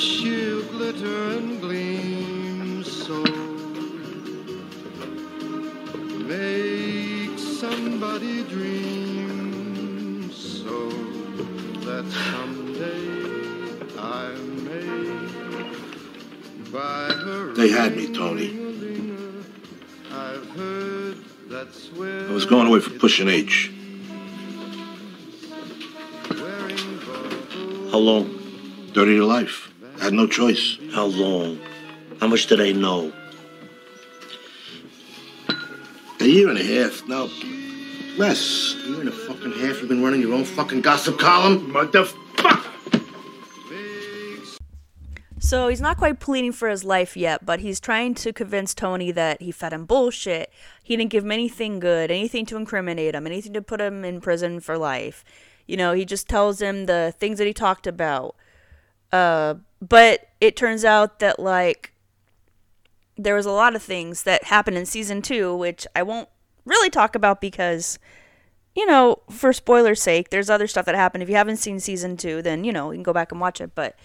She'll 0.00 0.62
glitter 0.74 1.20
and 1.38 1.60
gleam 1.60 2.84
so. 2.84 3.24
Make 6.34 7.38
somebody 7.38 8.44
dream 8.44 10.30
so 10.30 10.78
that 11.86 12.06
someday 12.30 13.04
I 13.98 14.32
may 14.68 14.96
her. 16.72 17.52
They 17.54 17.70
had 17.70 17.96
me, 17.96 18.14
Tony. 18.14 18.48
I've 20.12 20.48
heard 20.50 21.05
I 21.48 22.32
was 22.32 22.44
going 22.44 22.66
away 22.66 22.80
for 22.80 22.90
pushing 22.98 23.28
H. 23.28 23.72
How 27.92 27.98
long? 27.98 28.90
Dirty 28.92 29.16
to 29.16 29.24
life. 29.24 29.72
I 30.00 30.04
had 30.04 30.12
no 30.12 30.26
choice. 30.26 30.76
How 30.92 31.04
long? 31.04 31.60
How 32.20 32.26
much 32.26 32.48
did 32.48 32.60
I 32.60 32.72
know? 32.72 33.12
A 36.20 36.24
year 36.24 36.48
and 36.48 36.58
a 36.58 36.64
half. 36.64 37.06
No. 37.06 37.30
Less. 38.18 38.74
A 38.74 38.88
year 38.88 39.00
and 39.00 39.08
a 39.08 39.12
fucking 39.12 39.52
half. 39.52 39.80
You've 39.80 39.88
been 39.88 40.02
running 40.02 40.22
your 40.22 40.34
own 40.34 40.44
fucking 40.44 40.80
gossip 40.80 41.18
column? 41.18 41.72
Motherfucker! 41.72 42.25
So 45.46 45.68
he's 45.68 45.80
not 45.80 45.96
quite 45.96 46.18
pleading 46.18 46.50
for 46.50 46.68
his 46.68 46.82
life 46.82 47.16
yet, 47.16 47.46
but 47.46 47.60
he's 47.60 47.78
trying 47.78 48.14
to 48.16 48.32
convince 48.32 48.74
Tony 48.74 49.12
that 49.12 49.40
he 49.40 49.52
fed 49.52 49.72
him 49.72 49.84
bullshit. 49.84 50.52
He 50.82 50.96
didn't 50.96 51.12
give 51.12 51.22
him 51.22 51.30
anything 51.30 51.78
good, 51.78 52.10
anything 52.10 52.46
to 52.46 52.56
incriminate 52.56 53.14
him, 53.14 53.28
anything 53.28 53.52
to 53.52 53.62
put 53.62 53.80
him 53.80 54.04
in 54.04 54.20
prison 54.20 54.58
for 54.58 54.76
life. 54.76 55.24
You 55.68 55.76
know, 55.76 55.92
he 55.92 56.04
just 56.04 56.28
tells 56.28 56.60
him 56.60 56.86
the 56.86 57.14
things 57.16 57.38
that 57.38 57.46
he 57.46 57.52
talked 57.52 57.86
about. 57.86 58.34
Uh, 59.12 59.54
but 59.80 60.30
it 60.40 60.56
turns 60.56 60.84
out 60.84 61.20
that, 61.20 61.38
like, 61.38 61.92
there 63.16 63.36
was 63.36 63.46
a 63.46 63.52
lot 63.52 63.76
of 63.76 63.84
things 63.84 64.24
that 64.24 64.42
happened 64.42 64.76
in 64.76 64.84
season 64.84 65.22
two, 65.22 65.54
which 65.54 65.86
I 65.94 66.02
won't 66.02 66.28
really 66.64 66.90
talk 66.90 67.14
about 67.14 67.40
because, 67.40 68.00
you 68.74 68.84
know, 68.84 69.20
for 69.30 69.52
spoiler's 69.52 70.02
sake, 70.02 70.30
there's 70.30 70.50
other 70.50 70.66
stuff 70.66 70.86
that 70.86 70.96
happened. 70.96 71.22
If 71.22 71.28
you 71.28 71.36
haven't 71.36 71.58
seen 71.58 71.78
season 71.78 72.16
two, 72.16 72.42
then, 72.42 72.64
you 72.64 72.72
know, 72.72 72.90
you 72.90 72.96
can 72.96 73.04
go 73.04 73.12
back 73.12 73.30
and 73.30 73.40
watch 73.40 73.60
it. 73.60 73.76
But 73.76 73.96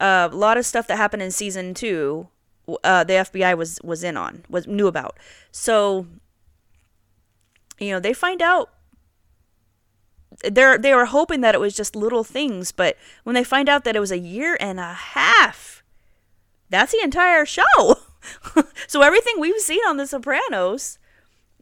a 0.00 0.30
lot 0.32 0.56
of 0.56 0.66
stuff 0.66 0.86
that 0.86 0.96
happened 0.96 1.22
in 1.22 1.30
season 1.30 1.74
two, 1.74 2.28
uh, 2.84 3.04
the 3.04 3.14
FBI 3.14 3.56
was 3.56 3.80
was 3.82 4.04
in 4.04 4.16
on, 4.16 4.44
was 4.48 4.66
knew 4.66 4.86
about. 4.86 5.18
So, 5.50 6.06
you 7.78 7.90
know, 7.90 8.00
they 8.00 8.12
find 8.12 8.42
out. 8.42 8.70
They're 10.44 10.78
they 10.78 10.94
were 10.94 11.06
hoping 11.06 11.40
that 11.40 11.54
it 11.54 11.60
was 11.60 11.74
just 11.74 11.96
little 11.96 12.22
things, 12.22 12.70
but 12.70 12.96
when 13.24 13.34
they 13.34 13.42
find 13.42 13.68
out 13.68 13.84
that 13.84 13.96
it 13.96 14.00
was 14.00 14.12
a 14.12 14.18
year 14.18 14.56
and 14.60 14.78
a 14.78 14.92
half 14.92 15.82
That's 16.70 16.92
the 16.92 17.02
entire 17.02 17.44
show. 17.46 17.96
so 18.86 19.02
everything 19.02 19.40
we've 19.40 19.60
seen 19.60 19.80
on 19.88 19.96
The 19.96 20.06
Sopranos 20.06 20.98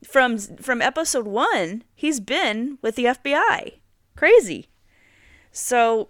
from 0.05 0.39
from 0.39 0.83
episode 0.83 1.27
1, 1.27 1.85
he's 1.95 2.21
been 2.21 2.79
with 2.83 2.97
the 2.97 3.07
FBI. 3.07 3.75
Crazy. 4.17 4.69
So 5.53 6.09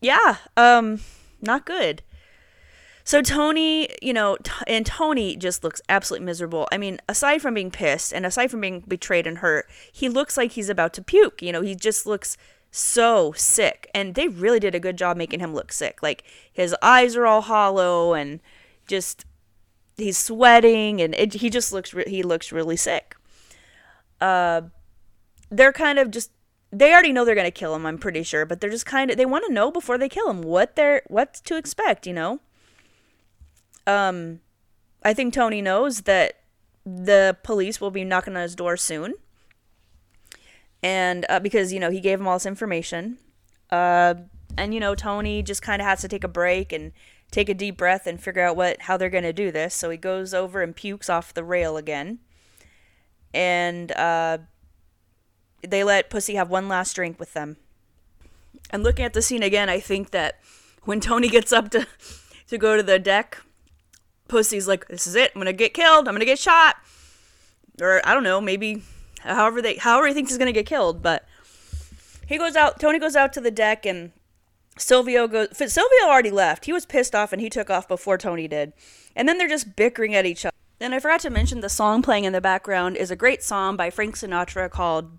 yeah, 0.00 0.36
um 0.56 1.00
not 1.40 1.66
good. 1.66 2.02
So 3.08 3.22
Tony, 3.22 3.88
you 4.02 4.12
know, 4.12 4.36
and 4.66 4.84
Tony 4.84 5.34
just 5.34 5.64
looks 5.64 5.80
absolutely 5.88 6.26
miserable. 6.26 6.68
I 6.70 6.76
mean, 6.76 7.00
aside 7.08 7.40
from 7.40 7.54
being 7.54 7.70
pissed 7.70 8.12
and 8.12 8.26
aside 8.26 8.50
from 8.50 8.60
being 8.60 8.80
betrayed 8.86 9.26
and 9.26 9.38
hurt, 9.38 9.66
he 9.90 10.10
looks 10.10 10.36
like 10.36 10.52
he's 10.52 10.68
about 10.68 10.92
to 10.92 11.02
puke. 11.02 11.40
You 11.40 11.52
know, 11.52 11.62
he 11.62 11.74
just 11.74 12.04
looks 12.04 12.36
so 12.70 13.32
sick. 13.32 13.90
And 13.94 14.14
they 14.14 14.28
really 14.28 14.60
did 14.60 14.74
a 14.74 14.80
good 14.80 14.98
job 14.98 15.16
making 15.16 15.40
him 15.40 15.54
look 15.54 15.72
sick. 15.72 16.02
Like 16.02 16.22
his 16.52 16.76
eyes 16.82 17.16
are 17.16 17.26
all 17.26 17.40
hollow 17.40 18.12
and 18.12 18.40
just 18.86 19.24
he's 19.96 20.18
sweating 20.18 21.00
and 21.00 21.14
it, 21.14 21.34
he 21.34 21.48
just 21.48 21.72
looks 21.72 21.94
re- 21.94 22.04
he 22.06 22.22
looks 22.22 22.52
really 22.52 22.76
sick. 22.76 23.16
Uh 24.20 24.62
they're 25.50 25.72
kind 25.72 25.98
of 25.98 26.10
just 26.10 26.30
they 26.70 26.92
already 26.92 27.12
know 27.12 27.24
they're 27.24 27.34
going 27.34 27.44
to 27.44 27.50
kill 27.50 27.74
him, 27.74 27.86
I'm 27.86 27.98
pretty 27.98 28.22
sure, 28.22 28.44
but 28.44 28.60
they're 28.60 28.70
just 28.70 28.86
kind 28.86 29.10
of 29.10 29.16
they 29.16 29.26
want 29.26 29.44
to 29.46 29.52
know 29.52 29.70
before 29.70 29.98
they 29.98 30.08
kill 30.08 30.30
him 30.30 30.42
what 30.42 30.76
they're 30.76 31.02
what 31.08 31.34
to 31.44 31.56
expect, 31.56 32.06
you 32.06 32.12
know? 32.12 32.40
Um 33.86 34.40
I 35.02 35.14
think 35.14 35.32
Tony 35.32 35.62
knows 35.62 36.02
that 36.02 36.34
the 36.84 37.36
police 37.42 37.80
will 37.80 37.90
be 37.90 38.04
knocking 38.04 38.36
on 38.36 38.42
his 38.42 38.54
door 38.54 38.76
soon. 38.76 39.14
And 40.82 41.26
uh, 41.28 41.40
because, 41.40 41.72
you 41.72 41.80
know, 41.80 41.90
he 41.90 42.00
gave 42.00 42.20
him 42.20 42.28
all 42.28 42.36
this 42.36 42.46
information. 42.46 43.18
Uh, 43.70 44.14
and, 44.56 44.72
you 44.72 44.80
know, 44.80 44.94
Tony 44.94 45.42
just 45.42 45.62
kind 45.62 45.82
of 45.82 45.86
has 45.86 46.00
to 46.00 46.08
take 46.08 46.24
a 46.24 46.28
break 46.28 46.72
and 46.72 46.92
take 47.30 47.48
a 47.48 47.54
deep 47.54 47.76
breath 47.76 48.06
and 48.06 48.20
figure 48.20 48.42
out 48.42 48.56
what 48.56 48.82
how 48.82 48.96
they're 48.96 49.10
going 49.10 49.24
to 49.24 49.32
do 49.32 49.52
this. 49.52 49.74
So 49.74 49.90
he 49.90 49.96
goes 49.96 50.32
over 50.32 50.62
and 50.62 50.74
pukes 50.74 51.10
off 51.10 51.34
the 51.34 51.44
rail 51.44 51.76
again. 51.76 52.20
And 53.34 53.92
uh, 53.92 54.38
they 55.62 55.84
let 55.84 56.10
Pussy 56.10 56.34
have 56.34 56.50
one 56.50 56.68
last 56.68 56.94
drink 56.94 57.18
with 57.18 57.32
them. 57.32 57.56
And 58.70 58.82
looking 58.82 59.04
at 59.04 59.14
the 59.14 59.22
scene 59.22 59.42
again, 59.42 59.68
I 59.68 59.80
think 59.80 60.10
that 60.10 60.38
when 60.82 61.00
Tony 61.00 61.28
gets 61.28 61.52
up 61.52 61.70
to 61.70 61.86
to 62.48 62.58
go 62.58 62.76
to 62.76 62.82
the 62.82 62.98
deck, 62.98 63.42
Pussy's 64.28 64.68
like, 64.68 64.88
"This 64.88 65.06
is 65.06 65.14
it. 65.14 65.32
I'm 65.34 65.40
gonna 65.40 65.52
get 65.52 65.74
killed. 65.74 66.08
I'm 66.08 66.14
gonna 66.14 66.24
get 66.24 66.38
shot." 66.38 66.76
Or 67.80 68.00
I 68.04 68.14
don't 68.14 68.24
know, 68.24 68.40
maybe 68.40 68.82
however 69.20 69.62
they 69.62 69.76
however 69.76 70.08
he 70.08 70.14
thinks 70.14 70.30
he's 70.30 70.38
gonna 70.38 70.52
get 70.52 70.66
killed. 70.66 71.02
But 71.02 71.26
he 72.26 72.38
goes 72.38 72.56
out. 72.56 72.80
Tony 72.80 72.98
goes 72.98 73.16
out 73.16 73.32
to 73.34 73.40
the 73.40 73.50
deck, 73.50 73.86
and 73.86 74.12
Silvio 74.76 75.28
goes. 75.28 75.48
Silvio 75.56 76.04
already 76.04 76.30
left. 76.30 76.66
He 76.66 76.72
was 76.72 76.86
pissed 76.86 77.14
off, 77.14 77.32
and 77.32 77.40
he 77.40 77.50
took 77.50 77.70
off 77.70 77.88
before 77.88 78.18
Tony 78.18 78.48
did. 78.48 78.72
And 79.16 79.28
then 79.28 79.38
they're 79.38 79.48
just 79.48 79.76
bickering 79.76 80.14
at 80.14 80.26
each 80.26 80.44
other. 80.44 80.54
And 80.80 80.94
I 80.94 81.00
forgot 81.00 81.20
to 81.20 81.30
mention 81.30 81.60
the 81.60 81.68
song 81.68 82.02
playing 82.02 82.24
in 82.24 82.32
the 82.32 82.40
background 82.40 82.96
is 82.96 83.10
a 83.10 83.16
great 83.16 83.42
song 83.42 83.76
by 83.76 83.90
Frank 83.90 84.16
Sinatra 84.16 84.70
called 84.70 85.18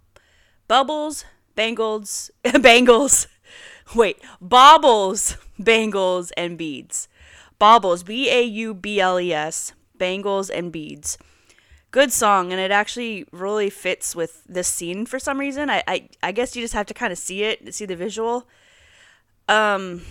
Bubbles, 0.70 1.26
Bangles, 1.56 2.30
Bangles. 2.62 3.28
Wait, 3.96 4.18
Baubles, 4.40 5.36
Bangles, 5.58 6.30
and 6.38 6.60
Beads. 6.60 7.08
Baubles, 7.58 8.04
B 8.04 8.30
A 8.30 8.44
U 8.44 8.76
B 8.76 9.00
L 9.02 9.20
E 9.20 9.34
S, 9.34 9.74
Bangles 9.98 10.48
and 10.52 10.72
Beads. 10.72 11.18
Good 11.90 12.12
song, 12.14 12.52
and 12.52 12.62
it 12.62 12.70
actually 12.70 13.26
really 13.32 13.72
fits 13.72 14.16
with 14.16 14.44
this 14.48 14.68
scene 14.68 15.08
for 15.08 15.18
some 15.18 15.40
reason. 15.40 15.72
I, 15.72 15.84
I, 15.88 16.10
I 16.22 16.32
guess 16.32 16.56
you 16.56 16.62
just 16.62 16.76
have 16.76 16.86
to 16.86 16.94
kind 16.94 17.12
of 17.12 17.18
see 17.18 17.44
it, 17.44 17.74
see 17.74 17.88
the 17.88 17.96
visual. 17.96 18.48
Um, 19.48 20.04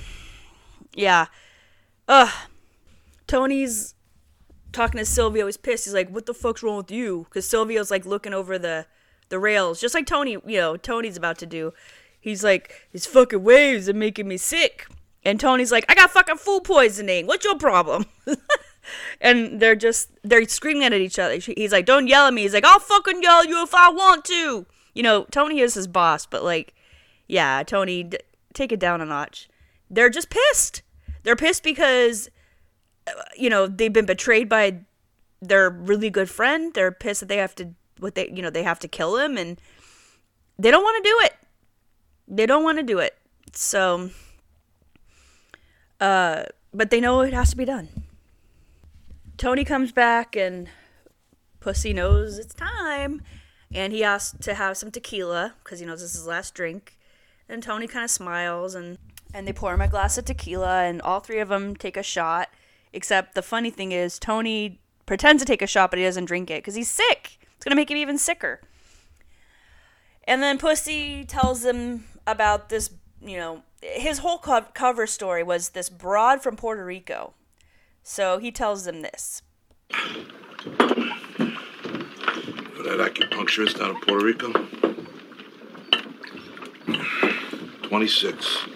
yeah. 0.93 1.27
Ugh. 2.09 2.35
Tony's 3.29 3.95
talking 4.73 4.99
to 4.99 5.05
Silvio. 5.05 5.47
He's 5.47 5.57
pissed. 5.57 5.85
He's 5.85 5.95
like, 5.95 6.11
"What 6.11 6.27
the 6.27 6.35
fuck's 6.35 6.65
wrong 6.65 6.79
with 6.79 6.91
you?" 6.91 7.27
Because 7.29 7.49
Silvio's 7.49 7.93
like 7.93 8.05
looking 8.05 8.35
over 8.35 8.59
the 8.59 8.87
the 9.29 9.39
rails, 9.39 9.81
just 9.81 9.95
like 9.95 10.07
Tony. 10.07 10.33
You 10.33 10.59
know, 10.59 10.77
Tony's 10.77 11.17
about 11.17 11.39
to 11.39 11.47
do. 11.47 11.73
He's 12.21 12.43
like, 12.45 12.89
"These 12.93 13.07
fucking 13.07 13.43
waves 13.43 13.89
are 13.89 13.95
making 13.95 14.29
me 14.29 14.37
sick." 14.37 14.87
And 15.25 15.39
Tony's 15.39 15.73
like, 15.73 15.85
"I 15.89 15.95
got 15.95 16.11
fucking 16.11 16.37
food 16.37 16.65
poisoning. 16.65 17.27
What's 17.27 17.45
your 17.45 17.59
problem?" 17.59 18.07
and 19.21 19.61
they're 19.61 19.77
just 19.77 20.11
they're 20.23 20.45
screaming 20.47 20.85
at 20.85 20.93
each 20.95 21.19
other. 21.19 21.37
He's 21.37 21.73
like, 21.73 21.87
"Don't 21.87 22.09
yell 22.09 22.27
at 22.27 22.35
me." 22.35 22.43
He's 22.43 22.55
like, 22.55 22.65
"I'll 22.65 22.81
fucking 22.81 23.23
yell 23.23 23.45
you 23.45 23.63
if 23.63 23.75
I 23.75 23.91
want 23.91 24.25
to." 24.27 24.67
You 24.95 25.03
know, 25.03 25.27
Tony 25.31 25.61
is 25.61 25.75
his 25.75 25.87
boss, 25.87 26.27
but 26.27 26.43
like, 26.43 26.75
yeah, 27.27 27.63
Tony, 27.63 28.03
d- 28.03 28.19
take 28.53 28.73
it 28.73 28.81
down 28.81 29.01
a 29.01 29.05
notch. 29.05 29.49
They're 29.91 30.11
just 30.11 30.31
pissed. 30.31 30.83
They're 31.23 31.37
pissed 31.37 31.63
because 31.63 32.29
uh, 33.07 33.13
you 33.37 33.51
know 33.51 33.67
they've 33.67 33.93
been 33.93 34.07
betrayed 34.07 34.49
by 34.49 34.81
their 35.41 35.71
really 35.71 36.11
good 36.11 36.29
friend. 36.29 36.75
They're 36.75 36.93
pissed 36.93 37.21
that 37.21 37.27
they 37.27 37.37
have 37.37 37.55
to 37.57 37.75
what 38.01 38.15
they 38.15 38.29
you 38.29 38.43
know 38.43 38.51
they 38.51 38.63
have 38.63 38.79
to 38.81 38.89
kill 38.89 39.17
him, 39.19 39.37
and 39.37 39.61
they 40.59 40.71
don't 40.71 40.83
want 40.83 41.05
to 41.05 41.11
do 41.11 41.19
it. 41.23 41.35
They 42.27 42.47
don't 42.47 42.63
want 42.63 42.79
to 42.79 42.85
do 42.85 42.99
it. 42.99 43.17
So, 43.53 44.11
uh, 46.01 46.45
but 46.75 46.91
they 46.91 47.01
know 47.01 47.21
it 47.23 47.33
has 47.33 47.51
to 47.51 47.57
be 47.57 47.65
done. 47.65 47.89
Tony 49.37 49.65
comes 49.65 49.93
back 49.93 50.37
and 50.37 50.69
Pussy 51.61 51.93
knows 51.93 52.39
it's 52.39 52.55
time, 52.55 53.23
and 53.73 53.93
he 53.93 54.03
asks 54.03 54.37
to 54.41 54.55
have 54.55 54.77
some 54.77 54.91
tequila 54.91 55.55
because 55.63 55.81
he 55.81 55.87
knows 55.87 56.01
this 56.01 56.11
is 56.11 56.19
his 56.19 56.27
last 56.27 56.55
drink. 56.55 56.99
And 57.49 57.63
Tony 57.63 57.87
kind 57.87 58.05
of 58.05 58.11
smiles 58.11 58.75
and 58.75 58.99
and 59.33 59.47
they 59.47 59.53
pour 59.53 59.75
him 59.75 59.81
a 59.81 59.89
glass 59.89 60.17
of 60.19 60.25
tequila, 60.25 60.85
and 60.85 61.03
all 61.03 61.21
three 61.21 61.39
of 61.39 61.49
them 61.49 61.77
take 61.77 61.97
a 61.97 62.03
shot. 62.03 62.49
Except 62.93 63.35
the 63.35 63.43
funny 63.43 63.71
thing 63.71 63.93
is, 63.93 64.19
Tony 64.19 64.81
pretends 65.07 65.43
to 65.43 65.47
take 65.47 65.63
a 65.63 65.67
shot, 65.67 65.91
but 65.91 65.99
he 65.99 66.05
doesn't 66.05 66.25
drink 66.25 66.51
it 66.51 66.63
because 66.63 66.75
he's 66.75 66.91
sick. 66.91 67.39
It's 67.69 67.75
gonna 67.75 67.81
make 67.83 67.91
him 67.91 67.99
even 67.99 68.17
sicker. 68.17 68.63
And 70.25 70.43
then 70.43 70.57
Pussy 70.57 71.27
tells 71.27 71.61
them 71.61 72.05
about 72.27 72.71
this, 72.71 72.89
you 73.21 73.37
know, 73.37 73.61
his 73.83 74.21
whole 74.21 74.39
co- 74.39 74.65
cover 74.73 75.07
story 75.07 75.43
was 75.43 75.69
this 75.69 75.91
broad 75.91 76.43
from 76.43 76.57
Puerto 76.57 76.83
Rico. 76.83 77.35
So 78.03 78.39
he 78.39 78.51
tells 78.51 78.87
them 78.87 79.03
this. 79.03 79.43
For 79.91 79.99
that 82.85 83.01
acupuncturist 83.01 83.79
down 83.79 83.91
in 83.91 84.01
Puerto 84.01 84.25
Rico? 84.25 84.51
26. 87.83 88.67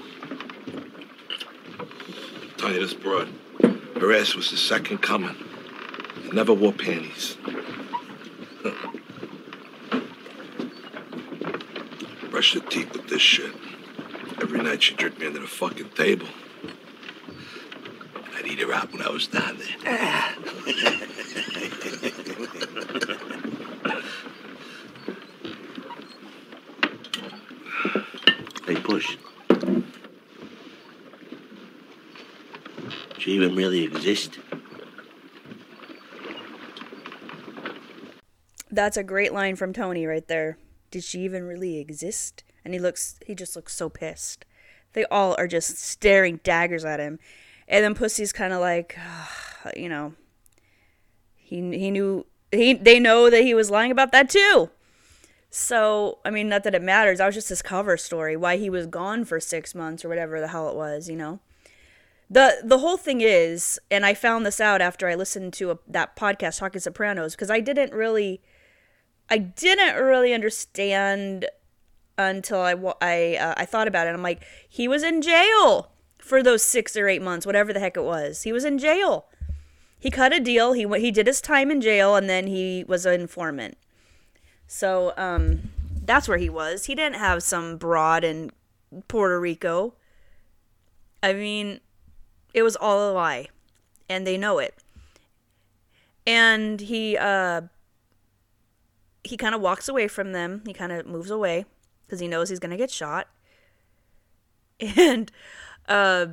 tell 2.59 2.71
you 2.71 2.81
this 2.81 2.93
broad. 2.93 3.31
Her 3.99 4.13
ass 4.13 4.35
was 4.35 4.51
the 4.51 4.59
second 4.59 4.99
coming. 4.99 5.35
Never 6.35 6.53
wore 6.53 6.75
panties. 6.75 7.39
Brush 12.31 12.55
the 12.55 12.61
teeth 12.61 12.93
with 12.93 13.09
this 13.09 13.21
shit. 13.21 13.53
Every 14.41 14.61
night 14.63 14.83
she 14.83 14.95
jerked 14.95 15.19
me 15.19 15.27
under 15.27 15.41
the 15.41 15.47
fucking 15.47 15.91
table. 15.91 16.29
I'd 18.37 18.47
eat 18.47 18.61
her 18.61 18.73
out 18.73 18.93
when 18.93 19.03
I 19.03 19.11
was 19.11 19.27
down 19.27 19.59
there. 19.59 20.35
Hey, 28.65 28.77
Push. 28.77 29.19
She 33.19 33.33
even 33.33 33.57
really 33.57 33.83
exist? 33.83 34.39
That's 38.73 38.97
a 38.97 39.05
great 39.05 39.35
line 39.35 39.57
from 39.57 39.75
Tony 39.75 40.07
right 40.07 40.27
there. 40.27 40.57
Did 40.91 41.05
she 41.05 41.21
even 41.21 41.45
really 41.45 41.79
exist? 41.79 42.43
And 42.65 42.73
he 42.73 42.81
looks 42.81 43.21
he 43.27 43.35
just 43.35 43.55
looks 43.55 43.75
so 43.75 43.91
pissed. 43.91 44.47
They 44.95 45.05
all 45.07 45.37
are 45.39 45.47
just 45.47 45.79
staring 45.79 46.41
daggers 46.43 46.85
at 46.85 46.99
him. 46.99 47.19
And 47.69 47.85
then 47.85 47.95
Pussy's 47.95 48.33
kind 48.33 48.53
of 48.53 48.61
like, 48.61 48.99
you 49.77 49.89
know, 49.89 50.15
he 51.37 51.57
he 51.79 51.91
knew 51.91 52.27
he 52.51 52.73
they 52.73 52.99
know 52.99 53.29
that 53.29 53.43
he 53.43 53.53
was 53.53 53.71
lying 53.71 53.91
about 53.91 54.11
that 54.13 54.31
too. 54.31 54.71
So, 55.51 56.19
I 56.25 56.31
mean, 56.31 56.49
not 56.49 56.65
that 56.65 56.75
it 56.75 56.83
matters. 56.83 57.19
That 57.19 57.27
was 57.27 57.35
just 57.35 57.51
his 57.51 57.61
cover 57.61 57.99
story, 57.99 58.39
why 58.39 58.57
he 58.57 58.71
was 58.71 58.87
gone 58.87 59.27
for 59.27 59.39
6 59.39 59.75
months 59.75 60.03
or 60.03 60.09
whatever 60.09 60.41
the 60.41 60.49
hell 60.49 60.71
it 60.71 60.75
was, 60.75 61.11
you 61.11 61.17
know. 61.17 61.41
The 62.31 62.63
the 62.65 62.79
whole 62.79 62.97
thing 62.97 63.21
is, 63.21 63.79
and 63.91 64.07
I 64.07 64.15
found 64.15 64.47
this 64.47 64.61
out 64.61 64.81
after 64.81 65.09
I 65.09 65.15
listened 65.15 65.53
to 65.55 65.73
a, 65.73 65.79
that 65.87 66.17
podcast 66.17 66.59
Talking 66.59 66.81
Sopranos 66.81 67.35
because 67.35 67.51
I 67.51 67.61
didn't 67.61 67.93
really 67.93 68.41
I 69.33 69.39
didn't 69.39 69.95
really 69.95 70.35
understand 70.35 71.47
until 72.19 72.61
I 72.61 72.75
I 73.01 73.37
uh, 73.37 73.55
I 73.57 73.65
thought 73.65 73.89
about 73.89 74.07
it. 74.07 74.15
I'm 74.15 74.23
like, 74.23 74.43
he 74.69 74.87
was 74.87 75.03
in 75.03 75.23
jail 75.23 75.91
for 76.19 76.43
those 76.43 76.63
six 76.63 76.99
or 76.99 77.09
eight 77.09 77.23
months, 77.23 77.47
whatever 77.47 77.73
the 77.73 77.81
heck 77.81 77.97
it 77.97 78.05
was. 78.05 78.43
He 78.43 78.53
was 78.53 78.67
in 78.67 78.77
jail. 78.77 79.25
He 79.99 80.11
cut 80.11 80.35
a 80.35 80.39
deal. 80.39 80.75
He. 80.75 80.87
He 81.01 81.11
did 81.11 81.27
his 81.27 81.41
time 81.41 81.71
in 81.71 81.81
jail, 81.81 82.15
and 82.15 82.29
then 82.29 82.47
he 82.47 82.85
was 82.87 83.07
an 83.07 83.23
informant. 83.23 83.79
So 84.67 85.15
um, 85.17 85.71
that's 86.05 86.29
where 86.29 86.37
he 86.37 86.51
was. 86.51 86.85
He 86.85 86.95
didn't 86.95 87.17
have 87.17 87.43
some 87.43 87.79
broad 87.79 88.25
in 88.25 88.51
Puerto 89.09 89.41
Rico. 89.41 89.95
I 91.23 91.33
mean, 91.33 91.81
it 92.53 92.65
was 92.65 92.77
all 92.77 93.11
a 93.11 93.15
lie, 93.15 93.49
and 94.11 94.27
they 94.27 94.37
know 94.37 94.59
it. 94.59 94.75
And 96.27 96.83
he 96.83 97.17
uh 97.17 97.63
he 99.25 99.37
kind 99.37 99.55
of 99.55 99.61
walks 99.61 99.89
away 99.89 100.09
from 100.09 100.33
them. 100.33 100.63
He 100.67 100.73
kind 100.73 100.93
of 100.93 101.07
moves 101.07 101.31
away 101.31 101.65
because 102.05 102.21
he 102.21 102.29
knows 102.29 102.49
he's 102.49 102.59
going 102.59 102.71
to 102.71 102.77
get 102.77 102.91
shot. 102.91 103.29
And 104.97 105.31
uh 105.89 106.27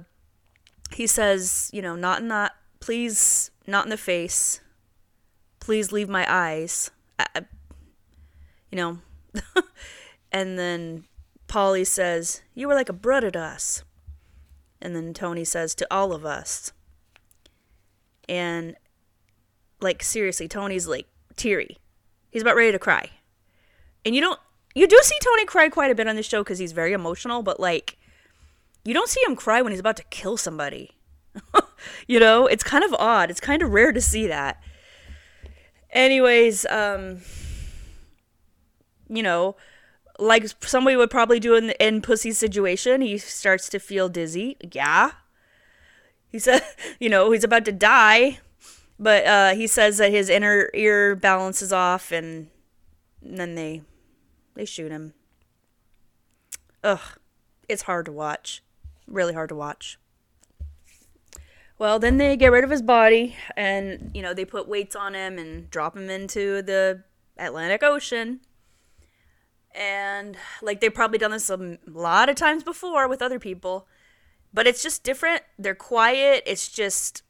he 0.91 1.05
says, 1.05 1.69
you 1.71 1.83
know, 1.83 1.95
not 1.95 2.19
in 2.19 2.29
that 2.29 2.53
please 2.79 3.51
not 3.67 3.85
in 3.85 3.89
the 3.89 3.97
face. 3.97 4.61
Please 5.59 5.91
leave 5.91 6.09
my 6.09 6.25
eyes. 6.27 6.89
I, 7.19 7.45
you 8.71 8.75
know. 8.77 8.97
and 10.31 10.57
then 10.57 11.05
Paulie 11.47 11.85
says, 11.85 12.41
"You 12.55 12.67
were 12.67 12.73
like 12.73 12.89
a 12.89 12.93
brother 12.93 13.29
to 13.31 13.39
us." 13.39 13.83
And 14.81 14.95
then 14.95 15.13
Tony 15.13 15.43
says 15.43 15.75
to 15.75 15.87
all 15.91 16.13
of 16.13 16.25
us. 16.25 16.71
And 18.27 18.75
like 19.81 20.01
seriously, 20.01 20.47
Tony's 20.47 20.87
like 20.87 21.07
teary. 21.35 21.77
He's 22.30 22.41
about 22.41 22.55
ready 22.55 22.71
to 22.71 22.80
cry. 22.80 23.09
And 24.05 24.15
you 24.15 24.21
don't 24.21 24.39
you 24.75 24.88
do 24.88 24.99
see 25.01 25.15
Tony 25.21 25.45
cry 25.45 25.69
quite 25.69 25.91
a 25.91 25.95
bit 25.95 26.07
on 26.07 26.15
this 26.15 26.27
show 26.27 26.43
cuz 26.43 26.59
he's 26.59 26.71
very 26.71 26.93
emotional, 26.93 27.43
but 27.43 27.59
like 27.59 27.97
you 28.86 28.93
don't 28.93 29.09
see 29.09 29.21
him 29.27 29.36
cry 29.36 29.61
when 29.61 29.71
he's 29.71 29.80
about 29.80 29.97
to 29.97 30.03
kill 30.09 30.38
somebody. 30.38 30.95
you 32.07 32.19
know, 32.19 32.47
it's 32.47 32.63
kind 32.63 32.84
of 32.84 32.93
odd. 32.93 33.30
It's 33.30 33.39
kind 33.39 33.61
of 33.61 33.71
rare 33.71 33.91
to 33.91 34.01
see 34.01 34.27
that. 34.27 34.61
Anyways, 35.91 36.65
um 36.67 37.21
you 39.09 39.23
know, 39.23 39.55
like 40.19 40.45
somebody 40.61 40.95
would 40.95 41.09
probably 41.09 41.39
do 41.39 41.55
in 41.55 41.67
the 41.67 41.86
in 41.86 42.01
Pussy's 42.01 42.38
situation, 42.38 43.01
he 43.01 43.17
starts 43.17 43.69
to 43.69 43.80
feel 43.80 44.09
dizzy. 44.09 44.57
Yeah. 44.71 45.11
He 46.32 46.39
said, 46.39 46.61
you 46.99 47.09
know, 47.09 47.32
he's 47.32 47.43
about 47.43 47.65
to 47.65 47.71
die, 47.71 48.39
but 49.00 49.26
uh, 49.26 49.56
he 49.56 49.66
says 49.66 49.97
that 49.97 50.12
his 50.12 50.30
inner 50.30 50.70
ear 50.74 51.16
balances 51.16 51.72
off, 51.74 52.12
and, 52.12 52.47
then 53.22 53.56
they 53.56 53.82
they 54.56 54.66
shoot 54.66 54.91
him. 54.91 55.14
Ugh, 56.84 57.18
it's 57.68 57.84
hard 57.84 58.06
to 58.06 58.12
watch, 58.12 58.64
really 59.08 59.34
hard 59.34 59.50
to 59.50 59.56
watch. 59.56 59.97
Well, 61.78 62.00
then 62.00 62.18
they 62.18 62.36
get 62.36 62.52
rid 62.52 62.64
of 62.64 62.70
his 62.70 62.82
body, 62.82 63.36
and 63.56 64.12
you 64.14 64.22
know 64.22 64.34
they 64.34 64.45
put 64.45 64.68
weights 64.68 64.95
on 64.95 65.14
him 65.16 65.38
and 65.38 65.70
drop 65.70 65.95
him 65.95 66.10
into 66.10 66.62
the 66.62 67.04
Atlantic 67.38 67.84
Ocean. 67.84 68.41
And 69.74 70.36
like 70.62 70.82
they've 70.82 70.93
probably 70.93 71.20
done 71.20 71.32
this 71.32 71.50
a 71.50 71.78
lot 71.86 72.28
of 72.28 72.36
times 72.36 72.64
before 72.64 73.08
with 73.08 73.22
other 73.22 73.39
people 73.39 73.88
but 74.54 74.68
it's 74.68 74.82
just 74.82 75.04
different. 75.04 75.43
They're 75.58 75.76
quiet. 75.76 76.43
It's 76.45 76.68
just 76.68 77.24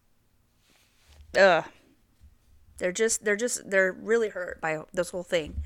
uh 1.37 1.63
they're 2.77 2.91
just 2.91 3.25
they're 3.25 3.35
just 3.35 3.69
they're 3.69 3.91
really 3.91 4.29
hurt 4.29 4.61
by 4.61 4.83
this 4.93 5.09
whole 5.09 5.23
thing. 5.23 5.63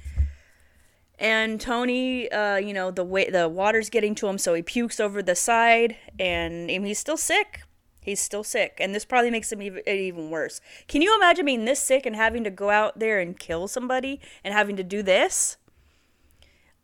And 1.19 1.61
tony 1.61 2.29
uh 2.31 2.57
you 2.57 2.73
know 2.73 2.91
the 2.91 3.03
way 3.03 3.29
the 3.29 3.47
water's 3.47 3.89
getting 3.89 4.15
to 4.15 4.27
him 4.27 4.37
so 4.37 4.53
he 4.53 4.61
pukes 4.61 4.99
over 4.99 5.21
the 5.21 5.35
side 5.35 5.95
and, 6.19 6.69
and 6.69 6.85
he's 6.85 6.99
still 6.99 7.17
sick. 7.17 7.61
He's 8.01 8.19
still 8.19 8.43
sick 8.43 8.77
and 8.79 8.93
this 8.93 9.05
probably 9.05 9.31
makes 9.31 9.51
him 9.51 9.61
even, 9.61 9.87
even 9.87 10.29
worse. 10.29 10.59
Can 10.87 11.01
you 11.01 11.15
imagine 11.15 11.45
being 11.45 11.65
this 11.65 11.79
sick 11.79 12.05
and 12.05 12.15
having 12.15 12.43
to 12.43 12.49
go 12.49 12.69
out 12.69 12.99
there 12.99 13.19
and 13.19 13.37
kill 13.39 13.67
somebody 13.67 14.19
and 14.43 14.53
having 14.53 14.75
to 14.75 14.83
do 14.83 15.01
this? 15.01 15.57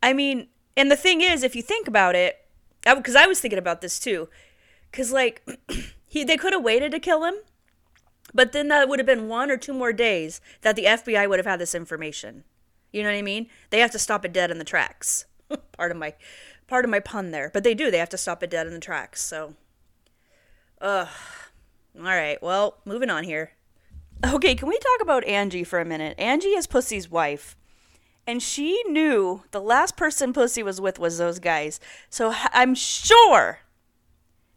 I 0.01 0.13
mean, 0.13 0.47
and 0.77 0.89
the 0.89 0.95
thing 0.95 1.21
is, 1.21 1.43
if 1.43 1.55
you 1.55 1.61
think 1.61 1.87
about 1.87 2.15
it, 2.15 2.45
because 2.83 3.15
I, 3.15 3.27
was 3.27 3.41
thinking 3.41 3.59
about 3.59 3.81
this 3.81 3.99
too, 3.99 4.29
because 4.89 5.11
like 5.11 5.45
he 6.07 6.23
they 6.23 6.37
could 6.37 6.53
have 6.53 6.63
waited 6.63 6.91
to 6.91 6.99
kill 6.99 7.25
him, 7.25 7.35
but 8.33 8.51
then 8.51 8.67
that 8.67 8.87
would 8.87 8.99
have 8.99 9.05
been 9.05 9.27
one 9.27 9.49
or 9.51 9.57
two 9.57 9.73
more 9.73 9.93
days 9.93 10.41
that 10.61 10.75
the 10.75 10.85
FBI 10.85 11.27
would 11.27 11.39
have 11.39 11.45
had 11.45 11.59
this 11.59 11.75
information. 11.75 12.43
You 12.91 13.03
know 13.03 13.09
what 13.09 13.17
I 13.17 13.21
mean? 13.21 13.47
They 13.69 13.79
have 13.79 13.91
to 13.91 13.99
stop 13.99 14.25
it 14.25 14.33
dead 14.33 14.51
in 14.51 14.57
the 14.57 14.65
tracks. 14.65 15.25
part 15.71 15.91
of 15.91 15.97
my 15.97 16.13
part 16.67 16.85
of 16.85 16.91
my 16.91 16.99
pun 16.99 17.31
there, 17.31 17.49
but 17.53 17.63
they 17.63 17.73
do. 17.73 17.89
They 17.89 17.97
have 17.97 18.09
to 18.09 18.17
stop 18.17 18.43
it 18.43 18.49
dead 18.49 18.67
in 18.67 18.73
the 18.73 18.79
tracks. 18.79 19.21
So, 19.21 19.55
ugh. 20.81 21.07
All 21.97 22.03
right. 22.03 22.41
Well, 22.41 22.77
moving 22.85 23.09
on 23.09 23.23
here. 23.23 23.51
Okay, 24.25 24.53
can 24.53 24.67
we 24.67 24.77
talk 24.77 25.01
about 25.01 25.23
Angie 25.25 25.63
for 25.63 25.79
a 25.79 25.85
minute? 25.85 26.19
Angie 26.19 26.49
is 26.49 26.67
Pussy's 26.67 27.09
wife 27.09 27.55
and 28.29 28.43
she 28.43 28.83
knew 28.87 29.41
the 29.49 29.59
last 29.59 29.97
person 29.97 30.33
Pussy 30.33 30.61
was 30.61 30.79
with 30.79 30.99
was 30.99 31.17
those 31.17 31.39
guys. 31.39 31.79
So 32.11 32.31
I'm 32.53 32.75
sure 32.75 33.61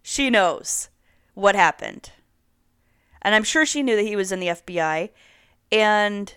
she 0.02 0.28
knows 0.28 0.90
what 1.32 1.54
happened. 1.54 2.12
And 3.22 3.34
I'm 3.34 3.44
sure 3.44 3.64
she 3.64 3.82
knew 3.82 3.96
that 3.96 4.02
he 4.02 4.16
was 4.16 4.32
in 4.32 4.40
the 4.40 4.48
FBI. 4.48 5.10
And 5.70 6.34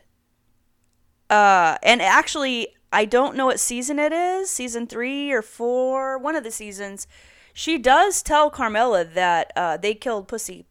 uh 1.30 1.78
and 1.84 2.02
actually 2.02 2.70
I 2.94 3.06
don't 3.06 3.36
know 3.36 3.48
what 3.48 3.60
season 3.60 4.00
it 4.00 4.14
is, 4.14 4.50
season 4.50 4.88
3 4.88 5.32
or 5.34 5.42
4, 5.42 6.18
one 6.18 6.36
of 6.36 6.44
the 6.44 6.52
seasons. 6.52 7.08
She 7.54 7.78
does 7.78 8.22
tell 8.22 8.50
Carmela 8.50 9.04
that 9.04 9.52
uh, 9.56 9.78
they 9.78 9.94
killed 9.94 10.28
Pussy. 10.28 10.66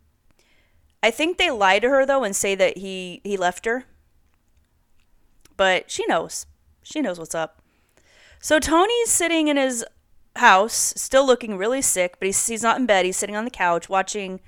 I 1.02 1.10
think 1.10 1.36
they 1.36 1.50
lie 1.50 1.78
to 1.80 1.88
her 1.88 2.06
though 2.06 2.24
and 2.24 2.34
say 2.34 2.54
that 2.54 2.78
he 2.78 3.20
he 3.24 3.36
left 3.36 3.66
her 3.66 3.84
but 5.56 5.90
she 5.90 6.06
knows. 6.06 6.46
She 6.82 7.00
knows 7.00 7.18
what's 7.18 7.34
up. 7.34 7.62
So 8.40 8.58
Tony's 8.58 9.10
sitting 9.10 9.48
in 9.48 9.56
his 9.56 9.84
house, 10.36 10.92
still 10.96 11.26
looking 11.26 11.56
really 11.56 11.82
sick, 11.82 12.16
but 12.18 12.26
he's 12.26 12.46
he's 12.46 12.62
not 12.62 12.78
in 12.78 12.86
bed. 12.86 13.06
He's 13.06 13.16
sitting 13.16 13.36
on 13.36 13.44
the 13.44 13.50
couch 13.50 13.88
watching 13.88 14.40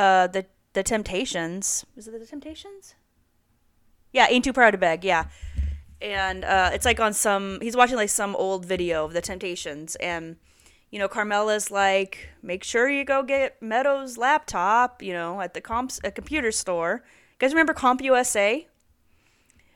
uh 0.00 0.26
the 0.26 0.46
the 0.72 0.82
Temptations. 0.82 1.84
Was 1.96 2.08
it 2.08 2.18
the 2.18 2.26
Temptations? 2.26 2.94
Yeah, 4.12 4.26
Ain't 4.28 4.44
Too 4.44 4.52
Proud 4.52 4.72
to 4.72 4.78
Beg. 4.78 5.04
Yeah, 5.04 5.26
and 6.00 6.44
uh, 6.44 6.70
it's 6.72 6.84
like 6.84 7.00
on 7.00 7.12
some. 7.12 7.58
He's 7.60 7.76
watching 7.76 7.96
like 7.96 8.08
some 8.08 8.34
old 8.36 8.64
video 8.64 9.04
of 9.04 9.12
the 9.12 9.20
Temptations, 9.20 9.96
and 9.96 10.36
you 10.90 10.98
know 10.98 11.08
Carmela's 11.08 11.70
like, 11.70 12.28
make 12.42 12.64
sure 12.64 12.88
you 12.88 13.04
go 13.04 13.22
get 13.22 13.60
Meadows' 13.60 14.16
laptop. 14.16 15.02
You 15.02 15.12
know, 15.12 15.40
at 15.40 15.54
the 15.54 15.60
comps 15.60 16.00
a 16.04 16.10
computer 16.10 16.52
store. 16.52 17.02
You 17.04 17.36
guys 17.38 17.52
remember 17.52 17.74
CompUSA? 17.74 18.66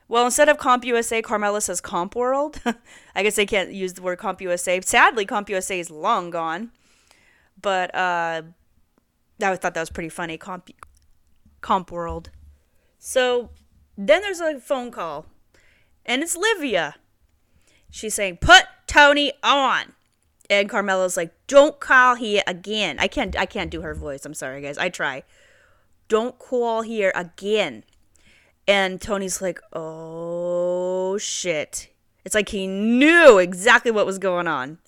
Well, 0.06 0.26
instead 0.26 0.50
of 0.50 0.58
CompUSA, 0.58 1.22
Carmela 1.22 1.60
says 1.62 1.80
CompWorld. 1.80 2.76
I 3.14 3.22
guess 3.22 3.36
they 3.36 3.46
can't 3.46 3.72
use 3.72 3.94
the 3.94 4.02
word 4.02 4.18
CompUSA. 4.18 4.84
Sadly, 4.84 5.24
CompUSA 5.24 5.78
is 5.78 5.90
long 5.90 6.28
gone. 6.30 6.72
But 7.60 7.94
uh, 7.94 8.42
I 9.42 9.56
thought 9.56 9.74
that 9.74 9.80
was 9.80 9.90
pretty 9.90 10.08
funny. 10.08 10.36
Comp, 10.36 10.70
comp 11.60 11.90
world. 11.90 12.30
So 12.98 13.50
then 13.96 14.22
there's 14.22 14.40
a 14.40 14.60
phone 14.60 14.90
call, 14.90 15.26
and 16.06 16.22
it's 16.22 16.36
Livia. 16.36 16.96
She's 17.90 18.14
saying, 18.14 18.38
"Put 18.40 18.64
Tony 18.86 19.32
on," 19.42 19.94
and 20.48 20.68
Carmela's 20.68 21.16
like, 21.16 21.34
"Don't 21.46 21.80
call 21.80 22.14
here 22.14 22.42
again." 22.46 22.96
I 22.98 23.08
can't. 23.08 23.38
I 23.38 23.46
can't 23.46 23.70
do 23.70 23.82
her 23.82 23.94
voice. 23.94 24.24
I'm 24.24 24.34
sorry, 24.34 24.62
guys. 24.62 24.78
I 24.78 24.88
try. 24.88 25.24
Don't 26.08 26.38
call 26.38 26.82
here 26.82 27.12
again. 27.14 27.84
And 28.66 29.00
Tony's 29.00 29.42
like, 29.42 29.60
oh 29.72 31.18
shit. 31.18 31.90
It's 32.24 32.34
like 32.34 32.48
he 32.50 32.66
knew 32.66 33.38
exactly 33.38 33.90
what 33.90 34.06
was 34.06 34.18
going 34.18 34.48
on. 34.48 34.78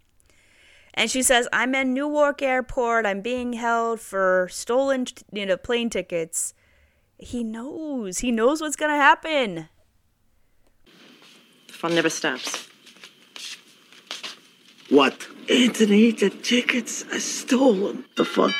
And 0.96 1.10
she 1.10 1.22
says, 1.22 1.46
I'm 1.52 1.74
in 1.74 1.92
Newark 1.92 2.40
Airport. 2.40 3.04
I'm 3.04 3.20
being 3.20 3.52
held 3.52 4.00
for 4.00 4.48
stolen, 4.50 5.06
you 5.30 5.44
know, 5.44 5.58
plane 5.58 5.90
tickets. 5.90 6.54
He 7.18 7.44
knows. 7.44 8.18
He 8.18 8.32
knows 8.32 8.60
what's 8.60 8.76
going 8.76 8.92
to 8.92 8.96
happen. 8.96 9.68
The 11.66 11.72
fun 11.72 11.94
never 11.94 12.08
stops. 12.08 12.68
What? 14.88 15.26
Anthony, 15.50 16.12
the 16.12 16.30
tickets 16.30 17.04
are 17.12 17.20
stolen. 17.20 18.04
The 18.16 18.24
fuck? 18.24 18.54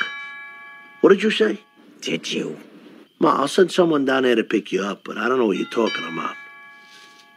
What 1.01 1.09
did 1.09 1.23
you 1.23 1.31
say? 1.31 1.59
Did 2.01 2.31
you? 2.31 2.59
Ma, 3.19 3.35
I'll 3.35 3.47
send 3.47 3.71
someone 3.71 4.05
down 4.05 4.23
there 4.23 4.35
to 4.35 4.43
pick 4.43 4.71
you 4.71 4.83
up, 4.83 5.03
but 5.03 5.17
I 5.17 5.27
don't 5.27 5.39
know 5.39 5.47
what 5.47 5.57
you're 5.57 5.69
talking 5.69 6.05
about. 6.05 6.35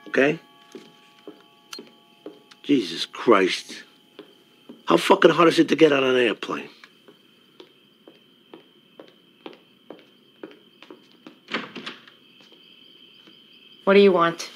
Okay? 0.09 0.39
Jesus 2.63 3.07
Christ. 3.07 3.85
How 4.91 4.97
fucking 4.97 5.31
hard 5.31 5.47
is 5.47 5.61
it 5.61 5.69
to 5.69 5.77
get 5.77 5.93
on 5.93 6.03
an 6.03 6.17
airplane? 6.17 6.69
What 13.85 13.95
do 13.95 14.01
you 14.01 14.11
want? 14.11 14.51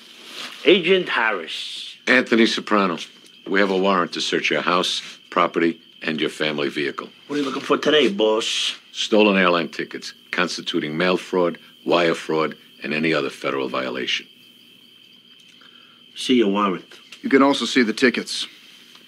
Agent 0.65 1.09
Harris. 1.09 1.97
Anthony 2.09 2.47
Soprano. 2.47 2.99
We 3.47 3.61
have 3.61 3.71
a 3.71 3.79
warrant 3.79 4.13
to 4.15 4.21
search 4.21 4.51
your 4.51 4.63
house, 4.63 5.03
property, 5.31 5.81
and 6.03 6.21
your 6.21 6.31
family 6.31 6.69
vehicle. 6.69 7.11
What 7.29 7.37
are 7.37 7.39
you 7.39 7.45
looking 7.45 7.63
for 7.63 7.79
today, 7.79 8.09
boss? 8.09 8.77
Stolen 8.91 9.39
airline 9.39 9.69
tickets, 9.69 10.15
constituting 10.33 10.97
mail 10.97 11.17
fraud, 11.17 11.59
wire 11.87 12.17
fraud, 12.17 12.57
and 12.83 12.93
any 12.93 13.15
other 13.15 13.31
federal 13.31 13.69
violation. 13.69 14.27
See 16.17 16.35
your 16.35 16.49
warrant. 16.49 16.99
You 17.23 17.31
can 17.31 17.41
also 17.41 17.67
see 17.67 17.85
the 17.85 17.93
tickets. 17.93 18.49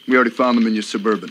We 0.07 0.15
already 0.15 0.31
found 0.31 0.57
them 0.57 0.67
in 0.67 0.75
your 0.75 0.83
suburban. 0.83 1.31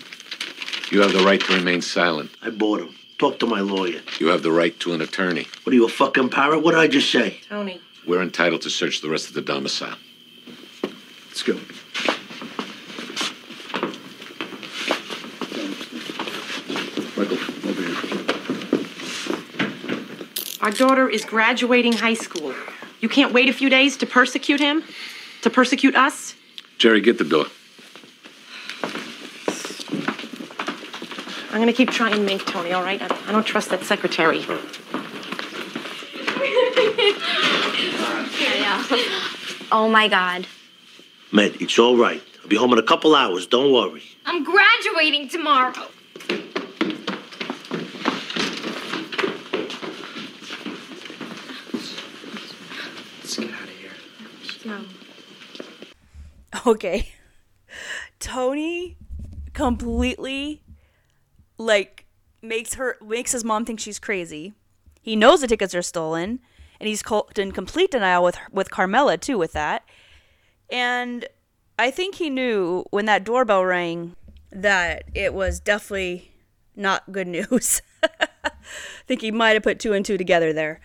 You 0.92 1.02
have 1.02 1.14
the 1.14 1.24
right 1.24 1.40
to 1.40 1.56
remain 1.56 1.82
silent. 1.82 2.32
I 2.42 2.50
bought 2.50 2.80
them. 2.80 2.96
Talk 3.18 3.40
to 3.40 3.46
my 3.46 3.62
lawyer. 3.62 4.02
You 4.20 4.28
have 4.28 4.44
the 4.44 4.52
right 4.52 4.78
to 4.82 4.94
an 4.94 5.02
attorney. 5.02 5.48
What 5.64 5.72
are 5.72 5.76
you, 5.76 5.86
a 5.86 5.90
fucking 5.90 6.30
parrot? 6.30 6.60
What 6.60 6.72
did 6.72 6.82
I 6.82 6.88
just 6.88 7.10
say? 7.10 7.40
Tony. 7.48 7.80
We're 8.06 8.22
entitled 8.22 8.62
to 8.64 8.70
search 8.70 9.02
the 9.02 9.10
rest 9.10 9.30
of 9.30 9.34
the 9.34 9.42
domicile. 9.42 9.96
Let's 11.28 11.42
go. 11.44 11.54
Michael, 17.18 17.38
over 17.70 17.82
here. 17.82 17.96
Our 20.62 20.72
daughter 20.72 21.08
is 21.10 21.24
graduating 21.24 21.94
high 21.94 22.14
school. 22.14 22.54
You 23.00 23.08
can't 23.08 23.32
wait 23.32 23.48
a 23.48 23.54
few 23.54 23.70
days 23.70 23.96
to 23.98 24.06
persecute 24.06 24.60
him? 24.60 24.84
To 25.44 25.50
persecute 25.50 25.96
us? 25.96 26.36
Jerry, 26.78 27.00
get 27.00 27.18
the 27.18 27.24
door. 27.24 27.46
I'm 31.56 31.62
gonna 31.62 31.72
keep 31.72 31.90
trying 31.90 32.26
Mink, 32.26 32.46
Tony, 32.46 32.74
all 32.74 32.84
right? 32.84 33.02
I, 33.02 33.06
I 33.30 33.32
don't 33.32 33.46
trust 33.46 33.70
that 33.70 33.82
secretary. 33.86 34.40
Oh 39.72 39.90
my 39.90 40.08
god. 40.08 40.46
Med, 41.32 41.60
it's 41.60 41.80
all 41.80 41.98
right. 41.98 42.22
I'll 42.42 42.48
be 42.50 42.56
home 42.56 42.72
in 42.74 42.78
a 42.80 42.84
couple 42.84 43.16
hours. 43.16 43.48
Don't 43.48 43.74
worry. 43.74 44.04
I'm 44.26 44.44
graduating 44.44 45.30
tomorrow. 45.30 45.74
Let's 53.22 53.38
get 53.38 53.52
out 53.52 53.64
of 53.64 53.70
here. 53.70 53.92
Okay. 56.68 57.14
Tony 58.20 58.98
completely 59.54 60.62
like 61.58 62.06
makes 62.42 62.76
her 62.76 62.98
makes 63.06 63.32
his 63.32 63.44
mom 63.44 63.66
think 63.66 63.80
she's 63.80 64.00
crazy. 64.00 64.54
He 65.02 65.16
knows 65.16 65.42
the 65.42 65.48
tickets 65.48 65.76
are 65.76 65.82
stolen, 65.82 66.40
and 66.80 66.88
he's 66.88 67.04
in 67.38 67.52
complete 67.52 67.92
denial 67.92 68.24
with 68.24 68.38
with 68.52 68.72
Carmela 68.72 69.18
too 69.18 69.38
with 69.38 69.54
that. 69.54 69.84
And 70.70 71.28
I 71.78 71.92
think 71.92 72.16
he 72.16 72.30
knew 72.30 72.86
when 72.90 73.06
that 73.06 73.24
doorbell 73.24 73.66
rang 73.66 74.16
that 74.52 75.04
it 75.14 75.34
was 75.34 75.60
definitely 75.60 76.32
not 76.76 77.12
good 77.12 77.28
news. 77.52 77.82
I 78.04 78.52
think 79.08 79.22
he 79.22 79.32
might 79.32 79.52
have 79.52 79.64
put 79.64 79.80
two 79.80 79.94
and 79.94 80.06
two 80.06 80.18
together 80.18 80.54
there. 80.54 80.80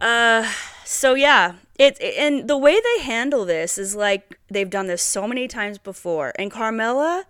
Uh, 0.00 0.50
so 0.84 1.14
yeah, 1.14 1.54
it 1.78 2.00
and 2.00 2.48
the 2.48 2.56
way 2.56 2.80
they 2.80 3.02
handle 3.02 3.44
this 3.44 3.78
is 3.78 3.94
like 3.94 4.38
they've 4.50 4.70
done 4.70 4.86
this 4.86 5.02
so 5.02 5.26
many 5.26 5.46
times 5.46 5.78
before. 5.78 6.32
And 6.38 6.50
Carmela, 6.50 7.24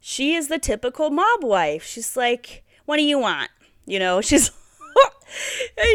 she 0.00 0.34
is 0.34 0.48
the 0.48 0.58
typical 0.58 1.10
mob 1.10 1.42
wife. 1.42 1.84
She's 1.84 2.16
like, 2.16 2.64
"What 2.84 2.96
do 2.96 3.02
you 3.02 3.18
want?" 3.18 3.50
You 3.86 3.98
know, 3.98 4.20
she's 4.28 4.50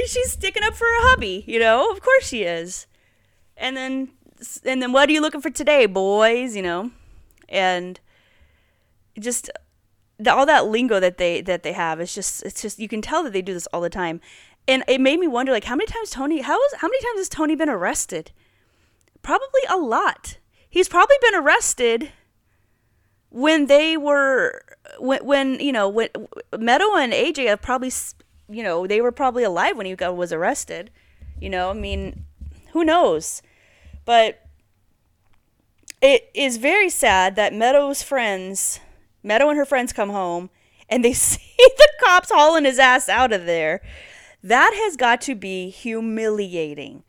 she's 0.07 0.31
sticking 0.31 0.63
up 0.63 0.73
for 0.73 0.85
her 0.85 1.09
hubby. 1.09 1.43
You 1.47 1.59
know, 1.59 1.91
of 1.91 2.01
course 2.01 2.27
she 2.27 2.43
is. 2.43 2.87
And 3.57 3.77
then 3.77 4.09
and 4.65 4.81
then 4.81 4.91
what 4.91 5.09
are 5.09 5.11
you 5.11 5.21
looking 5.21 5.41
for 5.41 5.49
today, 5.49 5.85
boys? 5.85 6.55
You 6.55 6.63
know, 6.63 6.91
and 7.49 7.99
just 9.19 9.49
the, 10.17 10.33
all 10.33 10.45
that 10.45 10.67
lingo 10.67 10.99
that 10.99 11.17
they 11.17 11.41
that 11.41 11.63
they 11.63 11.73
have 11.73 11.99
is 11.99 12.13
just 12.13 12.43
it's 12.43 12.61
just 12.61 12.79
you 12.79 12.87
can 12.87 13.01
tell 13.01 13.23
that 13.23 13.33
they 13.33 13.41
do 13.41 13.53
this 13.53 13.67
all 13.67 13.81
the 13.81 13.89
time 13.89 14.21
and 14.67 14.83
it 14.87 15.01
made 15.01 15.19
me 15.19 15.27
wonder 15.27 15.51
like 15.51 15.65
how 15.65 15.75
many 15.75 15.87
times 15.87 16.09
tony 16.09 16.41
how 16.41 16.59
is 16.65 16.73
how 16.77 16.87
many 16.87 17.01
times 17.01 17.19
has 17.19 17.29
tony 17.29 17.55
been 17.55 17.69
arrested 17.69 18.31
probably 19.21 19.61
a 19.69 19.77
lot 19.77 20.37
he's 20.69 20.87
probably 20.87 21.15
been 21.21 21.35
arrested 21.35 22.11
when 23.33 23.65
they 23.65 23.97
were 23.97 24.61
when, 24.99 25.25
when 25.25 25.59
you 25.59 25.71
know 25.71 25.89
when 25.89 26.07
meadow 26.57 26.95
and 26.95 27.11
aj 27.11 27.45
have 27.47 27.61
probably 27.61 27.91
you 28.47 28.63
know 28.63 28.85
they 28.85 29.01
were 29.01 29.11
probably 29.11 29.43
alive 29.43 29.75
when 29.75 29.85
he 29.85 29.95
got 29.95 30.15
was 30.15 30.31
arrested. 30.31 30.91
You 31.41 31.49
know 31.49 31.71
i 31.71 31.73
mean 31.73 32.25
who 32.71 32.85
knows? 32.85 33.41
But 34.05 34.45
it 36.01 36.29
is 36.33 36.57
very 36.57 36.89
sad 36.89 37.35
that 37.35 37.53
meadow's 37.53 38.03
friends 38.03 38.79
meadow 39.23 39.49
and 39.49 39.57
her 39.57 39.65
friends 39.65 39.93
come 39.93 40.09
home 40.09 40.49
and 40.87 41.03
they 41.03 41.13
see 41.29 41.41
the 41.57 41.89
cops 42.03 42.31
hauling 42.31 42.65
his 42.65 42.79
ass 42.79 43.09
out 43.09 43.33
of 43.33 43.45
there. 43.45 43.81
That 44.43 44.73
has 44.75 44.95
got 44.95 45.21
to 45.21 45.35
be 45.35 45.69
humiliating 45.69 47.03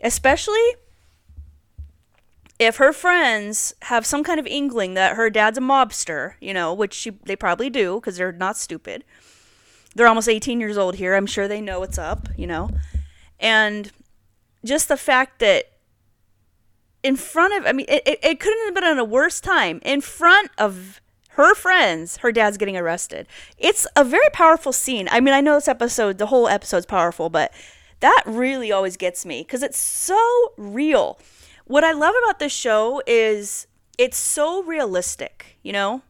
especially 0.00 0.74
if 2.58 2.76
her 2.76 2.92
friends 2.92 3.74
have 3.82 4.04
some 4.04 4.24
kind 4.24 4.40
of 4.40 4.46
inkling 4.46 4.94
that 4.94 5.16
her 5.16 5.30
dad's 5.30 5.58
a 5.58 5.60
mobster, 5.60 6.34
you 6.40 6.52
know, 6.52 6.74
which 6.74 6.92
she, 6.92 7.10
they 7.10 7.36
probably 7.36 7.70
do 7.70 7.96
because 7.96 8.16
they're 8.16 8.32
not 8.32 8.56
stupid. 8.56 9.04
They're 9.94 10.08
almost 10.08 10.28
18 10.28 10.60
years 10.60 10.76
old 10.76 10.96
here. 10.96 11.14
I'm 11.14 11.26
sure 11.26 11.48
they 11.48 11.60
know 11.60 11.80
what's 11.80 11.98
up, 11.98 12.28
you 12.36 12.46
know. 12.46 12.70
And 13.40 13.92
just 14.64 14.88
the 14.88 14.96
fact 14.96 15.38
that 15.38 15.72
in 17.02 17.16
front 17.16 17.54
of, 17.54 17.66
I 17.66 17.72
mean, 17.72 17.86
it, 17.88 18.02
it, 18.06 18.18
it 18.22 18.40
couldn't 18.40 18.64
have 18.66 18.74
been 18.74 18.84
on 18.84 18.98
a 18.98 19.04
worse 19.04 19.40
time. 19.40 19.80
In 19.84 20.00
front 20.00 20.50
of 20.58 21.00
her 21.30 21.54
friends, 21.54 22.18
her 22.18 22.32
dad's 22.32 22.58
getting 22.58 22.76
arrested. 22.76 23.28
It's 23.56 23.86
a 23.94 24.02
very 24.02 24.28
powerful 24.32 24.72
scene. 24.72 25.08
I 25.12 25.20
mean, 25.20 25.32
I 25.32 25.40
know 25.40 25.54
this 25.54 25.68
episode, 25.68 26.18
the 26.18 26.26
whole 26.26 26.48
episode's 26.48 26.86
powerful, 26.86 27.30
but 27.30 27.52
that 28.00 28.22
really 28.26 28.72
always 28.72 28.96
gets 28.96 29.24
me 29.24 29.42
because 29.42 29.62
it's 29.62 29.78
so 29.78 30.52
real 30.56 31.18
what 31.68 31.84
I 31.84 31.92
love 31.92 32.14
about 32.24 32.38
this 32.38 32.52
show 32.52 33.02
is 33.06 33.66
it's 33.98 34.16
so 34.16 34.62
realistic, 34.62 35.58
you 35.62 35.72
know? 35.72 36.02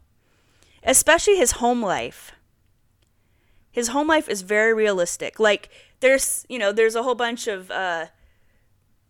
Especially 0.85 1.37
his 1.37 1.53
home 1.53 1.83
life. 1.83 2.33
His 3.71 3.89
home 3.89 4.07
life 4.07 4.29
is 4.29 4.43
very 4.43 4.73
realistic. 4.73 5.39
Like 5.39 5.69
there's, 6.01 6.47
you 6.49 6.59
know, 6.59 6.73
there's 6.73 6.95
a 6.95 7.03
whole 7.03 7.17
bunch 7.17 7.47
of 7.47 7.71
uh 7.71 8.07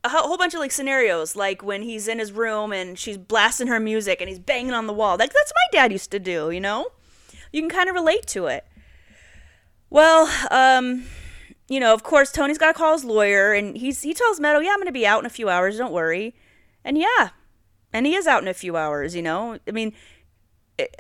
a 0.05 0.09
whole 0.09 0.39
bunch 0.39 0.55
of 0.55 0.61
like 0.61 0.73
scenarios 0.73 1.37
like 1.37 1.63
when 1.63 1.83
he's 1.83 2.09
in 2.09 2.19
his 2.19 2.33
room 2.33 2.73
and 2.73 2.99
she's 2.99 3.19
blasting 3.19 3.67
her 3.67 3.81
music 3.81 4.21
and 4.21 4.29
he's 4.29 4.39
banging 4.39 4.73
on 4.73 4.87
the 4.87 4.93
wall. 4.93 5.17
Like 5.19 5.33
that's 5.33 5.53
my 5.55 5.79
dad 5.79 5.93
used 5.93 6.11
to 6.13 6.19
do, 6.19 6.51
you 6.51 6.61
know? 6.61 6.87
You 7.53 7.61
can 7.61 7.71
kind 7.71 7.89
of 7.89 7.95
relate 7.95 8.27
to 8.29 8.47
it. 8.47 8.67
Well, 9.91 10.31
um 10.51 11.05
you 11.69 11.81
know, 11.81 11.93
of 11.93 12.03
course, 12.03 12.33
Tony's 12.33 12.59
got 12.59 12.69
to 12.69 12.73
call 12.73 12.93
his 12.93 13.05
lawyer, 13.05 13.53
and 13.53 13.77
he's 13.77 14.03
he 14.03 14.15
tells 14.15 14.41
Meadow, 14.41 14.61
"Yeah, 14.61 14.71
I'm 14.71 14.79
going 14.79 14.87
to 14.87 14.93
be 14.93 15.07
out 15.07 15.21
in 15.21 15.27
a 15.27 15.31
few 15.31 15.49
hours. 15.49 15.77
Don't 15.77 15.93
worry." 15.93 16.35
And 16.85 16.97
yeah, 16.97 17.31
and 17.93 18.07
he 18.07 18.15
is 18.15 18.27
out 18.27 18.43
in 18.43 18.49
a 18.49 18.55
few 18.55 18.77
hours. 18.77 19.15
You 19.15 19.23
know, 19.23 19.59
I 19.67 19.71
mean, 19.71 19.93
it, 20.79 20.97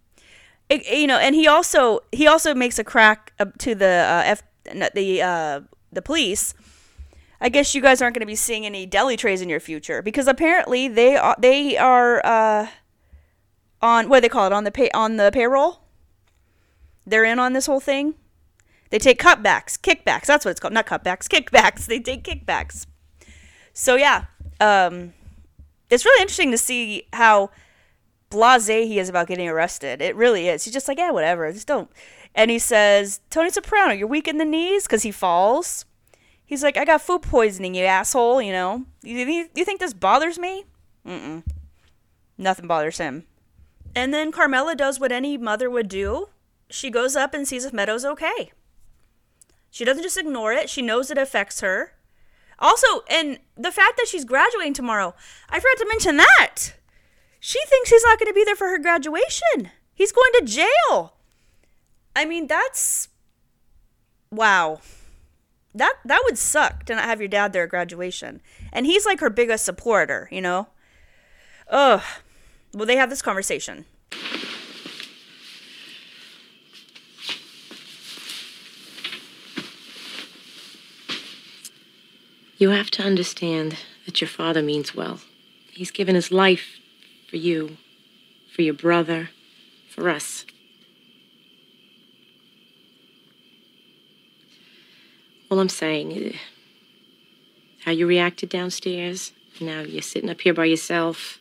it, 0.68 0.86
you 0.86 1.06
know, 1.06 1.18
and 1.18 1.34
he 1.34 1.46
also 1.46 2.00
he 2.12 2.26
also 2.26 2.54
makes 2.54 2.78
a 2.78 2.84
crack 2.84 3.32
to 3.58 3.74
the 3.74 3.86
uh, 3.86 4.22
F 4.24 4.42
the 4.94 5.22
uh, 5.22 5.60
the 5.92 6.02
police. 6.02 6.54
I 7.42 7.48
guess 7.48 7.74
you 7.74 7.80
guys 7.80 8.02
aren't 8.02 8.14
going 8.14 8.20
to 8.20 8.26
be 8.26 8.36
seeing 8.36 8.66
any 8.66 8.84
deli 8.84 9.16
trays 9.16 9.40
in 9.40 9.48
your 9.48 9.60
future 9.60 10.02
because 10.02 10.28
apparently 10.28 10.88
they 10.88 11.16
are 11.16 11.36
they 11.38 11.76
are 11.76 12.24
uh, 12.24 12.66
on 13.80 14.08
what 14.08 14.18
do 14.18 14.20
they 14.22 14.28
call 14.28 14.46
it 14.46 14.52
on 14.52 14.64
the 14.64 14.70
pay 14.70 14.90
on 14.90 15.16
the 15.16 15.30
payroll. 15.32 15.80
They're 17.06 17.24
in 17.24 17.38
on 17.38 17.54
this 17.54 17.66
whole 17.66 17.80
thing. 17.80 18.14
They 18.90 18.98
take 18.98 19.20
cutbacks, 19.20 19.78
kickbacks. 19.78 20.26
That's 20.26 20.44
what 20.44 20.50
it's 20.50 20.60
called. 20.60 20.74
Not 20.74 20.86
cutbacks, 20.86 21.28
kickbacks. 21.28 21.86
They 21.90 22.00
take 22.00 22.24
kickbacks. 22.24 22.86
So 23.72 23.94
yeah, 23.94 24.24
um, 24.60 25.12
it's 25.88 26.04
really 26.04 26.22
interesting 26.22 26.50
to 26.50 26.58
see 26.58 27.04
how 27.12 27.50
blasé 28.30 28.86
he 28.86 28.98
is 28.98 29.08
about 29.08 29.26
getting 29.26 29.48
arrested. 29.48 30.00
It 30.00 30.14
really 30.16 30.48
is. 30.48 30.64
He's 30.64 30.74
just 30.74 30.88
like, 30.88 30.98
yeah, 30.98 31.10
whatever. 31.10 31.50
Just 31.52 31.66
don't. 31.66 31.90
And 32.34 32.50
he 32.50 32.58
says, 32.58 33.20
Tony 33.30 33.50
Soprano, 33.50 33.92
you're 33.92 34.06
weak 34.06 34.28
in 34.28 34.38
the 34.38 34.44
knees 34.44 34.84
because 34.84 35.02
he 35.02 35.10
falls. 35.10 35.84
He's 36.44 36.62
like, 36.62 36.76
I 36.76 36.84
got 36.84 37.02
food 37.02 37.22
poisoning, 37.22 37.74
you 37.74 37.84
asshole. 37.84 38.42
You 38.42 38.52
know, 38.52 38.84
you, 39.02 39.18
you, 39.18 39.48
you 39.54 39.64
think 39.64 39.80
this 39.80 39.94
bothers 39.94 40.38
me? 40.38 40.64
Mm-mm. 41.06 41.44
Nothing 42.38 42.66
bothers 42.66 42.98
him. 42.98 43.24
And 43.94 44.14
then 44.14 44.32
Carmela 44.32 44.74
does 44.76 45.00
what 45.00 45.12
any 45.12 45.36
mother 45.36 45.68
would 45.68 45.88
do. 45.88 46.28
She 46.68 46.90
goes 46.90 47.16
up 47.16 47.34
and 47.34 47.46
sees 47.46 47.64
if 47.64 47.72
Meadow's 47.72 48.04
okay. 48.04 48.52
She 49.70 49.84
doesn't 49.84 50.02
just 50.02 50.18
ignore 50.18 50.52
it. 50.52 50.68
She 50.68 50.82
knows 50.82 51.10
it 51.10 51.18
affects 51.18 51.60
her. 51.60 51.94
Also, 52.58 53.02
and 53.08 53.38
the 53.56 53.72
fact 53.72 53.96
that 53.96 54.08
she's 54.08 54.24
graduating 54.24 54.74
tomorrow, 54.74 55.14
I 55.48 55.58
forgot 55.58 55.78
to 55.78 55.88
mention 55.88 56.16
that. 56.18 56.74
She 57.38 57.58
thinks 57.68 57.90
he's 57.90 58.04
not 58.04 58.18
going 58.18 58.28
to 58.28 58.34
be 58.34 58.44
there 58.44 58.56
for 58.56 58.68
her 58.68 58.78
graduation. 58.78 59.70
He's 59.94 60.12
going 60.12 60.32
to 60.34 60.44
jail. 60.44 61.14
I 62.14 62.24
mean, 62.26 62.46
that's 62.46 63.08
wow. 64.30 64.80
That 65.74 65.94
that 66.04 66.22
would 66.24 66.36
suck 66.36 66.84
to 66.84 66.94
not 66.94 67.04
have 67.04 67.20
your 67.20 67.28
dad 67.28 67.52
there 67.52 67.64
at 67.64 67.70
graduation. 67.70 68.42
And 68.72 68.84
he's 68.84 69.06
like 69.06 69.20
her 69.20 69.30
biggest 69.30 69.64
supporter, 69.64 70.28
you 70.30 70.40
know? 70.40 70.68
Ugh. 71.68 72.02
Well, 72.74 72.86
they 72.86 72.96
have 72.96 73.10
this 73.10 73.22
conversation. 73.22 73.86
You 82.60 82.68
have 82.70 82.90
to 82.90 83.02
understand 83.02 83.78
that 84.04 84.20
your 84.20 84.28
father 84.28 84.62
means 84.62 84.94
well. 84.94 85.20
He's 85.72 85.90
given 85.90 86.14
his 86.14 86.30
life 86.30 86.78
for 87.26 87.36
you, 87.36 87.78
for 88.54 88.60
your 88.60 88.74
brother, 88.74 89.30
for 89.88 90.10
us. 90.10 90.44
All 95.50 95.58
I'm 95.58 95.70
saying 95.70 96.12
is 96.12 96.36
how 97.86 97.92
you 97.92 98.06
reacted 98.06 98.50
downstairs, 98.50 99.32
now 99.58 99.80
you're 99.80 100.02
sitting 100.02 100.28
up 100.28 100.42
here 100.42 100.52
by 100.52 100.66
yourself. 100.66 101.38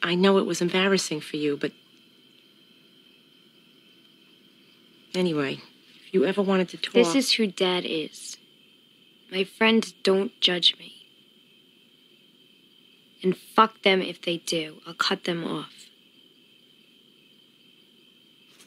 I 0.00 0.14
know 0.14 0.38
it 0.38 0.46
was 0.46 0.62
embarrassing 0.62 1.22
for 1.22 1.38
you, 1.38 1.56
but. 1.56 1.72
Anyway, 5.12 5.60
if 6.06 6.14
you 6.14 6.24
ever 6.24 6.40
wanted 6.40 6.68
to 6.68 6.76
talk. 6.76 6.94
This 6.94 7.16
is 7.16 7.32
who 7.32 7.48
Dad 7.48 7.84
is. 7.84 8.36
My 9.32 9.44
friends 9.44 9.92
don't 10.02 10.38
judge 10.42 10.76
me. 10.78 11.06
And 13.22 13.34
fuck 13.34 13.80
them 13.80 14.02
if 14.02 14.20
they 14.20 14.36
do. 14.36 14.82
I'll 14.86 14.92
cut 14.92 15.24
them 15.24 15.42
off. 15.42 15.72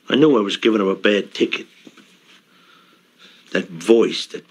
I 0.09 0.15
knew 0.15 0.35
I 0.35 0.41
was 0.41 0.57
giving 0.57 0.81
her 0.81 0.89
a 0.89 0.95
bad 0.95 1.35
ticket. 1.35 1.67
That 3.51 3.69
voice, 3.69 4.25
that 4.27 4.45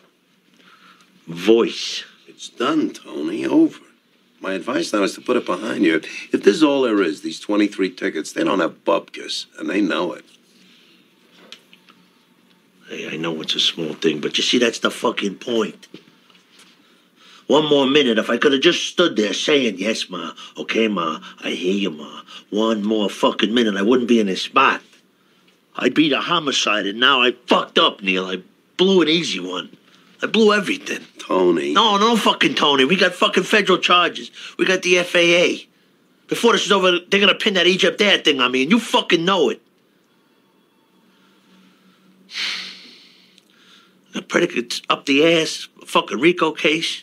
voice. 1.26 2.04
It's 2.28 2.48
done, 2.48 2.90
Tony. 2.90 3.44
Over. 3.44 3.80
My 4.40 4.52
advice 4.52 4.92
now 4.92 5.02
is 5.02 5.14
to 5.14 5.20
put 5.20 5.36
it 5.36 5.46
behind 5.46 5.84
you. 5.84 5.96
If 5.96 6.44
this 6.44 6.56
is 6.56 6.62
all 6.62 6.82
there 6.82 7.02
is, 7.02 7.22
these 7.22 7.40
23 7.40 7.90
tickets, 7.90 8.32
they 8.32 8.44
don't 8.44 8.60
have 8.60 8.84
bupkis, 8.84 9.46
and 9.58 9.68
they 9.68 9.80
know 9.80 10.12
it. 10.12 10.24
Hey, 12.88 13.08
I 13.12 13.16
know 13.16 13.40
it's 13.40 13.56
a 13.56 13.60
small 13.60 13.94
thing, 13.94 14.20
but 14.20 14.36
you 14.36 14.44
see, 14.44 14.58
that's 14.58 14.78
the 14.78 14.92
fucking 14.92 15.36
point. 15.36 15.88
One 17.46 17.68
more 17.68 17.86
minute, 17.86 18.18
if 18.18 18.30
I 18.30 18.38
could 18.38 18.52
have 18.52 18.62
just 18.62 18.86
stood 18.86 19.16
there 19.16 19.34
saying, 19.34 19.76
Yes, 19.78 20.08
Ma, 20.08 20.32
okay, 20.56 20.88
Ma, 20.88 21.20
I 21.42 21.50
hear 21.50 21.74
you, 21.74 21.90
Ma. 21.90 22.22
One 22.50 22.82
more 22.82 23.10
fucking 23.10 23.52
minute, 23.52 23.76
I 23.76 23.82
wouldn't 23.82 24.08
be 24.08 24.20
in 24.20 24.26
this 24.26 24.42
spot. 24.42 24.80
I 25.76 25.88
beat 25.88 26.12
a 26.12 26.20
homicide, 26.20 26.86
and 26.86 27.00
now 27.00 27.20
I 27.20 27.32
fucked 27.46 27.78
up, 27.78 28.02
Neil. 28.02 28.26
I 28.26 28.42
blew 28.76 29.02
an 29.02 29.08
easy 29.08 29.40
one. 29.40 29.76
I 30.22 30.26
blew 30.26 30.54
everything. 30.54 31.04
Tony. 31.18 31.72
No, 31.72 31.96
no 31.98 32.16
fucking 32.16 32.54
Tony. 32.54 32.84
We 32.84 32.96
got 32.96 33.12
fucking 33.12 33.42
federal 33.42 33.78
charges. 33.78 34.30
We 34.58 34.64
got 34.64 34.82
the 34.82 35.02
FAA. 35.02 35.66
Before 36.28 36.52
this 36.52 36.64
is 36.64 36.72
over, 36.72 36.98
they're 36.98 37.20
gonna 37.20 37.34
pin 37.34 37.54
that 37.54 37.66
Egypt 37.66 38.00
Air 38.00 38.18
thing 38.18 38.40
on 38.40 38.52
me, 38.52 38.62
and 38.62 38.70
you 38.70 38.78
fucking 38.78 39.24
know 39.24 39.50
it. 39.50 39.60
The 44.12 44.22
predicate's 44.22 44.80
up 44.88 45.06
the 45.06 45.26
ass, 45.26 45.66
a 45.82 45.86
fucking 45.86 46.20
RICO 46.20 46.52
case, 46.52 47.02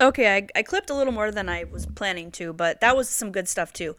Okay, 0.00 0.36
I, 0.36 0.46
I 0.54 0.62
clipped 0.62 0.90
a 0.90 0.94
little 0.94 1.12
more 1.12 1.30
than 1.32 1.48
I 1.48 1.64
was 1.64 1.86
planning 1.86 2.30
to, 2.32 2.52
but 2.52 2.80
that 2.80 2.96
was 2.96 3.08
some 3.08 3.32
good 3.32 3.48
stuff 3.48 3.72
too. 3.72 3.96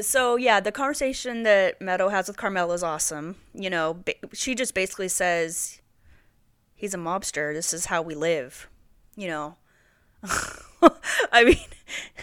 So 0.00 0.34
yeah, 0.34 0.58
the 0.58 0.72
conversation 0.72 1.44
that 1.44 1.80
Meadow 1.80 2.08
has 2.08 2.26
with 2.26 2.36
Carmela 2.36 2.74
is 2.74 2.82
awesome. 2.82 3.36
You 3.54 3.70
know, 3.70 3.94
ba- 4.04 4.14
she 4.32 4.56
just 4.56 4.74
basically 4.74 5.06
says, 5.06 5.80
"He's 6.74 6.94
a 6.94 6.98
mobster. 6.98 7.54
This 7.54 7.72
is 7.72 7.86
how 7.86 8.02
we 8.02 8.16
live." 8.16 8.68
You 9.14 9.28
know, 9.28 9.56
I 11.32 11.44
mean, 11.44 11.58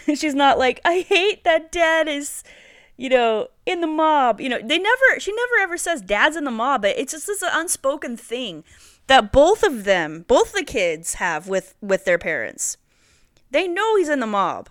she's 0.16 0.34
not 0.34 0.58
like, 0.58 0.80
"I 0.84 1.00
hate 1.00 1.44
that 1.44 1.72
Dad 1.72 2.08
is." 2.08 2.44
You 2.98 3.08
know, 3.08 3.48
in 3.64 3.80
the 3.80 3.86
mob. 3.86 4.38
You 4.38 4.50
know, 4.50 4.60
they 4.62 4.78
never. 4.78 5.18
She 5.18 5.32
never 5.32 5.62
ever 5.62 5.78
says 5.78 6.02
Dad's 6.02 6.36
in 6.36 6.44
the 6.44 6.50
mob. 6.50 6.82
But 6.82 6.98
it's 6.98 7.12
just 7.12 7.26
this 7.26 7.42
unspoken 7.42 8.18
thing 8.18 8.64
that 9.06 9.32
both 9.32 9.62
of 9.62 9.84
them, 9.84 10.26
both 10.28 10.52
the 10.52 10.62
kids, 10.62 11.14
have 11.14 11.48
with 11.48 11.74
with 11.80 12.04
their 12.04 12.18
parents. 12.18 12.76
They 13.52 13.68
know 13.68 13.96
he's 13.96 14.08
in 14.08 14.20
the 14.20 14.26
mob. 14.26 14.70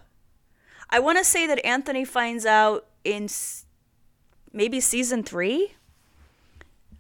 I 0.90 1.00
want 1.00 1.20
to 1.20 1.24
say 1.24 1.48
that 1.48 1.64
Anthony 1.64 2.04
finds 2.04 2.46
out 2.46 2.88
in 3.04 3.30
maybe 4.52 4.80
season 4.80 5.24
three, 5.24 5.74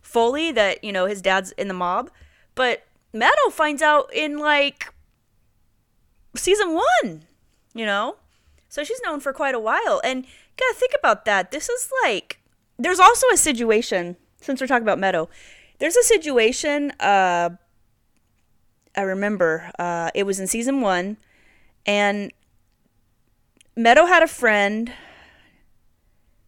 fully 0.01 0.51
that 0.51 0.83
you 0.83 0.93
know 0.93 1.07
his 1.07 1.21
dad's 1.21 1.51
in 1.53 1.67
the 1.67 1.73
mob, 1.73 2.11
but 2.55 2.83
Meadow 3.11 3.49
finds 3.51 3.81
out 3.81 4.13
in 4.13 4.37
like 4.37 4.93
season 6.35 6.75
one. 6.75 7.23
You 7.73 7.85
know, 7.85 8.17
so 8.69 8.83
she's 8.83 9.01
known 9.03 9.19
for 9.19 9.33
quite 9.33 9.55
a 9.55 9.59
while, 9.59 10.01
and 10.03 10.23
you 10.23 10.31
gotta 10.57 10.75
think 10.75 10.93
about 10.97 11.25
that. 11.25 11.49
This 11.49 11.67
is 11.67 11.89
like 12.03 12.39
there's 12.77 12.99
also 12.99 13.25
a 13.33 13.37
situation 13.37 14.17
since 14.39 14.61
we're 14.61 14.67
talking 14.67 14.83
about 14.83 14.99
Meadow. 14.99 15.29
There's 15.79 15.97
a 15.97 16.03
situation. 16.03 16.91
Uh, 16.99 17.49
I 18.95 19.01
remember 19.01 19.71
uh, 19.79 20.11
it 20.13 20.23
was 20.23 20.39
in 20.39 20.45
season 20.45 20.81
one, 20.81 21.17
and 21.85 22.31
Meadow 23.75 24.05
had 24.05 24.23
a 24.23 24.27
friend. 24.27 24.91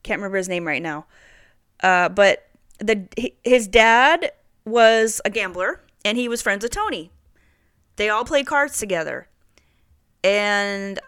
Can't 0.03 0.19
remember 0.19 0.38
his 0.38 0.49
name 0.49 0.67
right 0.67 0.81
now. 0.81 1.05
Uh, 1.81 2.09
but 2.09 2.49
the 2.79 3.07
his 3.43 3.67
dad 3.67 4.31
was 4.65 5.21
a 5.25 5.29
gambler, 5.29 5.81
and 6.03 6.17
he 6.17 6.27
was 6.27 6.41
friends 6.41 6.63
with 6.63 6.71
Tony. 6.71 7.11
They 7.95 8.09
all 8.09 8.25
played 8.25 8.45
cards 8.45 8.77
together, 8.77 9.27
and 10.23 10.99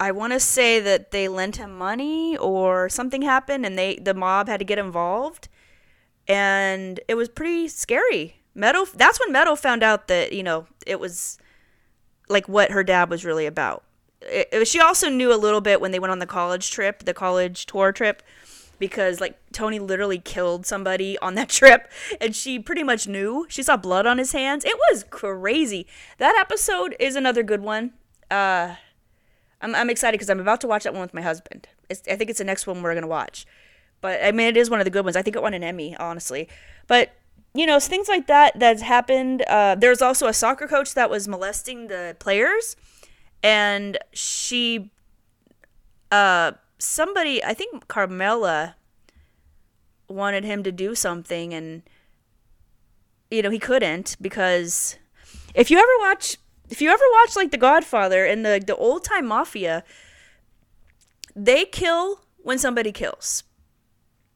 I 0.00 0.10
want 0.12 0.32
to 0.32 0.40
say 0.40 0.80
that 0.80 1.10
they 1.10 1.28
lent 1.28 1.56
him 1.56 1.76
money 1.76 2.36
or 2.36 2.88
something 2.88 3.22
happened, 3.22 3.64
and 3.64 3.78
they 3.78 3.96
the 3.96 4.14
mob 4.14 4.48
had 4.48 4.58
to 4.58 4.64
get 4.64 4.78
involved, 4.78 5.48
and 6.28 7.00
it 7.08 7.14
was 7.14 7.28
pretty 7.28 7.68
scary. 7.68 8.40
Meadow. 8.54 8.86
That's 8.94 9.18
when 9.18 9.32
Meadow 9.32 9.56
found 9.56 9.82
out 9.82 10.08
that 10.08 10.32
you 10.32 10.42
know 10.42 10.66
it 10.86 11.00
was 11.00 11.38
like 12.28 12.48
what 12.48 12.70
her 12.70 12.82
dad 12.84 13.10
was 13.10 13.24
really 13.24 13.46
about. 13.46 13.82
It, 14.22 14.48
it- 14.52 14.68
she 14.68 14.80
also 14.80 15.08
knew 15.08 15.32
a 15.32 15.36
little 15.36 15.60
bit 15.60 15.80
when 15.80 15.90
they 15.92 15.98
went 15.98 16.10
on 16.12 16.18
the 16.18 16.26
college 16.26 16.70
trip, 16.70 17.04
the 17.04 17.14
college 17.14 17.66
tour 17.66 17.92
trip, 17.92 18.22
because 18.78 19.20
like 19.20 19.36
Tony 19.52 19.78
literally 19.78 20.18
killed 20.18 20.66
somebody 20.66 21.18
on 21.18 21.34
that 21.36 21.48
trip, 21.60 21.90
and 22.20 22.34
she 22.34 22.58
pretty 22.58 22.82
much 22.82 23.06
knew. 23.06 23.46
She 23.48 23.62
saw 23.62 23.76
blood 23.76 24.06
on 24.06 24.18
his 24.18 24.32
hands. 24.32 24.64
It 24.64 24.76
was 24.90 25.04
crazy. 25.10 25.86
That 26.18 26.36
episode 26.38 26.96
is 26.98 27.16
another 27.16 27.42
good 27.42 27.60
one. 27.62 27.92
Uh, 28.30 28.76
I'm 29.60 29.74
I'm 29.74 29.90
excited 29.90 30.14
because 30.18 30.30
I'm 30.30 30.40
about 30.40 30.60
to 30.62 30.66
watch 30.66 30.84
that 30.84 30.92
one 30.92 31.02
with 31.02 31.14
my 31.14 31.22
husband. 31.22 31.68
It's, 31.88 32.02
I 32.10 32.16
think 32.16 32.30
it's 32.30 32.38
the 32.38 32.44
next 32.44 32.66
one 32.66 32.82
we're 32.82 32.94
gonna 32.94 33.06
watch. 33.06 33.46
But 34.00 34.22
I 34.22 34.32
mean, 34.32 34.48
it 34.48 34.56
is 34.56 34.68
one 34.70 34.80
of 34.80 34.84
the 34.84 34.90
good 34.90 35.04
ones. 35.04 35.16
I 35.16 35.22
think 35.22 35.36
it 35.36 35.42
won 35.42 35.54
an 35.54 35.62
Emmy, 35.62 35.96
honestly. 35.96 36.48
But 36.86 37.12
you 37.54 37.66
know, 37.66 37.78
things 37.78 38.08
like 38.08 38.26
that 38.26 38.58
that's 38.58 38.82
happened. 38.82 39.42
Uh, 39.42 39.76
there's 39.76 40.02
also 40.02 40.26
a 40.26 40.32
soccer 40.32 40.66
coach 40.66 40.94
that 40.94 41.08
was 41.08 41.28
molesting 41.28 41.86
the 41.86 42.16
players, 42.18 42.76
and 43.42 43.96
she, 44.12 44.90
uh, 46.10 46.52
somebody, 46.78 47.42
I 47.44 47.54
think 47.54 47.86
Carmela, 47.86 48.74
wanted 50.08 50.44
him 50.44 50.62
to 50.64 50.72
do 50.72 50.94
something, 50.96 51.54
and 51.54 51.82
you 53.30 53.40
know 53.40 53.50
he 53.50 53.60
couldn't 53.60 54.16
because 54.20 54.96
if 55.54 55.70
you 55.70 55.78
ever 55.78 55.92
watch, 56.00 56.36
if 56.70 56.82
you 56.82 56.90
ever 56.90 57.04
watch 57.12 57.36
like 57.36 57.52
The 57.52 57.58
Godfather 57.58 58.26
and 58.26 58.44
the 58.44 58.62
the 58.64 58.74
old 58.74 59.04
time 59.04 59.26
mafia, 59.26 59.84
they 61.36 61.64
kill 61.64 62.20
when 62.42 62.58
somebody 62.58 62.90
kills. 62.90 63.44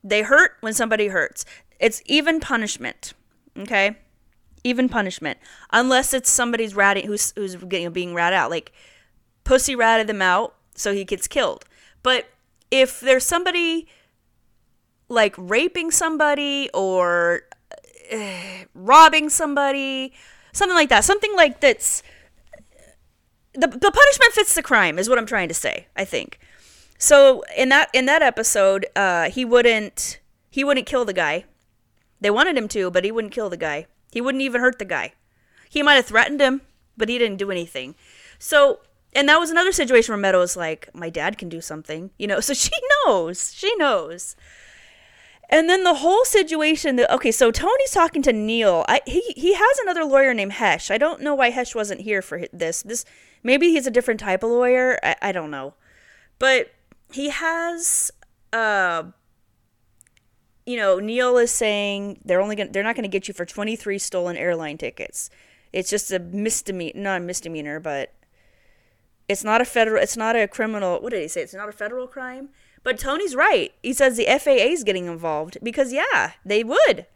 They 0.05 0.23
hurt 0.23 0.53
when 0.61 0.73
somebody 0.73 1.09
hurts. 1.09 1.45
It's 1.79 2.03
even 2.07 2.41
punishment. 2.41 3.15
Okay? 3.59 3.97
Even 4.65 4.89
punishment. 4.89 5.39
Unless 5.73 6.15
it's 6.15 6.31
somebody's 6.31 6.75
ratting 6.75 7.07
who's 7.07 7.33
who's 7.37 7.57
getting 7.57 7.91
being 7.93 8.15
rat 8.15 8.33
out. 8.33 8.51
Like 8.51 8.73
Pussy 9.45 9.75
ratted 9.75 10.07
them 10.07 10.21
out, 10.21 10.55
so 10.75 10.93
he 10.93 11.05
gets 11.05 11.27
killed. 11.27 11.65
But 12.03 12.27
if 12.71 13.01
there's 13.01 13.25
somebody 13.25 13.89
like 15.09 15.35
raping 15.39 15.91
somebody 15.91 16.69
or 16.75 17.43
uh, 18.13 18.65
robbing 18.75 19.31
somebody, 19.31 20.13
something 20.53 20.77
like 20.77 20.89
that, 20.91 21.05
something 21.05 21.35
like 21.35 21.61
that's 21.61 22.03
the, 23.55 23.67
the 23.67 23.91
punishment 23.91 24.33
fits 24.33 24.55
the 24.55 24.63
crime 24.63 24.99
is 24.99 25.09
what 25.09 25.19
I'm 25.19 25.27
trying 25.27 25.49
to 25.49 25.55
say, 25.55 25.87
I 25.97 26.05
think. 26.05 26.39
So 26.99 27.43
in 27.57 27.69
that 27.71 27.91
in 27.93 28.07
that 28.07 28.23
episode, 28.23 28.87
uh, 28.95 29.31
he 29.31 29.45
wouldn't 29.45 30.21
he 30.51 30.65
wouldn't 30.65 30.87
kill 30.87 31.05
the 31.05 31.13
guy. 31.13 31.45
They 32.21 32.31
wanted 32.31 32.57
him 32.57 32.69
to, 32.69 32.91
but 32.91 33.05
he 33.05 33.13
wouldn't 33.13 33.33
kill 33.33 33.51
the 33.51 33.57
guy. 33.57 33.87
He 34.13 34.21
wouldn't 34.21 34.43
even 34.43 34.61
hurt 34.61 34.79
the 34.79 34.85
guy. 34.85 35.13
He 35.69 35.83
might 35.83 35.95
have 35.95 36.07
threatened 36.07 36.41
him, 36.41 36.63
but 36.97 37.09
he 37.09 37.19
didn't 37.19 37.39
do 37.39 37.51
anything. 37.51 37.95
So 38.39 38.81
and 39.15 39.29
that 39.29 39.41
was 39.41 39.51
another 39.51 39.73
situation 39.73 40.13
where 40.13 40.21
Meadow 40.21 40.41
was 40.41 40.57
like, 40.57 40.89
My 40.95 41.11
dad 41.11 41.39
can 41.39 41.49
do 41.49 41.61
something, 41.61 42.11
you 42.19 42.27
know, 42.27 42.41
so 42.49 42.55
she 42.55 42.73
knows. 43.07 43.53
She 43.55 43.75
knows. 43.77 44.37
And 45.51 45.69
then 45.69 45.83
the 45.83 45.95
whole 45.95 46.25
situation 46.27 46.97
that 46.97 47.11
okay, 47.15 47.33
so 47.33 47.51
Tony's 47.51 47.91
talking 47.91 48.23
to 48.23 48.33
Neil. 48.33 48.85
I 48.87 49.01
he 49.07 49.23
he 49.35 49.55
has 49.55 49.79
another 49.79 50.05
lawyer 50.05 50.35
named 50.35 50.53
Hesh. 50.53 50.91
I 50.91 50.99
don't 50.99 51.23
know 51.23 51.35
why 51.35 51.51
Hesh 51.51 51.75
wasn't 51.75 52.03
here 52.03 52.21
for 52.21 52.45
this. 52.53 52.83
This 52.83 53.07
maybe 53.43 53.71
he's 53.71 53.87
a 53.87 53.91
different 53.91 54.21
type 54.21 54.43
of 54.43 54.51
lawyer. 54.51 54.99
I, 55.03 55.17
I 55.23 55.33
don't 55.33 55.51
know. 55.51 55.75
But 56.39 56.73
he 57.11 57.31
has 57.31 58.11
uh 58.53 59.05
you 60.69 60.77
know, 60.77 60.99
Neil 60.99 61.39
is 61.39 61.51
saying 61.51 62.21
they're 62.27 62.43
only 62.43 62.55
to 62.57 62.67
they're 62.67 62.83
not 62.83 62.95
going 62.95 63.05
to 63.05 63.09
get 63.09 63.27
you 63.27 63.33
for 63.33 63.47
23 63.47 63.99
stolen 63.99 64.37
airline 64.37 64.77
tickets. 64.77 65.31
It's 65.73 65.89
just 65.89 66.13
a 66.13 66.19
misdemeanor, 66.19 67.01
not 67.01 67.23
a 67.23 67.25
misdemeanor, 67.25 67.81
but 67.81 68.13
it's 69.31 69.43
not 69.43 69.63
a 69.63 69.65
federal 69.65 70.03
it's 70.03 70.17
not 70.17 70.37
a 70.37 70.47
criminal. 70.47 71.01
What 71.01 71.13
did 71.13 71.23
he 71.23 71.29
say? 71.29 71.41
It's 71.41 71.55
not 71.55 71.71
a 71.71 71.73
federal 71.73 72.07
crime. 72.07 72.51
But 72.83 72.99
Tony's 72.99 73.35
right. 73.35 73.73
He 73.83 73.95
says 73.95 74.19
the 74.19 74.27
FAA 74.27 74.69
is 74.69 74.85
getting 74.85 75.07
involved 75.07 75.57
because 75.63 75.91
yeah, 75.91 76.33
they 76.45 76.63
would. 76.63 77.07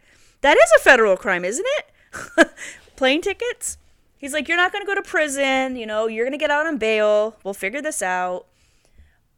That 0.40 0.56
is 0.56 0.72
a 0.78 0.80
federal 0.80 1.18
crime, 1.18 1.44
isn't 1.44 1.66
it? 1.78 2.50
Plane 2.96 3.20
tickets? 3.20 3.76
He's 4.16 4.32
like, 4.32 4.48
you're 4.48 4.56
not 4.56 4.72
going 4.72 4.82
to 4.82 4.86
go 4.86 4.94
to 4.94 5.02
prison. 5.02 5.76
You 5.76 5.84
know, 5.84 6.06
you're 6.06 6.24
going 6.24 6.32
to 6.32 6.38
get 6.38 6.50
out 6.50 6.66
on 6.66 6.78
bail. 6.78 7.36
We'll 7.44 7.54
figure 7.54 7.82
this 7.82 8.00
out. 8.00 8.46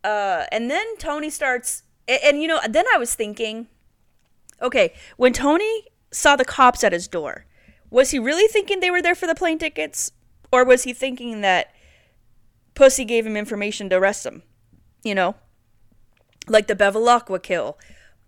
Uh, 0.04 0.44
and 0.52 0.70
then 0.70 0.96
Tony 0.98 1.30
starts, 1.30 1.82
and, 2.06 2.20
and 2.22 2.42
you 2.42 2.46
know, 2.48 2.60
then 2.68 2.84
I 2.94 2.98
was 2.98 3.14
thinking, 3.14 3.68
okay, 4.60 4.92
when 5.16 5.32
Tony 5.32 5.86
saw 6.10 6.36
the 6.36 6.44
cops 6.44 6.84
at 6.84 6.92
his 6.92 7.08
door, 7.08 7.46
was 7.90 8.10
he 8.10 8.18
really 8.18 8.48
thinking 8.48 8.80
they 8.80 8.90
were 8.90 9.02
there 9.02 9.14
for 9.14 9.26
the 9.26 9.34
plane 9.34 9.58
tickets? 9.58 10.12
Or 10.50 10.64
was 10.64 10.84
he 10.84 10.92
thinking 10.92 11.40
that 11.40 11.72
Pussy 12.74 13.04
gave 13.04 13.26
him 13.26 13.36
information 13.36 13.88
to 13.90 13.96
arrest 13.96 14.26
him? 14.26 14.42
You 15.02 15.14
know? 15.14 15.36
Like 16.48 16.66
the 16.66 16.76
Bevilacqua 16.76 17.42
kill. 17.42 17.78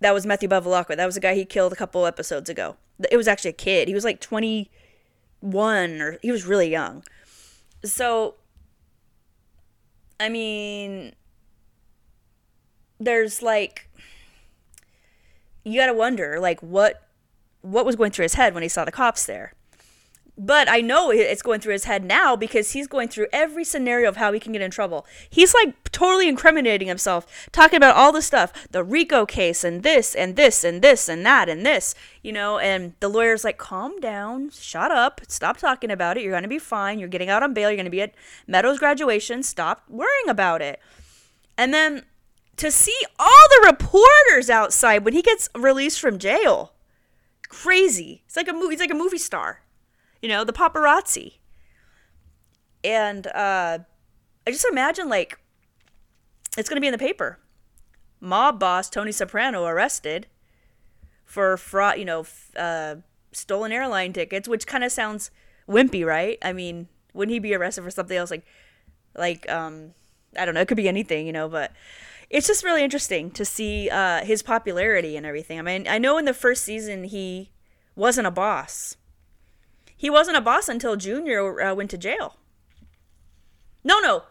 That 0.00 0.14
was 0.14 0.26
Matthew 0.26 0.48
Bevilacqua. 0.48 0.96
That 0.96 1.06
was 1.06 1.16
a 1.16 1.20
guy 1.20 1.34
he 1.34 1.44
killed 1.44 1.72
a 1.72 1.76
couple 1.76 2.06
episodes 2.06 2.48
ago. 2.48 2.76
It 3.10 3.16
was 3.16 3.28
actually 3.28 3.50
a 3.50 3.54
kid. 3.54 3.88
He 3.88 3.94
was 3.94 4.04
like 4.04 4.20
21 4.20 6.00
or 6.00 6.18
he 6.22 6.30
was 6.30 6.46
really 6.46 6.70
young. 6.70 7.04
So, 7.84 8.34
I 10.18 10.28
mean, 10.28 11.14
there's 12.98 13.42
like, 13.42 13.85
you 15.72 15.80
gotta 15.80 15.94
wonder, 15.94 16.38
like, 16.40 16.62
what 16.62 17.02
what 17.62 17.84
was 17.84 17.96
going 17.96 18.12
through 18.12 18.22
his 18.22 18.34
head 18.34 18.54
when 18.54 18.62
he 18.62 18.68
saw 18.68 18.84
the 18.84 18.92
cops 18.92 19.26
there. 19.26 19.52
But 20.38 20.68
I 20.68 20.82
know 20.82 21.10
it's 21.10 21.40
going 21.40 21.60
through 21.60 21.72
his 21.72 21.84
head 21.84 22.04
now 22.04 22.36
because 22.36 22.72
he's 22.72 22.86
going 22.86 23.08
through 23.08 23.28
every 23.32 23.64
scenario 23.64 24.06
of 24.06 24.18
how 24.18 24.32
he 24.32 24.38
can 24.38 24.52
get 24.52 24.60
in 24.60 24.70
trouble. 24.70 25.06
He's 25.30 25.54
like 25.54 25.90
totally 25.92 26.28
incriminating 26.28 26.88
himself, 26.88 27.48
talking 27.52 27.78
about 27.78 27.96
all 27.96 28.12
the 28.12 28.20
stuff, 28.20 28.68
the 28.70 28.84
Rico 28.84 29.24
case 29.24 29.64
and 29.64 29.82
this 29.82 30.14
and 30.14 30.36
this 30.36 30.62
and 30.62 30.82
this 30.82 31.08
and 31.08 31.24
that 31.24 31.48
and 31.48 31.64
this, 31.64 31.94
you 32.22 32.32
know, 32.32 32.58
and 32.58 32.92
the 33.00 33.08
lawyer's 33.08 33.44
like, 33.44 33.56
calm 33.56 33.98
down, 33.98 34.50
shut 34.50 34.90
up, 34.90 35.22
stop 35.26 35.56
talking 35.56 35.90
about 35.90 36.18
it. 36.18 36.22
You're 36.22 36.32
going 36.32 36.42
to 36.42 36.48
be 36.50 36.58
fine. 36.58 36.98
You're 36.98 37.08
getting 37.08 37.30
out 37.30 37.42
on 37.42 37.54
bail. 37.54 37.70
You're 37.70 37.76
going 37.76 37.86
to 37.86 37.90
be 37.90 38.02
at 38.02 38.14
Meadows 38.46 38.78
graduation. 38.78 39.42
Stop 39.42 39.84
worrying 39.88 40.28
about 40.28 40.60
it. 40.60 40.80
And 41.56 41.72
then 41.72 42.04
to 42.56 42.70
see 42.70 42.96
all 43.18 43.48
the 43.50 43.66
reporters 43.66 44.48
outside 44.48 45.04
when 45.04 45.14
he 45.14 45.22
gets 45.22 45.48
released 45.54 46.00
from 46.00 46.18
jail. 46.18 46.72
Crazy. 47.48 48.22
It's 48.26 48.36
like 48.36 48.48
a 48.48 48.52
movie. 48.52 48.70
He's 48.70 48.80
like 48.80 48.90
a 48.90 48.94
movie 48.94 49.18
star. 49.18 49.62
You 50.22 50.28
know, 50.28 50.44
the 50.44 50.52
paparazzi. 50.52 51.34
And 52.82 53.26
uh, 53.28 53.78
I 54.46 54.50
just 54.50 54.66
imagine 54.70 55.08
like 55.08 55.38
it's 56.56 56.68
gonna 56.68 56.80
be 56.80 56.86
in 56.86 56.92
the 56.92 56.98
paper. 56.98 57.38
Mob 58.20 58.58
boss 58.58 58.88
Tony 58.88 59.12
Soprano 59.12 59.64
arrested 59.64 60.26
for 61.24 61.56
fraud. 61.56 61.98
You 61.98 62.04
know, 62.04 62.20
f- 62.20 62.50
uh, 62.56 62.96
stolen 63.32 63.72
airline 63.72 64.12
tickets, 64.12 64.48
which 64.48 64.66
kind 64.66 64.82
of 64.82 64.90
sounds 64.90 65.30
wimpy, 65.68 66.04
right? 66.04 66.38
I 66.42 66.52
mean, 66.52 66.88
wouldn't 67.12 67.32
he 67.32 67.38
be 67.38 67.54
arrested 67.54 67.82
for 67.82 67.90
something 67.90 68.16
else 68.16 68.30
like, 68.30 68.46
like 69.14 69.48
um, 69.50 69.92
I 70.38 70.44
don't 70.44 70.54
know. 70.54 70.60
It 70.60 70.68
could 70.68 70.76
be 70.76 70.88
anything, 70.88 71.26
you 71.26 71.32
know, 71.32 71.48
but 71.48 71.72
it's 72.28 72.46
just 72.46 72.64
really 72.64 72.82
interesting 72.82 73.30
to 73.32 73.44
see 73.44 73.88
uh, 73.90 74.24
his 74.24 74.42
popularity 74.42 75.16
and 75.16 75.24
everything. 75.24 75.58
I 75.58 75.62
mean, 75.62 75.86
I 75.88 75.98
know 75.98 76.18
in 76.18 76.24
the 76.24 76.34
first 76.34 76.64
season 76.64 77.04
he 77.04 77.50
wasn't 77.94 78.26
a 78.26 78.30
boss. 78.30 78.96
He 79.96 80.10
wasn't 80.10 80.36
a 80.36 80.42
boss 80.42 80.68
until 80.68 80.96
Junior 80.96 81.60
uh, 81.60 81.74
went 81.74 81.90
to 81.90 81.98
jail. 81.98 82.36
No, 83.82 84.00
no. 84.00 84.24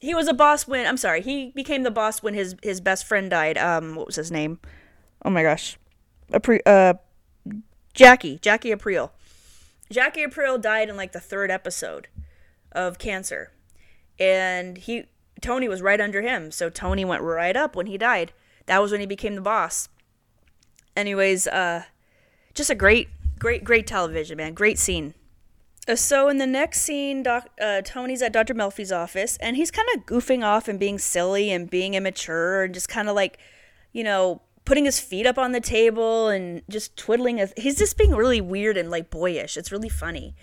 He 0.00 0.14
was 0.14 0.28
a 0.28 0.34
boss 0.34 0.66
when 0.66 0.86
I'm 0.86 0.96
sorry. 0.96 1.22
He 1.22 1.52
became 1.54 1.84
the 1.84 1.90
boss 1.90 2.22
when 2.22 2.34
his 2.34 2.56
his 2.62 2.80
best 2.80 3.06
friend 3.06 3.30
died. 3.30 3.56
Um, 3.56 3.94
what 3.94 4.06
was 4.06 4.16
his 4.16 4.30
name? 4.30 4.58
Oh 5.24 5.30
my 5.30 5.42
gosh, 5.42 5.78
Apri- 6.32 6.64
uh, 6.66 6.94
Jackie 7.94 8.38
Jackie 8.40 8.70
Aprile. 8.70 9.10
Jackie 9.90 10.24
Aprile 10.24 10.60
died 10.60 10.88
in 10.88 10.96
like 10.96 11.12
the 11.12 11.20
third 11.20 11.50
episode 11.50 12.08
of 12.72 12.98
cancer, 12.98 13.52
and 14.18 14.76
he 14.76 15.04
Tony 15.42 15.68
was 15.68 15.82
right 15.82 16.00
under 16.00 16.22
him. 16.22 16.50
So 16.50 16.70
Tony 16.70 17.04
went 17.04 17.22
right 17.22 17.56
up 17.56 17.76
when 17.76 17.86
he 17.86 17.98
died. 17.98 18.32
That 18.66 18.80
was 18.80 18.92
when 18.92 19.00
he 19.00 19.06
became 19.06 19.34
the 19.34 19.40
boss. 19.40 19.88
Anyways, 20.96 21.46
uh, 21.48 21.84
just 22.54 22.70
a 22.70 22.74
great, 22.74 23.08
great, 23.38 23.64
great 23.64 23.86
television, 23.86 24.38
man. 24.38 24.54
Great 24.54 24.78
scene. 24.78 25.14
Uh, 25.88 25.96
so 25.96 26.28
in 26.28 26.38
the 26.38 26.46
next 26.46 26.82
scene, 26.82 27.22
doc, 27.24 27.48
uh, 27.60 27.82
Tony's 27.84 28.22
at 28.22 28.32
Dr. 28.32 28.54
Melfi's 28.54 28.92
office, 28.92 29.36
and 29.38 29.56
he's 29.56 29.70
kind 29.70 29.88
of 29.94 30.06
goofing 30.06 30.44
off 30.44 30.68
and 30.68 30.78
being 30.78 30.98
silly 30.98 31.50
and 31.50 31.68
being 31.68 31.94
immature 31.94 32.62
and 32.62 32.74
just 32.74 32.88
kind 32.88 33.08
of 33.08 33.16
like, 33.16 33.38
you 33.92 34.04
know, 34.04 34.42
putting 34.64 34.84
his 34.84 35.00
feet 35.00 35.26
up 35.26 35.38
on 35.38 35.52
the 35.52 35.60
table 35.60 36.28
and 36.28 36.62
just 36.68 36.96
twiddling. 36.96 37.38
His, 37.38 37.52
he's 37.56 37.76
just 37.76 37.98
being 37.98 38.14
really 38.14 38.40
weird 38.40 38.76
and 38.76 38.90
like 38.90 39.10
boyish. 39.10 39.56
It's 39.56 39.72
really 39.72 39.88
funny. 39.88 40.36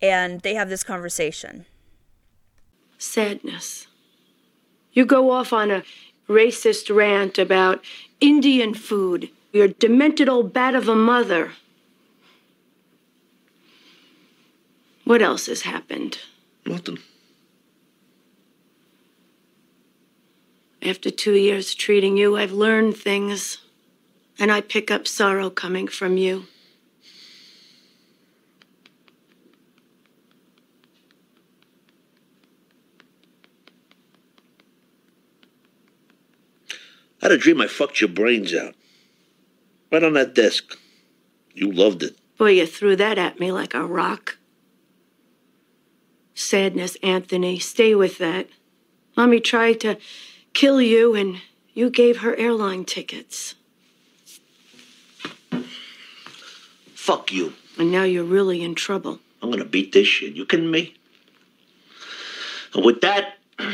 And 0.00 0.40
they 0.40 0.54
have 0.54 0.70
this 0.70 0.82
conversation. 0.82 1.66
Sadness. 2.96 3.86
You 4.92 5.04
go 5.04 5.30
off 5.30 5.52
on 5.52 5.70
a 5.70 5.82
racist 6.28 6.94
rant 6.94 7.38
about 7.38 7.84
Indian 8.20 8.74
food, 8.74 9.30
your 9.52 9.68
demented 9.68 10.28
old 10.28 10.52
bat 10.52 10.74
of 10.74 10.88
a 10.88 10.94
mother. 10.94 11.52
What 15.04 15.22
else 15.22 15.46
has 15.46 15.62
happened? 15.62 16.18
Nothing. 16.64 16.98
After 20.82 21.10
two 21.10 21.34
years 21.34 21.74
treating 21.74 22.16
you, 22.16 22.36
I've 22.36 22.52
learned 22.52 22.96
things, 22.96 23.58
and 24.38 24.50
I 24.50 24.60
pick 24.60 24.90
up 24.90 25.06
sorrow 25.06 25.50
coming 25.50 25.88
from 25.88 26.16
you. 26.16 26.44
I 37.20 37.26
had 37.26 37.32
a 37.32 37.38
dream 37.38 37.60
I 37.60 37.66
fucked 37.66 38.00
your 38.00 38.08
brains 38.08 38.54
out. 38.54 38.74
Right 39.92 40.02
on 40.02 40.14
that 40.14 40.34
desk. 40.34 40.78
You 41.52 41.70
loved 41.70 42.02
it. 42.02 42.16
Boy, 42.38 42.52
you 42.52 42.66
threw 42.66 42.96
that 42.96 43.18
at 43.18 43.38
me 43.38 43.52
like 43.52 43.74
a 43.74 43.84
rock. 43.84 44.38
Sadness, 46.34 46.96
Anthony. 47.02 47.58
Stay 47.58 47.94
with 47.94 48.18
that. 48.18 48.48
Mommy 49.16 49.40
tried 49.40 49.80
to 49.80 49.98
kill 50.54 50.80
you, 50.80 51.14
and 51.14 51.42
you 51.74 51.90
gave 51.90 52.18
her 52.18 52.34
airline 52.36 52.84
tickets. 52.84 53.56
Fuck 56.94 57.32
you. 57.32 57.52
And 57.78 57.92
now 57.92 58.04
you're 58.04 58.24
really 58.24 58.62
in 58.62 58.74
trouble. 58.74 59.18
I'm 59.42 59.50
gonna 59.50 59.64
beat 59.64 59.92
this 59.92 60.06
shit. 60.06 60.34
You 60.34 60.46
kidding 60.46 60.70
me? 60.70 60.94
And 62.74 62.84
with 62.84 63.00
that, 63.00 63.38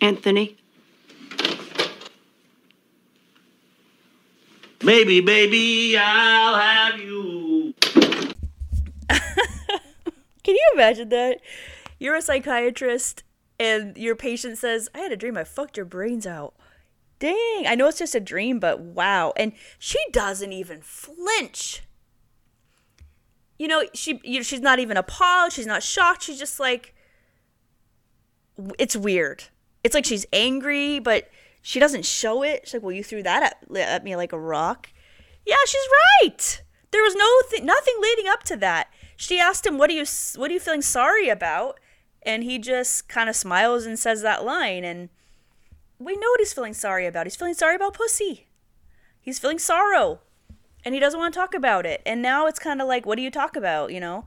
Anthony, 0.00 0.56
maybe, 4.82 5.20
baby, 5.20 5.96
I'll 5.98 6.58
have 6.58 7.00
you. 7.00 7.74
Can 10.42 10.54
you 10.54 10.70
imagine 10.74 11.10
that? 11.10 11.40
You're 11.98 12.16
a 12.16 12.22
psychiatrist 12.22 13.22
and 13.58 13.96
your 13.98 14.16
patient 14.16 14.56
says, 14.56 14.88
I 14.94 15.00
had 15.00 15.12
a 15.12 15.16
dream 15.16 15.36
I 15.36 15.44
fucked 15.44 15.76
your 15.76 15.84
brains 15.84 16.26
out. 16.26 16.54
Dang, 17.18 17.66
I 17.66 17.74
know 17.76 17.88
it's 17.88 17.98
just 17.98 18.14
a 18.14 18.20
dream, 18.20 18.58
but 18.58 18.80
wow. 18.80 19.34
And 19.36 19.52
she 19.78 19.98
doesn't 20.10 20.52
even 20.52 20.80
flinch. 20.80 21.82
You 23.58 23.68
know, 23.68 23.84
she 23.92 24.18
you 24.24 24.38
know, 24.38 24.42
she's 24.42 24.62
not 24.62 24.78
even 24.78 24.96
appalled, 24.96 25.52
she's 25.52 25.66
not 25.66 25.82
shocked, 25.82 26.22
she's 26.22 26.38
just 26.38 26.58
like 26.58 26.94
it's 28.78 28.96
weird. 28.96 29.44
It's 29.82 29.94
like 29.94 30.04
she's 30.04 30.26
angry, 30.32 30.98
but 30.98 31.28
she 31.62 31.80
doesn't 31.80 32.04
show 32.04 32.42
it. 32.42 32.62
She's 32.64 32.74
like, 32.74 32.82
"Well, 32.82 32.92
you 32.92 33.04
threw 33.04 33.22
that 33.22 33.42
at, 33.42 33.76
at 33.76 34.04
me 34.04 34.16
like 34.16 34.32
a 34.32 34.38
rock." 34.38 34.90
Yeah, 35.46 35.56
she's 35.66 35.88
right. 36.22 36.62
There 36.90 37.02
was 37.02 37.14
no 37.14 37.28
th- 37.50 37.62
nothing 37.62 37.94
leading 38.00 38.28
up 38.28 38.42
to 38.44 38.56
that. 38.58 38.88
She 39.16 39.38
asked 39.38 39.66
him, 39.66 39.78
"What 39.78 39.90
are 39.90 39.94
you 39.94 40.04
What 40.36 40.50
are 40.50 40.54
you 40.54 40.60
feeling 40.60 40.82
sorry 40.82 41.28
about?" 41.28 41.78
and 42.22 42.44
he 42.44 42.58
just 42.58 43.08
kind 43.08 43.28
of 43.28 43.36
smiles 43.36 43.86
and 43.86 43.98
says 43.98 44.22
that 44.22 44.44
line 44.44 44.84
and 44.84 45.08
we 45.98 46.16
know 46.16 46.28
what 46.30 46.40
he's 46.40 46.52
feeling 46.52 46.74
sorry 46.74 47.06
about. 47.06 47.26
He's 47.26 47.36
feeling 47.36 47.54
sorry 47.54 47.76
about 47.76 47.94
pussy. 47.94 48.48
He's 49.20 49.38
feeling 49.38 49.58
sorrow 49.58 50.20
and 50.84 50.94
he 50.94 51.00
doesn't 51.00 51.18
want 51.18 51.34
to 51.34 51.40
talk 51.40 51.54
about 51.54 51.84
it. 51.84 52.00
And 52.06 52.22
now 52.22 52.46
it's 52.46 52.58
kind 52.58 52.80
of 52.80 52.88
like 52.88 53.06
what 53.06 53.16
do 53.16 53.22
you 53.22 53.30
talk 53.30 53.56
about, 53.56 53.92
you 53.92 54.00
know? 54.00 54.26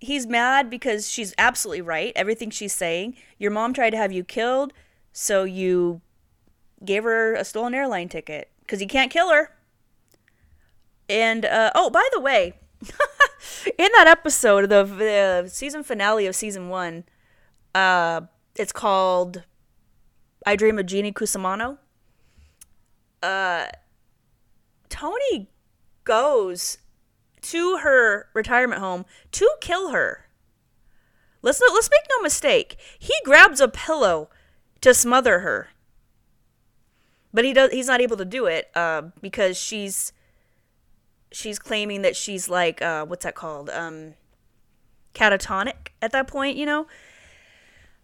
He's 0.00 0.26
mad 0.26 0.70
because 0.70 1.10
she's 1.10 1.34
absolutely 1.38 1.82
right. 1.82 2.12
Everything 2.14 2.50
she's 2.50 2.72
saying. 2.72 3.16
Your 3.38 3.50
mom 3.50 3.72
tried 3.72 3.90
to 3.90 3.96
have 3.96 4.12
you 4.12 4.24
killed, 4.24 4.72
so 5.12 5.44
you 5.44 6.00
gave 6.84 7.04
her 7.04 7.34
a 7.34 7.44
stolen 7.44 7.74
airline 7.74 8.08
ticket 8.08 8.50
because 8.60 8.80
you 8.80 8.86
can't 8.86 9.10
kill 9.10 9.30
her. 9.30 9.50
And 11.08 11.44
uh, 11.44 11.72
oh, 11.74 11.90
by 11.90 12.06
the 12.12 12.20
way, 12.20 12.54
in 13.78 13.88
that 13.96 14.06
episode, 14.06 14.68
the, 14.68 14.84
the 14.84 15.48
season 15.48 15.82
finale 15.82 16.26
of 16.26 16.36
season 16.36 16.68
one, 16.68 17.04
uh, 17.74 18.22
it's 18.54 18.72
called 18.72 19.42
"I 20.46 20.54
Dream 20.54 20.78
of 20.78 20.86
Jeannie 20.86 21.12
Cusamano." 21.12 21.78
Uh, 23.22 23.66
Tony 24.88 25.48
goes 26.04 26.78
to 27.42 27.78
her 27.78 28.28
retirement 28.34 28.80
home 28.80 29.04
to 29.32 29.48
kill 29.60 29.90
her. 29.90 30.26
Let's 31.42 31.60
let's 31.60 31.90
make 31.90 32.02
no 32.10 32.22
mistake. 32.22 32.76
He 32.98 33.14
grabs 33.24 33.60
a 33.60 33.68
pillow 33.68 34.28
to 34.80 34.92
smother 34.92 35.40
her, 35.40 35.68
but 37.32 37.44
he 37.44 37.52
does. 37.52 37.70
He's 37.70 37.86
not 37.86 38.00
able 38.00 38.16
to 38.16 38.24
do 38.24 38.46
it 38.46 38.70
uh, 38.74 39.02
because 39.20 39.56
she's 39.56 40.12
she's 41.30 41.58
claiming 41.58 42.02
that 42.02 42.16
she's 42.16 42.48
like 42.48 42.82
uh, 42.82 43.06
what's 43.06 43.24
that 43.24 43.34
called 43.34 43.70
um, 43.70 44.14
catatonic 45.14 45.88
at 46.02 46.12
that 46.12 46.26
point. 46.26 46.56
You 46.56 46.66
know. 46.66 46.86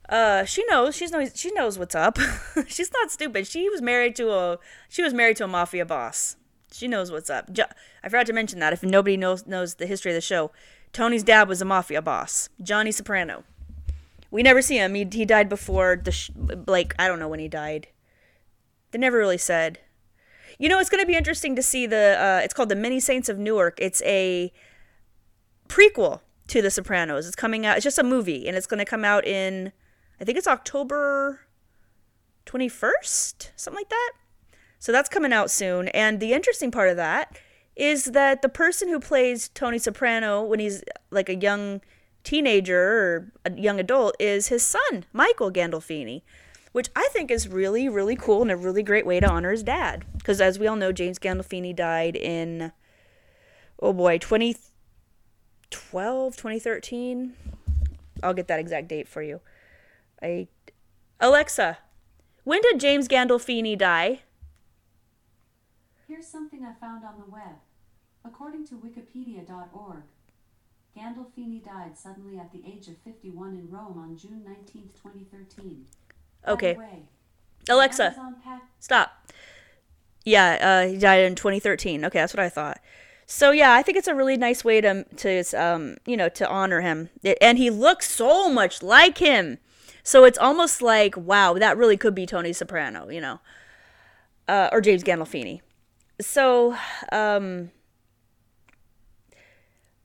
Uh, 0.06 0.44
she 0.44 0.62
knows. 0.66 0.94
She's 0.94 1.10
knows. 1.10 1.32
She 1.34 1.50
knows 1.52 1.78
what's 1.78 1.94
up. 1.94 2.18
she's 2.68 2.92
not 2.92 3.10
stupid. 3.10 3.46
She 3.46 3.68
was 3.70 3.80
married 3.80 4.14
to 4.16 4.30
a. 4.30 4.58
She 4.88 5.02
was 5.02 5.14
married 5.14 5.38
to 5.38 5.44
a 5.44 5.48
mafia 5.48 5.86
boss. 5.86 6.36
She 6.74 6.88
knows 6.88 7.12
what's 7.12 7.30
up. 7.30 7.52
Jo- 7.52 7.70
I 8.02 8.08
forgot 8.08 8.26
to 8.26 8.32
mention 8.32 8.58
that 8.58 8.72
if 8.72 8.82
nobody 8.82 9.16
knows 9.16 9.46
knows 9.46 9.76
the 9.76 9.86
history 9.86 10.10
of 10.10 10.16
the 10.16 10.20
show, 10.20 10.50
Tony's 10.92 11.22
dad 11.22 11.48
was 11.48 11.62
a 11.62 11.64
mafia 11.64 12.02
boss, 12.02 12.48
Johnny 12.60 12.90
Soprano. 12.90 13.44
We 14.32 14.42
never 14.42 14.60
see 14.60 14.76
him. 14.78 14.94
He 14.94 15.06
he 15.10 15.24
died 15.24 15.48
before 15.48 16.00
the 16.02 16.10
sh- 16.10 16.30
like 16.66 16.92
I 16.98 17.06
don't 17.06 17.20
know 17.20 17.28
when 17.28 17.38
he 17.38 17.46
died. 17.46 17.86
They 18.90 18.98
never 18.98 19.16
really 19.16 19.38
said. 19.38 19.78
You 20.58 20.68
know, 20.68 20.80
it's 20.80 20.90
going 20.90 21.02
to 21.02 21.06
be 21.06 21.16
interesting 21.16 21.54
to 21.54 21.62
see 21.62 21.86
the. 21.86 22.16
Uh, 22.18 22.40
it's 22.42 22.54
called 22.54 22.68
the 22.68 22.76
Many 22.76 22.98
Saints 22.98 23.28
of 23.28 23.38
Newark. 23.38 23.78
It's 23.80 24.02
a 24.02 24.52
prequel 25.68 26.20
to 26.48 26.60
The 26.60 26.70
Sopranos. 26.70 27.26
It's 27.26 27.36
coming 27.36 27.64
out. 27.64 27.76
It's 27.76 27.84
just 27.84 27.98
a 27.98 28.04
movie, 28.04 28.48
and 28.48 28.56
it's 28.56 28.66
going 28.66 28.78
to 28.78 28.84
come 28.84 29.04
out 29.04 29.24
in. 29.24 29.72
I 30.20 30.24
think 30.24 30.38
it's 30.38 30.48
October 30.48 31.40
twenty 32.44 32.68
first, 32.68 33.52
something 33.54 33.80
like 33.80 33.90
that. 33.90 34.12
So 34.84 34.92
that's 34.92 35.08
coming 35.08 35.32
out 35.32 35.50
soon. 35.50 35.88
And 35.88 36.20
the 36.20 36.34
interesting 36.34 36.70
part 36.70 36.90
of 36.90 36.98
that 36.98 37.38
is 37.74 38.04
that 38.04 38.42
the 38.42 38.50
person 38.50 38.90
who 38.90 39.00
plays 39.00 39.48
Tony 39.48 39.78
Soprano 39.78 40.42
when 40.42 40.60
he's 40.60 40.84
like 41.10 41.30
a 41.30 41.36
young 41.36 41.80
teenager 42.22 42.78
or 42.78 43.32
a 43.46 43.58
young 43.58 43.80
adult 43.80 44.14
is 44.20 44.48
his 44.48 44.62
son, 44.62 45.06
Michael 45.10 45.50
Gandolfini, 45.50 46.20
which 46.72 46.90
I 46.94 47.08
think 47.12 47.30
is 47.30 47.48
really, 47.48 47.88
really 47.88 48.14
cool 48.14 48.42
and 48.42 48.50
a 48.50 48.58
really 48.58 48.82
great 48.82 49.06
way 49.06 49.20
to 49.20 49.26
honor 49.26 49.52
his 49.52 49.62
dad. 49.62 50.04
Because 50.18 50.38
as 50.38 50.58
we 50.58 50.66
all 50.66 50.76
know, 50.76 50.92
James 50.92 51.18
Gandolfini 51.18 51.74
died 51.74 52.14
in, 52.14 52.70
oh 53.80 53.94
boy, 53.94 54.18
2012, 54.18 56.36
2013. 56.36 57.32
I'll 58.22 58.34
get 58.34 58.48
that 58.48 58.60
exact 58.60 58.88
date 58.88 59.08
for 59.08 59.22
you. 59.22 59.40
I, 60.22 60.48
Alexa, 61.20 61.78
when 62.44 62.60
did 62.60 62.80
James 62.80 63.08
Gandolfini 63.08 63.78
die? 63.78 64.20
Here's 66.14 66.28
something 66.28 66.64
I 66.64 66.72
found 66.80 67.04
on 67.04 67.14
the 67.18 67.28
web. 67.28 67.56
According 68.24 68.68
to 68.68 68.76
Wikipedia.org, 68.76 70.04
Gandolfini 70.96 71.64
died 71.64 71.98
suddenly 71.98 72.38
at 72.38 72.52
the 72.52 72.62
age 72.64 72.86
of 72.86 72.96
51 72.98 73.56
in 73.56 73.68
Rome 73.68 73.98
on 73.98 74.16
June 74.16 74.44
19, 74.44 74.90
2013. 74.94 75.86
Okay. 76.46 76.76
Way, 76.76 77.08
Alexa, 77.68 78.14
stop. 78.78 79.28
Yeah, 80.24 80.84
uh, 80.84 80.88
he 80.88 80.98
died 80.98 81.24
in 81.24 81.34
2013. 81.34 82.04
Okay, 82.04 82.20
that's 82.20 82.32
what 82.32 82.44
I 82.44 82.48
thought. 82.48 82.78
So 83.26 83.50
yeah, 83.50 83.72
I 83.72 83.82
think 83.82 83.98
it's 83.98 84.06
a 84.06 84.14
really 84.14 84.36
nice 84.36 84.64
way 84.64 84.80
to 84.82 85.02
to 85.16 85.42
um 85.60 85.96
you 86.06 86.16
know 86.16 86.28
to 86.28 86.48
honor 86.48 86.80
him, 86.80 87.10
and 87.40 87.58
he 87.58 87.70
looks 87.70 88.08
so 88.08 88.48
much 88.48 88.84
like 88.84 89.18
him. 89.18 89.58
So 90.04 90.24
it's 90.24 90.38
almost 90.38 90.80
like 90.80 91.16
wow, 91.16 91.54
that 91.54 91.76
really 91.76 91.96
could 91.96 92.14
be 92.14 92.24
Tony 92.24 92.52
Soprano, 92.52 93.10
you 93.10 93.20
know, 93.20 93.40
uh, 94.46 94.68
or 94.70 94.80
James 94.80 95.02
Gandolfini. 95.02 95.60
So 96.20 96.76
um, 97.12 97.70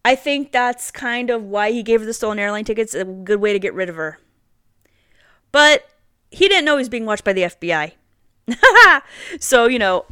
I 0.03 0.15
think 0.15 0.51
that's 0.51 0.91
kind 0.91 1.29
of 1.29 1.43
why 1.43 1.71
he 1.71 1.83
gave 1.83 1.99
her 1.99 2.05
the 2.05 2.13
stolen 2.13 2.39
airline 2.39 2.65
tickets. 2.65 2.93
A 2.93 3.05
good 3.05 3.41
way 3.41 3.53
to 3.53 3.59
get 3.59 3.73
rid 3.73 3.89
of 3.89 3.95
her. 3.95 4.19
But 5.51 5.87
he 6.31 6.47
didn't 6.47 6.65
know 6.65 6.77
he 6.77 6.81
was 6.81 6.89
being 6.89 7.05
watched 7.05 7.23
by 7.23 7.33
the 7.33 7.43
FBI. 7.43 7.93
so 9.39 9.67
you 9.67 9.79
know, 9.79 10.05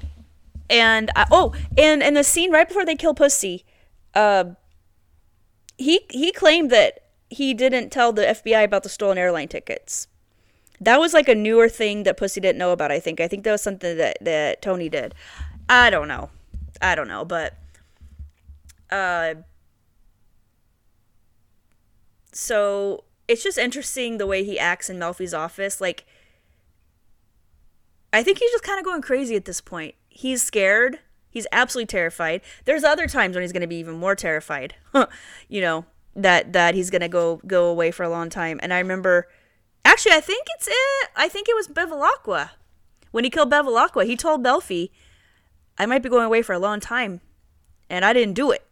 and 0.69 1.09
I, 1.15 1.25
oh, 1.31 1.53
and 1.77 2.03
and 2.03 2.15
the 2.15 2.23
scene 2.23 2.51
right 2.51 2.67
before 2.67 2.85
they 2.85 2.95
kill 2.95 3.13
Pussy, 3.13 3.65
uh, 4.13 4.45
he 5.77 6.01
he 6.09 6.31
claimed 6.31 6.69
that 6.71 7.05
he 7.29 7.53
didn't 7.53 7.89
tell 7.89 8.13
the 8.13 8.23
FBI 8.23 8.63
about 8.63 8.83
the 8.83 8.89
stolen 8.89 9.17
airline 9.17 9.47
tickets. 9.47 10.07
That 10.79 10.99
was 10.99 11.13
like 11.13 11.27
a 11.27 11.35
newer 11.35 11.69
thing 11.69 12.03
that 12.03 12.17
Pussy 12.17 12.39
didn't 12.39 12.59
know 12.59 12.71
about. 12.71 12.91
I 12.91 12.99
think. 12.99 13.19
I 13.19 13.27
think 13.27 13.43
that 13.43 13.51
was 13.51 13.61
something 13.61 13.97
that 13.97 14.17
that 14.21 14.61
Tony 14.61 14.89
did. 14.89 15.15
I 15.70 15.89
don't 15.89 16.07
know. 16.07 16.30
I 16.82 16.95
don't 16.95 17.07
know, 17.07 17.26
but 17.26 17.57
uh, 18.91 19.36
so 22.32 23.03
it's 23.28 23.43
just 23.43 23.57
interesting 23.57 24.18
the 24.18 24.28
way 24.28 24.43
he 24.43 24.59
acts 24.59 24.89
in 24.89 24.97
Melfi's 24.97 25.34
office. 25.34 25.82
Like, 25.82 26.05
I 28.13 28.24
think 28.24 28.39
he's 28.39 28.51
just 28.51 28.63
kind 28.63 28.80
of 28.80 28.86
going 28.86 29.01
crazy 29.01 29.36
at 29.36 29.45
this 29.45 29.59
point. 29.59 29.95
He's 30.07 30.41
scared. 30.41 31.00
He's 31.29 31.47
absolutely 31.51 31.87
terrified. 31.87 32.41
There's 32.66 32.83
other 32.83 33.08
times 33.08 33.36
when 33.36 33.43
he's 33.43 33.51
going 33.51 33.62
to 33.62 33.67
be 33.67 33.75
even 33.75 33.96
more 33.96 34.16
terrified. 34.16 34.75
you 35.50 35.62
know 35.62 35.86
that 36.16 36.54
that 36.54 36.74
he's 36.74 36.89
going 36.89 37.01
to 37.01 37.08
go 37.08 37.41
go 37.46 37.67
away 37.67 37.91
for 37.91 38.04
a 38.04 38.09
long 38.09 38.29
time. 38.29 38.59
And 38.63 38.74
I 38.74 38.79
remember, 38.79 39.28
actually, 39.86 40.13
I 40.13 40.21
think 40.21 40.47
it's 40.55 40.67
it. 40.67 41.09
I 41.16 41.28
think 41.28 41.47
it 41.50 41.55
was 41.55 41.67
Bevilacqua 41.67 42.51
when 43.12 43.24
he 43.24 43.29
killed 43.29 43.51
Bevilacqua. 43.51 44.05
He 44.05 44.16
told 44.16 44.43
Melfi, 44.43 44.89
"I 45.78 45.86
might 45.86 46.04
be 46.04 46.09
going 46.09 46.25
away 46.25 46.41
for 46.41 46.54
a 46.54 46.59
long 46.59 46.79
time," 46.79 47.21
and 47.89 48.04
I 48.04 48.13
didn't 48.13 48.36
do 48.36 48.51
it. 48.51 48.66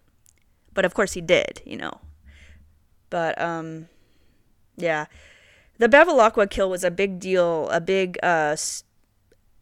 But 0.73 0.85
of 0.85 0.93
course, 0.93 1.13
he 1.13 1.21
did. 1.21 1.61
You 1.65 1.77
know. 1.77 2.01
But 3.09 3.39
um, 3.39 3.87
yeah, 4.75 5.05
the 5.77 5.87
Bevilacqua 5.87 6.49
kill 6.49 6.69
was 6.69 6.83
a 6.83 6.91
big 6.91 7.19
deal. 7.19 7.69
A 7.69 7.79
big 7.79 8.17
uh, 8.23 8.55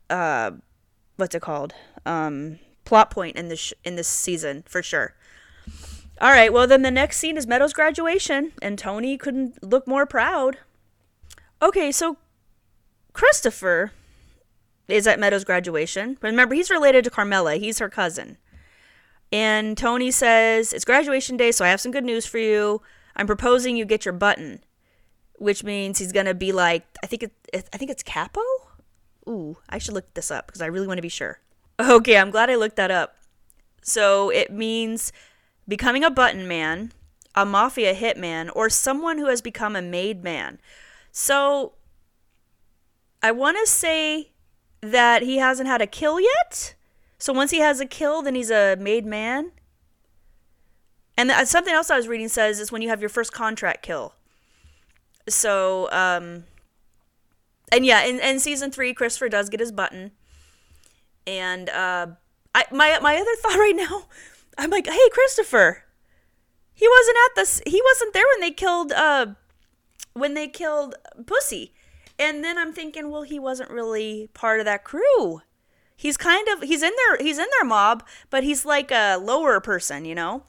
uh, 0.09 0.51
what's 1.17 1.35
it 1.35 1.41
called? 1.41 1.73
Um, 2.05 2.59
plot 2.85 3.11
point 3.11 3.35
in 3.35 3.47
this 3.47 3.59
sh- 3.59 3.73
in 3.83 3.95
this 3.95 4.07
season 4.07 4.63
for 4.67 4.81
sure. 4.81 5.15
All 6.21 6.31
right, 6.31 6.53
well 6.53 6.67
then 6.67 6.83
the 6.83 6.91
next 6.91 7.17
scene 7.17 7.37
is 7.37 7.47
Meadows' 7.47 7.73
graduation, 7.73 8.53
and 8.61 8.77
Tony 8.77 9.17
couldn't 9.17 9.63
look 9.63 9.87
more 9.87 10.05
proud. 10.05 10.57
Okay, 11.61 11.91
so 11.91 12.17
Christopher 13.13 13.91
is 14.87 15.07
at 15.07 15.19
Meadows' 15.19 15.43
graduation. 15.43 16.17
Remember, 16.21 16.55
he's 16.55 16.69
related 16.69 17.03
to 17.03 17.09
Carmela. 17.09 17.55
He's 17.55 17.79
her 17.79 17.89
cousin. 17.89 18.37
And 19.31 19.77
Tony 19.77 20.11
says, 20.11 20.73
It's 20.73 20.85
graduation 20.85 21.37
day, 21.37 21.51
so 21.51 21.65
I 21.65 21.69
have 21.69 21.81
some 21.81 21.91
good 21.91 22.03
news 22.03 22.25
for 22.25 22.37
you. 22.37 22.81
I'm 23.15 23.27
proposing 23.27 23.75
you 23.75 23.85
get 23.85 24.05
your 24.05 24.13
button. 24.13 24.63
Which 25.37 25.63
means 25.63 25.97
he's 25.97 26.11
gonna 26.11 26.35
be 26.35 26.51
like 26.51 26.85
I 27.03 27.07
think 27.07 27.23
it 27.23 27.31
I 27.73 27.77
think 27.77 27.89
it's 27.89 28.03
Capo? 28.03 28.41
Ooh, 29.27 29.57
I 29.67 29.77
should 29.77 29.93
look 29.93 30.13
this 30.13 30.29
up 30.29 30.45
because 30.45 30.61
I 30.61 30.67
really 30.67 30.87
want 30.87 30.99
to 30.99 31.01
be 31.03 31.09
sure. 31.09 31.39
Okay, 31.79 32.17
I'm 32.17 32.29
glad 32.29 32.49
I 32.49 32.55
looked 32.55 32.75
that 32.75 32.91
up. 32.91 33.15
So 33.81 34.29
it 34.29 34.51
means 34.51 35.11
becoming 35.67 36.03
a 36.03 36.11
button 36.11 36.47
man, 36.47 36.91
a 37.35 37.45
mafia 37.45 37.95
hitman, 37.95 38.51
or 38.55 38.69
someone 38.69 39.17
who 39.17 39.27
has 39.27 39.41
become 39.41 39.75
a 39.75 39.81
made 39.81 40.23
man. 40.23 40.59
So 41.11 41.73
I 43.21 43.31
want 43.31 43.57
to 43.59 43.69
say 43.69 44.32
that 44.83 45.21
he 45.21 45.37
hasn't 45.37 45.67
had 45.67 45.81
a 45.81 45.87
kill 45.87 46.19
yet. 46.19 46.75
So 47.17 47.31
once 47.31 47.51
he 47.51 47.59
has 47.59 47.79
a 47.79 47.85
kill, 47.85 48.21
then 48.21 48.35
he's 48.35 48.51
a 48.51 48.75
made 48.75 49.05
man. 49.05 49.51
And 51.17 51.29
th- 51.29 51.47
something 51.47 51.73
else 51.73 51.89
I 51.89 51.95
was 51.95 52.07
reading 52.07 52.27
says 52.27 52.59
is 52.59 52.71
when 52.71 52.81
you 52.81 52.89
have 52.89 52.99
your 52.99 53.09
first 53.09 53.31
contract 53.31 53.81
kill. 53.81 54.13
So, 55.29 55.89
um, 55.91 56.43
and 57.71 57.85
yeah, 57.85 58.03
in, 58.03 58.19
in 58.19 58.39
season 58.39 58.71
three, 58.71 58.93
Christopher 58.93 59.29
does 59.29 59.49
get 59.49 59.61
his 59.61 59.71
button. 59.71 60.11
And 61.25 61.69
uh, 61.69 62.07
I 62.53 62.65
my 62.71 62.99
my 62.99 63.15
other 63.15 63.35
thought 63.41 63.57
right 63.57 63.75
now, 63.75 64.07
I'm 64.57 64.69
like, 64.69 64.87
hey, 64.87 65.09
Christopher, 65.11 65.85
he 66.73 66.87
wasn't 66.89 67.17
at 67.25 67.35
this. 67.35 67.61
He 67.65 67.81
wasn't 67.81 68.13
there 68.13 68.25
when 68.33 68.41
they 68.41 68.51
killed 68.51 68.91
uh, 68.91 69.27
when 70.13 70.33
they 70.33 70.47
killed 70.47 70.95
Pussy. 71.25 71.72
And 72.23 72.41
then 72.41 72.57
I'm 72.57 72.71
thinking, 72.71 73.11
well, 73.11 73.23
he 73.23 73.37
wasn't 73.37 73.69
really 73.69 74.29
part 74.33 74.61
of 74.61 74.65
that 74.65 74.85
crew. 74.85 75.41
He's 75.97 76.15
kind 76.15 76.47
of 76.47 76.63
he's 76.63 76.81
in 76.81 76.93
their 77.05 77.17
he's 77.17 77.37
in 77.37 77.47
their 77.59 77.67
mob, 77.67 78.01
but 78.29 78.45
he's 78.45 78.65
like 78.65 78.91
a 78.91 79.17
lower 79.17 79.59
person, 79.59 80.05
you 80.05 80.15
know. 80.15 80.43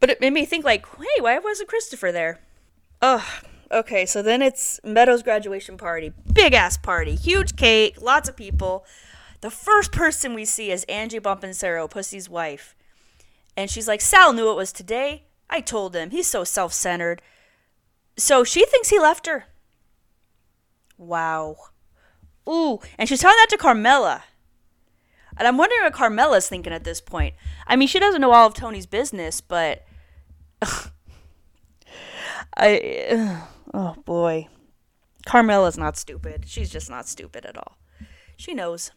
But 0.00 0.10
it 0.10 0.20
made 0.20 0.32
me 0.32 0.44
think 0.44 0.64
like, 0.64 0.84
hey, 0.98 1.20
why 1.20 1.38
wasn't 1.38 1.68
Christopher 1.68 2.10
there? 2.10 2.40
Ugh. 3.00 3.22
Okay, 3.70 4.06
so 4.06 4.22
then 4.22 4.42
it's 4.42 4.80
Meadows' 4.84 5.22
graduation 5.22 5.76
party. 5.76 6.12
Big 6.32 6.52
ass 6.52 6.76
party. 6.76 7.14
Huge 7.14 7.54
cake, 7.56 8.00
lots 8.02 8.28
of 8.28 8.36
people. 8.36 8.84
The 9.42 9.50
first 9.50 9.92
person 9.92 10.34
we 10.34 10.44
see 10.44 10.72
is 10.72 10.84
Angie 10.84 11.20
Bonpensiero, 11.20 11.88
Pussy's 11.88 12.28
wife. 12.28 12.74
And 13.56 13.70
she's 13.70 13.88
like, 13.88 14.00
Sal 14.00 14.32
knew 14.32 14.50
it 14.50 14.56
was 14.56 14.72
today. 14.72 15.24
I 15.48 15.60
told 15.60 15.94
him. 15.94 16.10
He's 16.10 16.26
so 16.26 16.42
self 16.42 16.72
centered. 16.72 17.22
So 18.16 18.42
she 18.42 18.64
thinks 18.66 18.88
he 18.88 18.98
left 18.98 19.26
her. 19.26 19.46
Wow. 20.98 21.56
Ooh, 22.48 22.78
and 22.98 23.08
she's 23.08 23.20
telling 23.20 23.36
that 23.38 23.48
to 23.50 23.56
Carmela. 23.56 24.24
And 25.36 25.46
I'm 25.46 25.58
wondering 25.58 25.82
what 25.82 25.92
Carmela's 25.92 26.48
thinking 26.48 26.72
at 26.72 26.84
this 26.84 27.00
point. 27.00 27.34
I 27.66 27.76
mean, 27.76 27.88
she 27.88 27.98
doesn't 27.98 28.20
know 28.20 28.32
all 28.32 28.46
of 28.46 28.54
Tony's 28.54 28.86
business, 28.86 29.40
but 29.40 29.84
I 32.56 33.42
oh 33.74 33.96
boy. 34.04 34.48
Carmela's 35.26 35.76
not 35.76 35.96
stupid. 35.96 36.44
She's 36.46 36.70
just 36.70 36.88
not 36.88 37.08
stupid 37.08 37.44
at 37.44 37.58
all. 37.58 37.76
She 38.36 38.54
knows. 38.54 38.92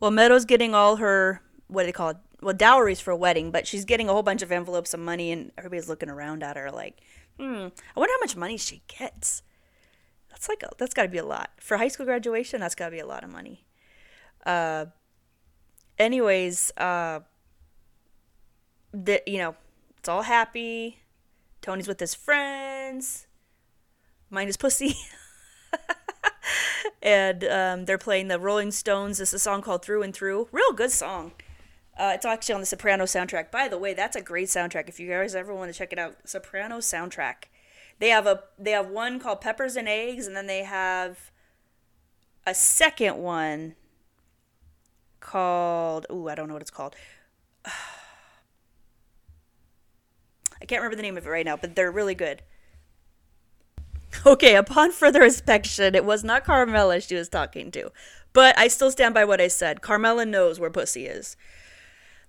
Well, 0.00 0.10
Meadows 0.10 0.44
getting 0.44 0.74
all 0.74 0.96
her 0.96 1.40
what 1.72 1.82
do 1.82 1.86
they 1.86 1.92
call 1.92 2.10
it? 2.10 2.16
Well, 2.40 2.54
dowries 2.54 3.00
for 3.00 3.12
a 3.12 3.16
wedding, 3.16 3.50
but 3.50 3.66
she's 3.66 3.84
getting 3.84 4.08
a 4.08 4.12
whole 4.12 4.22
bunch 4.22 4.42
of 4.42 4.52
envelopes 4.52 4.92
of 4.92 5.00
money, 5.00 5.32
and 5.32 5.52
everybody's 5.56 5.88
looking 5.88 6.10
around 6.10 6.42
at 6.42 6.56
her 6.56 6.70
like, 6.70 7.00
hmm. 7.38 7.68
I 7.96 8.00
wonder 8.00 8.12
how 8.14 8.20
much 8.20 8.36
money 8.36 8.56
she 8.56 8.82
gets. 8.88 9.42
That's 10.32 10.48
like 10.48 10.62
a, 10.62 10.70
that's 10.78 10.94
got 10.94 11.02
to 11.02 11.08
be 11.08 11.18
a 11.18 11.24
lot 11.24 11.50
for 11.58 11.76
high 11.76 11.88
school 11.88 12.06
graduation. 12.06 12.60
That's 12.60 12.74
got 12.74 12.86
to 12.86 12.90
be 12.90 12.98
a 12.98 13.06
lot 13.06 13.22
of 13.22 13.30
money. 13.30 13.64
Uh. 14.44 14.86
Anyways, 15.98 16.72
uh. 16.76 17.20
The 18.92 19.22
you 19.26 19.38
know, 19.38 19.54
it's 19.98 20.08
all 20.08 20.22
happy. 20.22 20.98
Tony's 21.60 21.86
with 21.86 22.00
his 22.00 22.14
friends. 22.14 23.26
Mind 24.30 24.48
his 24.48 24.56
pussy. 24.56 24.96
and 27.02 27.44
um, 27.44 27.84
they're 27.84 27.98
playing 27.98 28.28
the 28.28 28.38
Rolling 28.38 28.70
Stones. 28.72 29.18
This 29.18 29.30
is 29.30 29.34
a 29.34 29.38
song 29.38 29.62
called 29.62 29.84
Through 29.84 30.02
and 30.02 30.12
Through. 30.12 30.48
Real 30.50 30.72
good 30.72 30.90
song. 30.90 31.32
Uh, 31.96 32.12
it's 32.14 32.24
actually 32.24 32.54
on 32.54 32.60
the 32.60 32.66
Soprano 32.66 33.04
soundtrack. 33.04 33.50
By 33.50 33.68
the 33.68 33.78
way, 33.78 33.94
that's 33.94 34.16
a 34.16 34.22
great 34.22 34.48
soundtrack. 34.48 34.88
If 34.88 34.98
you 34.98 35.08
guys 35.08 35.34
ever 35.34 35.54
want 35.54 35.72
to 35.72 35.78
check 35.78 35.92
it 35.92 35.98
out, 35.98 36.16
Soprano 36.24 36.78
soundtrack. 36.78 37.44
They 38.02 38.08
have 38.08 38.26
a 38.26 38.42
they 38.58 38.72
have 38.72 38.88
one 38.88 39.20
called 39.20 39.40
Peppers 39.40 39.76
and 39.76 39.88
Eggs, 39.88 40.26
and 40.26 40.36
then 40.36 40.48
they 40.48 40.64
have 40.64 41.30
a 42.44 42.52
second 42.52 43.16
one 43.18 43.76
called 45.20 46.06
ooh 46.10 46.28
I 46.28 46.34
don't 46.34 46.48
know 46.48 46.54
what 46.54 46.62
it's 46.62 46.70
called. 46.72 46.96
I 47.64 47.70
can't 50.66 50.80
remember 50.80 50.96
the 50.96 51.02
name 51.02 51.16
of 51.16 51.28
it 51.28 51.30
right 51.30 51.46
now, 51.46 51.56
but 51.56 51.76
they're 51.76 51.92
really 51.92 52.16
good. 52.16 52.42
Okay, 54.26 54.56
upon 54.56 54.90
further 54.90 55.22
inspection, 55.22 55.94
it 55.94 56.04
was 56.04 56.24
not 56.24 56.42
Carmela 56.42 57.00
she 57.00 57.14
was 57.14 57.28
talking 57.28 57.70
to. 57.70 57.92
But 58.32 58.58
I 58.58 58.66
still 58.66 58.90
stand 58.90 59.14
by 59.14 59.24
what 59.24 59.40
I 59.40 59.46
said. 59.46 59.80
Carmela 59.80 60.26
knows 60.26 60.58
where 60.58 60.70
Pussy 60.70 61.06
is. 61.06 61.36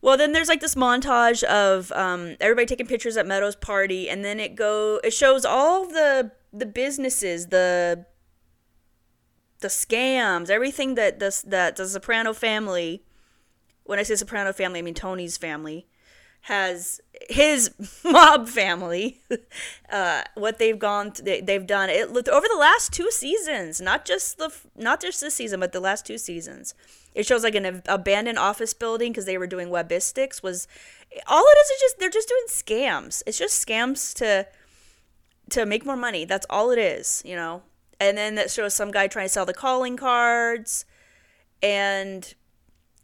Well, 0.04 0.18
then 0.18 0.34
there's 0.34 0.50
like 0.50 0.60
this 0.60 0.76
montage 0.76 1.44
of 1.44 1.90
um, 1.94 2.36
everybody 2.42 2.66
taking 2.66 2.88
pictures 2.88 3.16
at 3.16 3.26
Meadows' 3.26 3.56
party, 3.56 4.10
and 4.10 4.24
then 4.24 4.38
it 4.38 4.54
go 4.54 5.00
it 5.02 5.14
shows 5.14 5.46
all 5.46 5.88
the 5.88 6.34
the 6.52 6.66
businesses, 6.66 7.48
the 7.48 8.06
the 9.62 9.70
scams, 9.70 10.50
everything 10.50 10.96
that 10.96 11.20
the 11.20 11.42
that 11.48 11.78
the 11.78 11.88
Soprano 11.88 12.34
family. 12.34 13.06
When 13.86 13.98
I 13.98 14.04
say 14.04 14.16
Soprano 14.16 14.52
family, 14.52 14.80
I 14.80 14.82
mean 14.82 14.94
Tony's 14.94 15.38
family 15.38 15.88
has 16.44 17.00
his 17.30 17.72
mob 18.04 18.50
family 18.50 19.22
uh, 19.90 20.24
what 20.36 20.60
they've 20.60 20.80
gone 20.80 21.12
th- 21.12 21.46
they've 21.46 21.66
done. 21.66 21.90
It 21.90 22.10
over 22.10 22.48
the 22.48 22.58
last 22.60 22.92
two 22.92 23.10
seasons 23.12 23.80
not 23.80 24.04
just 24.04 24.38
the 24.38 24.54
not 24.76 25.02
just 25.02 25.22
this 25.22 25.36
season 25.36 25.62
but 25.62 25.72
the 25.72 25.80
last 25.80 26.06
two 26.06 26.18
seasons. 26.18 26.74
It 27.16 27.26
shows 27.26 27.44
like 27.44 27.56
an 27.56 27.82
abandoned 27.88 28.40
office 28.40 28.74
building 28.74 29.12
because 29.12 29.26
they 29.26 29.38
were 29.38 29.48
doing 29.48 29.70
webistics 29.70 30.44
was 30.44 30.68
all 31.28 31.44
it 31.44 31.58
is 31.60 31.70
is 31.70 31.82
just 31.82 32.00
they're 32.00 32.10
just 32.10 32.28
doing 32.28 32.46
scams. 32.50 33.24
It's 33.26 33.38
just 33.38 33.66
scams 33.66 34.14
to 34.16 34.46
to 35.52 35.66
make 35.66 35.86
more 35.86 35.96
money. 35.96 36.26
That's 36.26 36.46
all 36.50 36.72
it 36.72 36.80
is 36.80 37.22
you 37.26 37.38
know? 37.38 37.64
And 38.02 38.18
then 38.18 38.36
that 38.36 38.52
shows 38.52 38.74
some 38.74 38.92
guy 38.92 39.08
trying 39.08 39.26
to 39.26 39.34
sell 39.34 39.46
the 39.46 39.54
calling 39.54 39.96
cards 39.96 40.84
and 41.62 42.34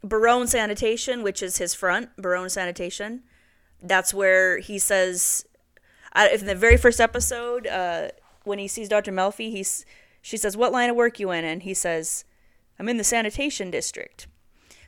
Barone 0.02 0.46
Sanitation, 0.46 1.22
which 1.22 1.42
is 1.42 1.56
his 1.56 1.72
front, 1.72 2.14
Barone 2.16 2.50
Sanitation, 2.50 3.22
that's 3.82 4.12
where 4.12 4.58
he 4.58 4.78
says, 4.78 5.44
in 6.16 6.46
the 6.46 6.54
very 6.54 6.76
first 6.76 7.00
episode, 7.00 7.66
uh, 7.66 8.08
when 8.44 8.58
he 8.58 8.68
sees 8.68 8.88
Dr. 8.88 9.12
Melfi, 9.12 9.50
he's 9.50 9.84
she 10.22 10.36
says, 10.36 10.56
"What 10.56 10.72
line 10.72 10.90
of 10.90 10.96
work 10.96 11.18
you 11.18 11.30
in?" 11.30 11.44
And 11.44 11.62
he 11.62 11.74
says, 11.74 12.24
"I'm 12.78 12.88
in 12.88 12.96
the 12.96 13.04
sanitation 13.04 13.70
district." 13.70 14.26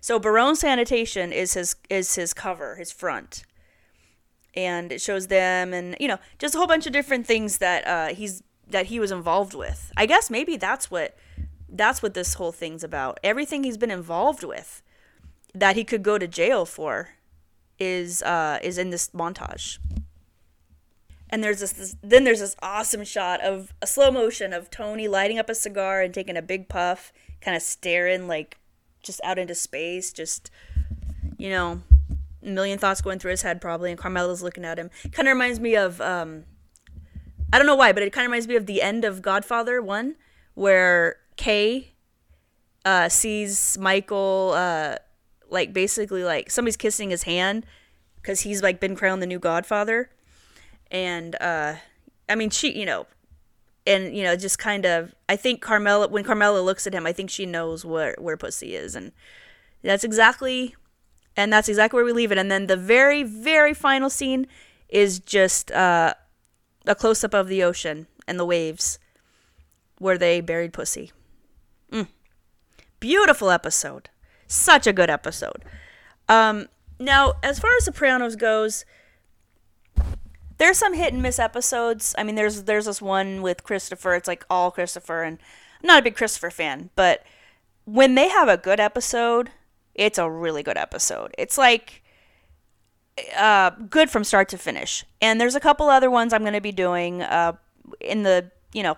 So 0.01 0.19
Barone 0.19 0.57
Sanitation 0.57 1.33
is 1.33 1.55
his 1.55 1.77
is 1.89 2.15
his 2.17 2.35
cover, 2.35 2.77
his 2.77 2.93
front, 2.93 3.45
and 4.55 4.93
it 4.93 5.01
shows 5.01 5.29
them, 5.29 5.73
and 5.73 5.97
you 6.01 6.09
know, 6.09 6.19
just 6.39 6.55
a 6.55 6.59
whole 6.59 6.67
bunch 6.67 6.87
of 6.87 6.93
different 6.93 7.27
things 7.27 7.59
that 7.59 7.87
uh, 7.87 8.15
he's 8.15 8.43
that 8.69 8.87
he 8.87 8.99
was 8.99 9.11
involved 9.11 9.55
with. 9.55 9.93
I 9.97 10.07
guess 10.07 10.29
maybe 10.29 10.57
that's 10.57 10.91
what 10.91 11.17
that's 11.69 12.03
what 12.03 12.15
this 12.15 12.35
whole 12.35 12.53
thing's 12.53 12.85
about. 12.85 13.21
Everything 13.23 13.65
he's 13.65 13.79
been 13.79 13.91
involved 13.91 14.43
with 14.43 14.83
that 15.55 15.77
he 15.77 15.85
could 15.85 16.03
go 16.03 16.19
to 16.19 16.27
jail 16.27 16.67
for 16.67 17.11
is 17.83 18.23
uh, 18.23 18.59
is 18.63 18.79
in 18.79 18.91
this 18.91 19.11
montage. 19.11 19.79
And 21.29 21.43
there's 21.43 21.61
this, 21.61 21.73
this 21.73 21.97
then 22.03 22.25
there's 22.25 22.41
this 22.41 22.57
awesome 22.63 23.05
shot 23.05 23.41
of 23.41 23.73
a 23.81 23.87
slow 23.87 24.11
motion 24.11 24.53
of 24.53 24.71
Tony 24.71 25.09
lighting 25.09 25.39
up 25.39 25.49
a 25.49 25.55
cigar 25.55 26.03
and 26.03 26.13
taking 26.13 26.37
a 26.37 26.43
big 26.43 26.69
puff, 26.69 27.13
kind 27.41 27.57
of 27.57 27.63
staring 27.63 28.29
like 28.29 28.59
just 29.03 29.21
out 29.25 29.39
into 29.39 29.55
space, 29.55 30.13
just 30.13 30.51
you 31.39 31.51
know, 31.51 31.83
a 32.43 32.47
million 32.47 32.79
thoughts 32.79 33.01
going 33.01 33.19
through 33.19 33.33
his 33.33 33.43
head 33.43 33.61
probably, 33.61 33.91
and 33.91 33.99
Carmela's 33.99 34.43
looking 34.43 34.65
at 34.65 34.79
him. 34.79 34.91
Kind 35.11 35.27
of 35.27 35.33
reminds 35.33 35.59
me 35.59 35.75
of 35.75 36.01
um, 36.01 36.45
I 37.53 37.59
don't 37.59 37.67
know 37.67 37.77
why, 37.77 37.93
but 37.93 38.03
it 38.03 38.13
kind 38.13 38.25
of 38.25 38.31
reminds 38.31 38.47
me 38.47 38.57
of 38.57 38.67
the 38.67 38.83
end 38.83 39.05
of 39.05 39.23
Godfather 39.23 39.83
One, 39.83 40.17
where 40.55 41.17
Kay 41.37 41.93
uh, 42.85 43.09
sees 43.09 43.79
Michael 43.79 44.53
uh, 44.55 44.97
like 45.53 45.73
basically 45.73 46.25
like 46.25 46.51
somebody's 46.51 46.77
kissing 46.77 47.11
his 47.11 47.25
hand 47.25 47.67
because 48.17 48.41
he's 48.41 48.63
like 48.63 48.81
been 48.81 48.97
crowned 48.97 49.23
the 49.23 49.27
new 49.27 49.39
godfather. 49.39 50.11
And 50.91 51.37
uh 51.41 51.75
i 52.29 52.35
mean 52.35 52.51
she 52.51 52.79
you 52.79 52.87
know 52.87 53.07
and 53.87 54.17
you 54.17 54.23
know 54.23 54.37
just 54.37 54.59
kind 54.59 54.87
of 54.87 55.13
i 55.29 55.37
think 55.37 55.61
carmela 55.61 56.07
when 56.09 56.23
carmela 56.23 56.61
looks 56.61 56.87
at 56.87 56.95
him 56.95 57.05
i 57.05 57.13
think 57.13 57.29
she 57.29 57.45
knows 57.45 57.85
where 57.85 58.15
where 58.19 58.37
pussy 58.37 58.75
is. 58.75 58.95
And 58.95 59.13
that's 59.83 60.05
exactly 60.05 60.75
and 61.37 61.53
that's 61.53 61.69
exactly 61.69 61.97
where 61.97 62.05
we 62.05 62.13
leave 62.13 62.31
it. 62.33 62.39
And 62.39 62.51
then 62.51 62.67
the 62.67 62.77
very 62.77 63.23
very 63.23 63.75
final 63.75 64.11
scene 64.11 64.47
is 64.89 65.19
just 65.19 65.71
uh 65.73 66.15
a 66.87 66.95
close 66.95 67.25
up 67.25 67.35
of 67.35 67.49
the 67.49 67.63
ocean 67.63 68.07
and 68.27 68.39
the 68.39 68.45
waves 68.45 68.99
where 69.99 70.19
they 70.19 70.41
buried 70.41 70.73
pussy. 70.73 71.13
Mm. 71.91 72.09
beautiful 73.01 73.51
episode 73.51 74.09
such 74.53 74.87
a 74.87 74.93
good 74.93 75.11
episode. 75.11 75.65
Um, 76.29 76.69
now, 76.99 77.35
as 77.43 77.59
far 77.59 77.75
as 77.77 77.85
Sopranos 77.85 78.37
goes, 78.37 78.85
there's 80.59 80.79
some 80.79 80.95
hit 80.95 81.13
and 81.13 81.23
miss 81.23 81.39
episodes. 81.39 82.15
I 82.17 82.23
mean, 82.23 82.37
there's 82.37 82.65
there's 82.65 82.87
this 82.87 83.03
one 83.03 83.43
with 83.43 83.65
Christopher. 83.65 84.15
It's 84.15 84.29
like 84.29 84.45
all 84.49 84.71
Christopher, 84.71 85.23
and 85.23 85.39
I'm 85.83 85.87
not 85.87 85.99
a 85.99 86.03
big 86.03 86.17
Christopher 86.17 86.51
fan, 86.51 86.91
but 86.95 87.25
when 87.85 88.15
they 88.15 88.29
have 88.29 88.49
a 88.49 88.57
good 88.57 88.79
episode, 88.79 89.51
it's 89.95 90.19
a 90.19 90.31
really 90.31 90.63
good 90.63 90.77
episode. 90.77 91.35
It's 91.37 91.59
like 91.59 92.03
uh, 93.37 93.71
good 93.71 94.11
from 94.11 94.25
start 94.25 94.49
to 94.51 94.59
finish. 94.59 95.05
And 95.21 95.41
there's 95.41 95.55
a 95.55 95.61
couple 95.61 95.89
other 95.89 96.11
ones 96.11 96.33
I'm 96.33 96.43
going 96.43 96.53
to 96.55 96.61
be 96.61 96.73
doing 96.73 97.23
uh, 97.23 97.55
in 98.01 98.23
the 98.23 98.51
you 98.73 98.83
know 98.83 98.97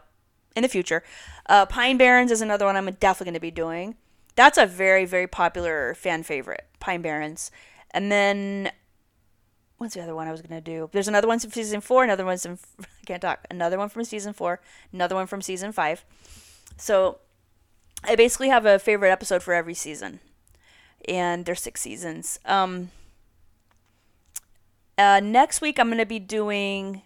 in 0.55 0.63
the 0.63 0.69
future. 0.69 1.03
Uh, 1.47 1.67
Pine 1.67 1.97
Barrens 1.97 2.31
is 2.31 2.41
another 2.41 2.67
one 2.67 2.77
I'm 2.77 2.87
definitely 2.87 3.25
going 3.27 3.35
to 3.35 3.41
be 3.41 3.51
doing. 3.51 3.97
That's 4.37 4.59
a 4.59 4.67
very 4.67 5.05
very 5.05 5.27
popular 5.27 5.95
fan 5.95 6.23
favorite, 6.23 6.67
Pine 6.81 7.03
Barrens. 7.03 7.51
And 7.93 8.11
then 8.11 8.73
what's 9.79 9.95
the 9.95 10.03
other 10.03 10.15
one 10.15 10.29
I 10.29 10.33
was 10.33 10.43
gonna 10.43 10.61
do? 10.61 10.89
There's 10.93 11.09
another 11.09 11.29
one 11.29 11.39
from 11.39 11.51
season 11.51 11.81
four, 11.81 12.05
another 12.05 12.25
one 12.25 12.39
from 12.39 12.59
I 12.81 13.05
can't 13.07 13.23
talk. 13.23 13.47
Another 13.51 13.79
one 13.79 13.89
from 13.89 14.05
season 14.05 14.33
four, 14.33 14.61
another 14.93 15.15
one 15.15 15.27
from 15.27 15.43
season 15.43 15.73
five. 15.73 16.05
So 16.77 17.19
I 18.03 18.17
basically 18.17 18.49
have 18.49 18.67
a 18.67 18.79
favorite 18.79 19.11
episode 19.11 19.43
for 19.43 19.55
every 19.55 19.75
season, 19.75 20.21
and 21.09 21.45
there's 21.45 21.63
six 21.63 21.81
seasons. 21.81 22.39
Um, 22.45 22.91
uh, 24.99 25.21
next 25.23 25.61
week 25.61 25.79
I'm 25.79 25.89
gonna 25.89 26.07
be 26.07 26.19
doing. 26.19 27.03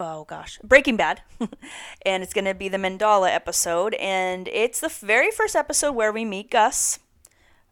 Oh 0.00 0.24
gosh, 0.24 0.58
Breaking 0.62 0.96
Bad, 0.96 1.22
and 2.02 2.22
it's 2.22 2.32
going 2.32 2.44
to 2.44 2.54
be 2.54 2.68
the 2.68 2.78
Mandala 2.78 3.32
episode, 3.32 3.94
and 3.94 4.48
it's 4.48 4.80
the 4.80 4.88
very 4.88 5.30
first 5.30 5.56
episode 5.56 5.92
where 5.92 6.12
we 6.12 6.24
meet 6.24 6.50
Gus, 6.50 6.98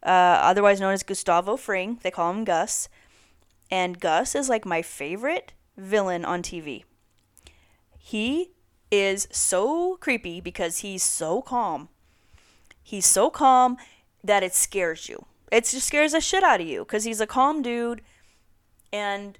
uh, 0.03 0.09
otherwise 0.09 0.79
known 0.79 0.93
as 0.93 1.03
Gustavo 1.03 1.57
Fring. 1.57 1.99
They 2.03 2.11
call 2.11 2.31
him 2.31 2.43
Gus, 2.43 2.89
and 3.71 3.99
Gus 3.99 4.35
is 4.35 4.49
like 4.49 4.65
my 4.65 4.81
favorite 4.81 5.53
villain 5.77 6.25
on 6.25 6.41
TV. 6.41 6.83
He 7.97 8.51
is 8.91 9.27
so 9.31 9.97
creepy 9.97 10.39
because 10.39 10.79
he's 10.79 11.03
so 11.03 11.41
calm. 11.41 11.89
He's 12.81 13.05
so 13.05 13.29
calm 13.29 13.77
that 14.23 14.43
it 14.43 14.53
scares 14.53 15.09
you. 15.09 15.25
It 15.51 15.65
just 15.65 15.87
scares 15.87 16.13
the 16.13 16.21
shit 16.21 16.43
out 16.43 16.61
of 16.61 16.67
you 16.67 16.79
because 16.83 17.03
he's 17.03 17.21
a 17.21 17.27
calm 17.27 17.61
dude, 17.61 18.01
and 18.91 19.37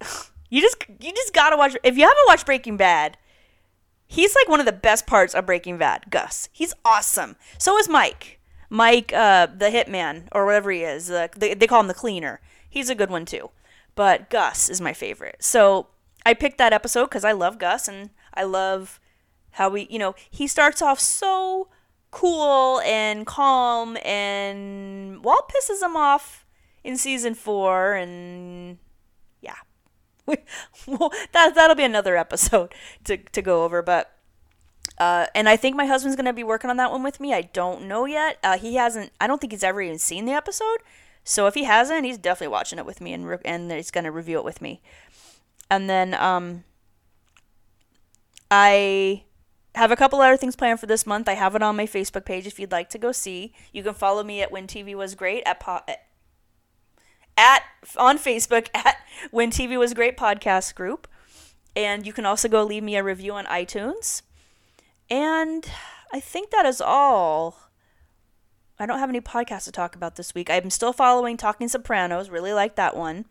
you 0.54 0.60
just 0.60 0.76
you 1.00 1.12
just 1.12 1.34
gotta 1.34 1.56
watch. 1.56 1.76
If 1.82 1.96
you 1.96 2.04
haven't 2.04 2.28
watched 2.28 2.46
Breaking 2.46 2.76
Bad, 2.76 3.18
he's 4.06 4.36
like 4.36 4.48
one 4.48 4.60
of 4.60 4.66
the 4.66 4.72
best 4.72 5.04
parts 5.04 5.34
of 5.34 5.46
Breaking 5.46 5.78
Bad. 5.78 6.04
Gus, 6.10 6.48
he's 6.52 6.72
awesome. 6.84 7.34
So 7.58 7.76
is 7.76 7.88
Mike. 7.88 8.38
Mike, 8.70 9.12
uh, 9.12 9.46
the 9.46 9.70
hitman 9.70 10.28
or 10.30 10.46
whatever 10.46 10.70
he 10.70 10.84
is. 10.84 11.10
Uh, 11.10 11.26
they, 11.36 11.54
they 11.54 11.66
call 11.66 11.80
him 11.80 11.88
the 11.88 11.92
cleaner. 11.94 12.40
He's 12.70 12.88
a 12.88 12.94
good 12.94 13.10
one 13.10 13.26
too. 13.26 13.50
But 13.96 14.30
Gus 14.30 14.68
is 14.68 14.80
my 14.80 14.92
favorite. 14.92 15.38
So 15.40 15.88
I 16.24 16.34
picked 16.34 16.58
that 16.58 16.72
episode 16.72 17.06
because 17.06 17.24
I 17.24 17.32
love 17.32 17.58
Gus 17.58 17.88
and 17.88 18.10
I 18.32 18.44
love 18.44 19.00
how 19.52 19.70
we, 19.70 19.88
you 19.90 19.98
know, 19.98 20.14
he 20.30 20.46
starts 20.46 20.80
off 20.80 21.00
so 21.00 21.66
cool 22.12 22.78
and 22.82 23.26
calm 23.26 23.98
and 24.04 25.24
Walt 25.24 25.50
pisses 25.50 25.82
him 25.82 25.96
off 25.96 26.46
in 26.84 26.96
season 26.96 27.34
four 27.34 27.94
and. 27.94 28.78
well, 30.86 31.12
that 31.32 31.54
that'll 31.54 31.76
be 31.76 31.84
another 31.84 32.16
episode 32.16 32.74
to, 33.04 33.16
to 33.16 33.42
go 33.42 33.64
over, 33.64 33.82
but 33.82 34.10
uh, 34.98 35.26
and 35.34 35.48
I 35.48 35.56
think 35.56 35.76
my 35.76 35.86
husband's 35.86 36.16
gonna 36.16 36.32
be 36.32 36.44
working 36.44 36.70
on 36.70 36.76
that 36.76 36.90
one 36.90 37.02
with 37.02 37.20
me. 37.20 37.34
I 37.34 37.42
don't 37.42 37.86
know 37.88 38.04
yet. 38.04 38.38
Uh, 38.42 38.58
he 38.58 38.76
hasn't. 38.76 39.12
I 39.20 39.26
don't 39.26 39.40
think 39.40 39.52
he's 39.52 39.64
ever 39.64 39.82
even 39.82 39.98
seen 39.98 40.24
the 40.24 40.32
episode. 40.32 40.78
So 41.24 41.46
if 41.46 41.54
he 41.54 41.64
hasn't, 41.64 42.04
he's 42.04 42.18
definitely 42.18 42.52
watching 42.52 42.78
it 42.78 42.86
with 42.86 43.00
me 43.00 43.12
and 43.12 43.26
re- 43.26 43.38
and 43.44 43.70
he's 43.72 43.90
gonna 43.90 44.12
review 44.12 44.38
it 44.38 44.44
with 44.44 44.62
me. 44.62 44.80
And 45.70 45.88
then 45.90 46.14
um, 46.14 46.64
I 48.50 49.24
have 49.74 49.90
a 49.90 49.96
couple 49.96 50.20
other 50.20 50.36
things 50.36 50.54
planned 50.54 50.78
for 50.78 50.86
this 50.86 51.06
month. 51.06 51.28
I 51.28 51.34
have 51.34 51.56
it 51.56 51.62
on 51.62 51.76
my 51.76 51.86
Facebook 51.86 52.24
page 52.24 52.46
if 52.46 52.60
you'd 52.60 52.70
like 52.70 52.88
to 52.90 52.98
go 52.98 53.10
see. 53.10 53.52
You 53.72 53.82
can 53.82 53.94
follow 53.94 54.22
me 54.22 54.40
at 54.42 54.52
When 54.52 54.66
TV 54.66 54.94
Was 54.94 55.14
Great 55.14 55.42
at 55.44 55.60
po- 55.60 55.82
at 57.36 57.62
on 57.96 58.18
Facebook 58.18 58.68
at 58.74 58.96
When 59.30 59.50
TV 59.50 59.78
Was 59.78 59.94
Great 59.94 60.16
podcast 60.16 60.74
group, 60.74 61.08
and 61.76 62.06
you 62.06 62.12
can 62.12 62.26
also 62.26 62.48
go 62.48 62.64
leave 62.64 62.82
me 62.82 62.96
a 62.96 63.02
review 63.02 63.32
on 63.34 63.46
iTunes. 63.46 64.22
And 65.10 65.68
I 66.12 66.20
think 66.20 66.50
that 66.50 66.66
is 66.66 66.80
all. 66.80 67.60
I 68.78 68.86
don't 68.86 68.98
have 68.98 69.08
any 69.08 69.20
podcasts 69.20 69.64
to 69.64 69.72
talk 69.72 69.94
about 69.94 70.16
this 70.16 70.34
week. 70.34 70.50
I'm 70.50 70.68
still 70.70 70.92
following 70.92 71.36
Talking 71.36 71.68
Sopranos. 71.68 72.28
Really 72.28 72.52
like 72.52 72.74
that 72.74 72.96
one. 72.96 73.26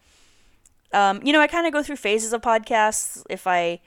Um, 0.94 1.22
you 1.24 1.34
know, 1.34 1.42
I 1.42 1.48
kind 1.48 1.68
of 1.68 1.74
go 1.74 1.84
through 1.84 1.98
phases 1.98 2.32
of 2.32 2.42
podcasts. 2.42 3.24
If 3.30 3.48
I 3.48 3.82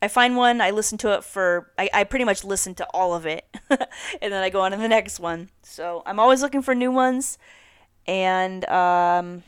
I 0.00 0.08
find 0.08 0.36
one, 0.36 0.60
I 0.60 0.70
listen 0.70 0.98
to 0.98 1.14
it 1.14 1.24
for 1.24 1.72
I, 1.78 1.88
I 1.92 2.04
pretty 2.04 2.24
much 2.24 2.44
listen 2.44 2.74
to 2.76 2.86
all 2.92 3.14
of 3.14 3.26
it, 3.26 3.44
and 3.70 4.32
then 4.32 4.42
I 4.42 4.50
go 4.50 4.60
on 4.60 4.72
to 4.72 4.76
the 4.76 4.88
next 4.88 5.20
one. 5.20 5.48
So 5.62 6.02
I'm 6.06 6.20
always 6.20 6.42
looking 6.42 6.62
for 6.62 6.74
new 6.74 6.90
ones, 6.90 7.38
and 8.08 8.66
um, 8.70 9.42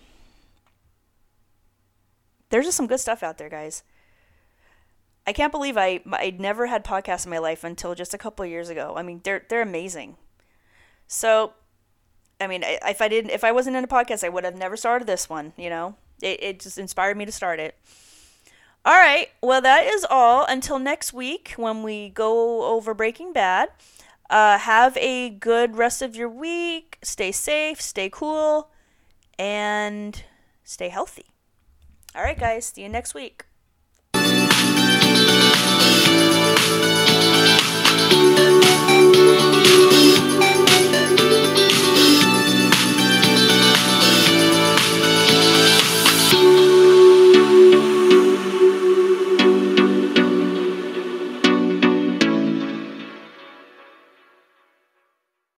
there's 2.50 2.66
just 2.66 2.76
some 2.76 2.86
good 2.86 3.00
stuff 3.00 3.22
out 3.22 3.38
there, 3.38 3.48
guys. 3.48 3.82
I 5.26 5.32
can't 5.32 5.50
believe 5.50 5.76
I 5.76 6.00
I 6.12 6.36
never 6.38 6.66
had 6.66 6.84
podcasts 6.84 7.24
in 7.24 7.30
my 7.30 7.38
life 7.38 7.64
until 7.64 7.94
just 7.94 8.14
a 8.14 8.18
couple 8.18 8.44
years 8.44 8.68
ago. 8.68 8.94
I 8.96 9.02
mean, 9.02 9.20
they're 9.24 9.44
they're 9.48 9.62
amazing. 9.62 10.16
So, 11.06 11.54
I 12.40 12.46
mean, 12.46 12.62
if 12.64 13.00
I 13.00 13.08
didn't, 13.08 13.30
if 13.30 13.42
I 13.42 13.50
wasn't 13.50 13.76
in 13.76 13.84
a 13.84 13.88
podcast, 13.88 14.22
I 14.22 14.28
would 14.28 14.44
have 14.44 14.56
never 14.56 14.76
started 14.76 15.06
this 15.06 15.28
one. 15.28 15.52
You 15.56 15.70
know, 15.70 15.96
it 16.22 16.42
it 16.42 16.60
just 16.60 16.78
inspired 16.78 17.16
me 17.16 17.24
to 17.24 17.32
start 17.32 17.60
it. 17.60 17.76
All 18.84 18.94
right, 18.94 19.28
well 19.42 19.60
that 19.60 19.84
is 19.84 20.06
all. 20.08 20.44
Until 20.46 20.78
next 20.78 21.12
week 21.12 21.54
when 21.56 21.82
we 21.82 22.10
go 22.10 22.64
over 22.64 22.92
Breaking 22.92 23.32
Bad. 23.32 23.70
Uh, 24.30 24.58
have 24.58 24.96
a 24.96 25.28
good 25.28 25.76
rest 25.76 26.02
of 26.02 26.14
your 26.14 26.28
week. 26.28 26.98
Stay 27.02 27.32
safe, 27.32 27.80
stay 27.80 28.08
cool, 28.08 28.70
and 29.36 30.22
stay 30.62 30.88
healthy. 30.88 31.26
All 32.14 32.22
right, 32.22 32.38
guys, 32.38 32.66
see 32.66 32.82
you 32.82 32.88
next 32.88 33.12
week. 33.12 33.44